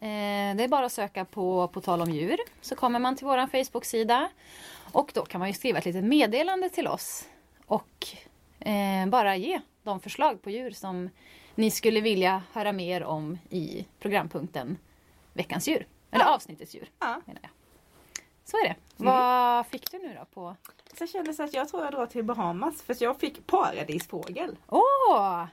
Eh, 0.06 0.56
det 0.56 0.64
är 0.64 0.68
bara 0.68 0.86
att 0.86 0.92
söka 0.92 1.24
på 1.24 1.68
På 1.68 1.80
tal 1.80 2.00
om 2.02 2.10
djur. 2.10 2.38
Så 2.60 2.74
kommer 2.76 2.98
man 2.98 3.16
till 3.16 3.26
vår 3.26 3.46
Facebook-sida. 3.64 4.28
Och 4.92 5.10
då 5.14 5.24
kan 5.24 5.38
man 5.38 5.48
ju 5.48 5.54
skriva 5.54 5.78
ett 5.78 5.84
litet 5.84 6.04
meddelande 6.04 6.68
till 6.70 6.88
oss. 6.88 7.28
Och 7.66 8.06
bara 9.08 9.36
ge 9.36 9.60
de 9.82 10.00
förslag 10.00 10.42
på 10.42 10.50
djur 10.50 10.70
som 10.70 11.10
ni 11.58 11.70
skulle 11.70 12.00
vilja 12.00 12.42
höra 12.52 12.72
mer 12.72 13.04
om 13.04 13.38
i 13.50 13.86
programpunkten 13.98 14.78
Veckans 15.32 15.68
djur. 15.68 15.86
Eller 16.10 16.24
avsnittets 16.24 16.74
djur 16.74 16.90
Ja. 16.98 17.20
menar 17.26 17.40
jag. 17.42 17.50
Så 18.44 18.56
är 18.56 18.64
det. 18.68 18.74
Vad 18.96 19.66
fick 19.66 19.90
du 19.90 19.98
nu 19.98 20.16
då 20.18 20.24
på... 20.24 20.56
Så 20.94 21.02
jag 21.02 21.08
kände 21.10 21.34
så 21.34 21.42
att 21.42 21.54
jag 21.54 21.68
tror 21.68 21.84
jag 21.84 21.92
drar 21.92 22.06
till 22.06 22.24
Bahamas 22.24 22.82
för 22.82 22.96
jag 23.00 23.20
fick 23.20 23.46
paradisfågel. 23.46 24.56
Åh! 24.68 25.44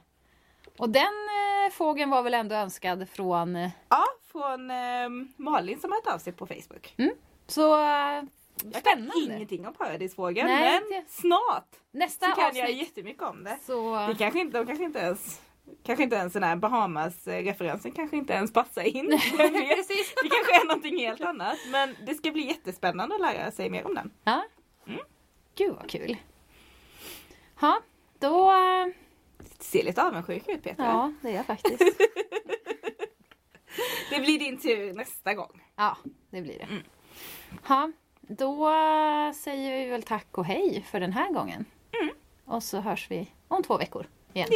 Och 0.78 0.90
den 0.90 1.04
eh, 1.04 1.72
fågeln 1.72 2.10
var 2.10 2.24
väl 2.24 2.34
ändå 2.34 2.56
önskad 2.56 3.10
från... 3.10 3.56
Eh, 3.56 3.70
Ja, 3.90 4.06
från 4.32 4.72
eh, 4.72 5.10
Malin 5.38 5.80
som 5.80 5.92
har 5.92 5.98
hört 6.04 6.14
av 6.16 6.20
sig 6.20 6.34
på 6.34 6.46
Facebook. 6.48 6.96
så 7.48 7.76
eh, 7.76 7.84
Jag 7.84 8.24
kan 8.74 8.82
spännande! 8.82 9.36
ingenting 9.36 9.68
om 9.68 9.74
paradisfågeln 9.74 10.48
Nej, 10.48 10.82
men 10.92 11.04
snart 11.08 11.68
Nästa 11.92 12.26
så 12.30 12.36
kan 12.36 12.46
avsnitt 12.46 12.64
jag 12.64 12.72
jättemycket 12.72 13.24
om 13.24 13.44
det. 13.44 13.58
så... 13.66 14.08
Det 14.08 14.16
kanske 14.16 14.40
inte, 14.40 14.58
de 14.58 14.66
kanske 14.68 14.84
inte 14.86 15.00
ens 15.00 15.42
Kanske 15.84 16.04
inte 16.04 16.16
ens 16.16 16.34
den 16.34 16.44
här 16.44 16.56
Bahamas-referensen 16.56 17.92
kanske 17.92 18.18
inte 18.18 18.34
ens 18.34 18.54
passar 18.54 18.82
in. 18.84 19.10
Precis. 19.38 20.14
Det 20.24 20.30
kanske 20.30 20.62
är 20.62 20.68
någonting 20.68 20.98
helt 20.98 21.22
annat. 21.22 21.58
Men 21.72 21.96
det 22.06 22.14
ska 22.16 22.32
bli 22.32 22.48
jättespännande 22.48 23.16
att 23.16 23.22
lära 23.22 23.52
sig 23.52 23.70
mer 23.70 23.86
om 23.88 23.96
den. 23.96 24.12
Ja. 24.24 24.44
Gud 25.56 25.76
vad 25.76 25.90
kul. 25.90 26.18
Ja, 27.62 27.80
då... 28.20 28.52
eh, 28.52 28.88
Ser 29.60 29.84
lite 29.84 30.04
avundsjuk 30.04 30.48
ut 30.48 30.64
Peter. 30.64 30.84
Ja, 30.84 31.14
det 31.22 31.30
är 31.30 31.34
jag 31.36 31.46
faktiskt. 31.46 31.82
Det 34.10 34.20
blir 34.20 34.40
din 34.40 34.58
tur 34.58 34.94
nästa 34.94 35.34
gång. 35.34 35.62
Ja, 35.76 35.98
det 36.30 36.42
blir 36.42 36.58
det. 36.60 36.68
Mm. 37.70 37.94
Då 38.22 38.72
säger 39.36 39.78
vi 39.86 39.90
väl 39.92 40.04
tack 40.04 40.38
och 40.38 40.46
hej 40.46 40.86
för 40.92 41.00
den 41.00 41.14
här 41.14 41.32
gången. 41.34 41.66
Och 42.46 42.64
så 42.64 42.80
hörs 42.80 43.12
vi 43.12 43.32
om 43.48 43.64
två 43.64 43.78
veckor 43.78 44.08
Yeah. 44.36 44.48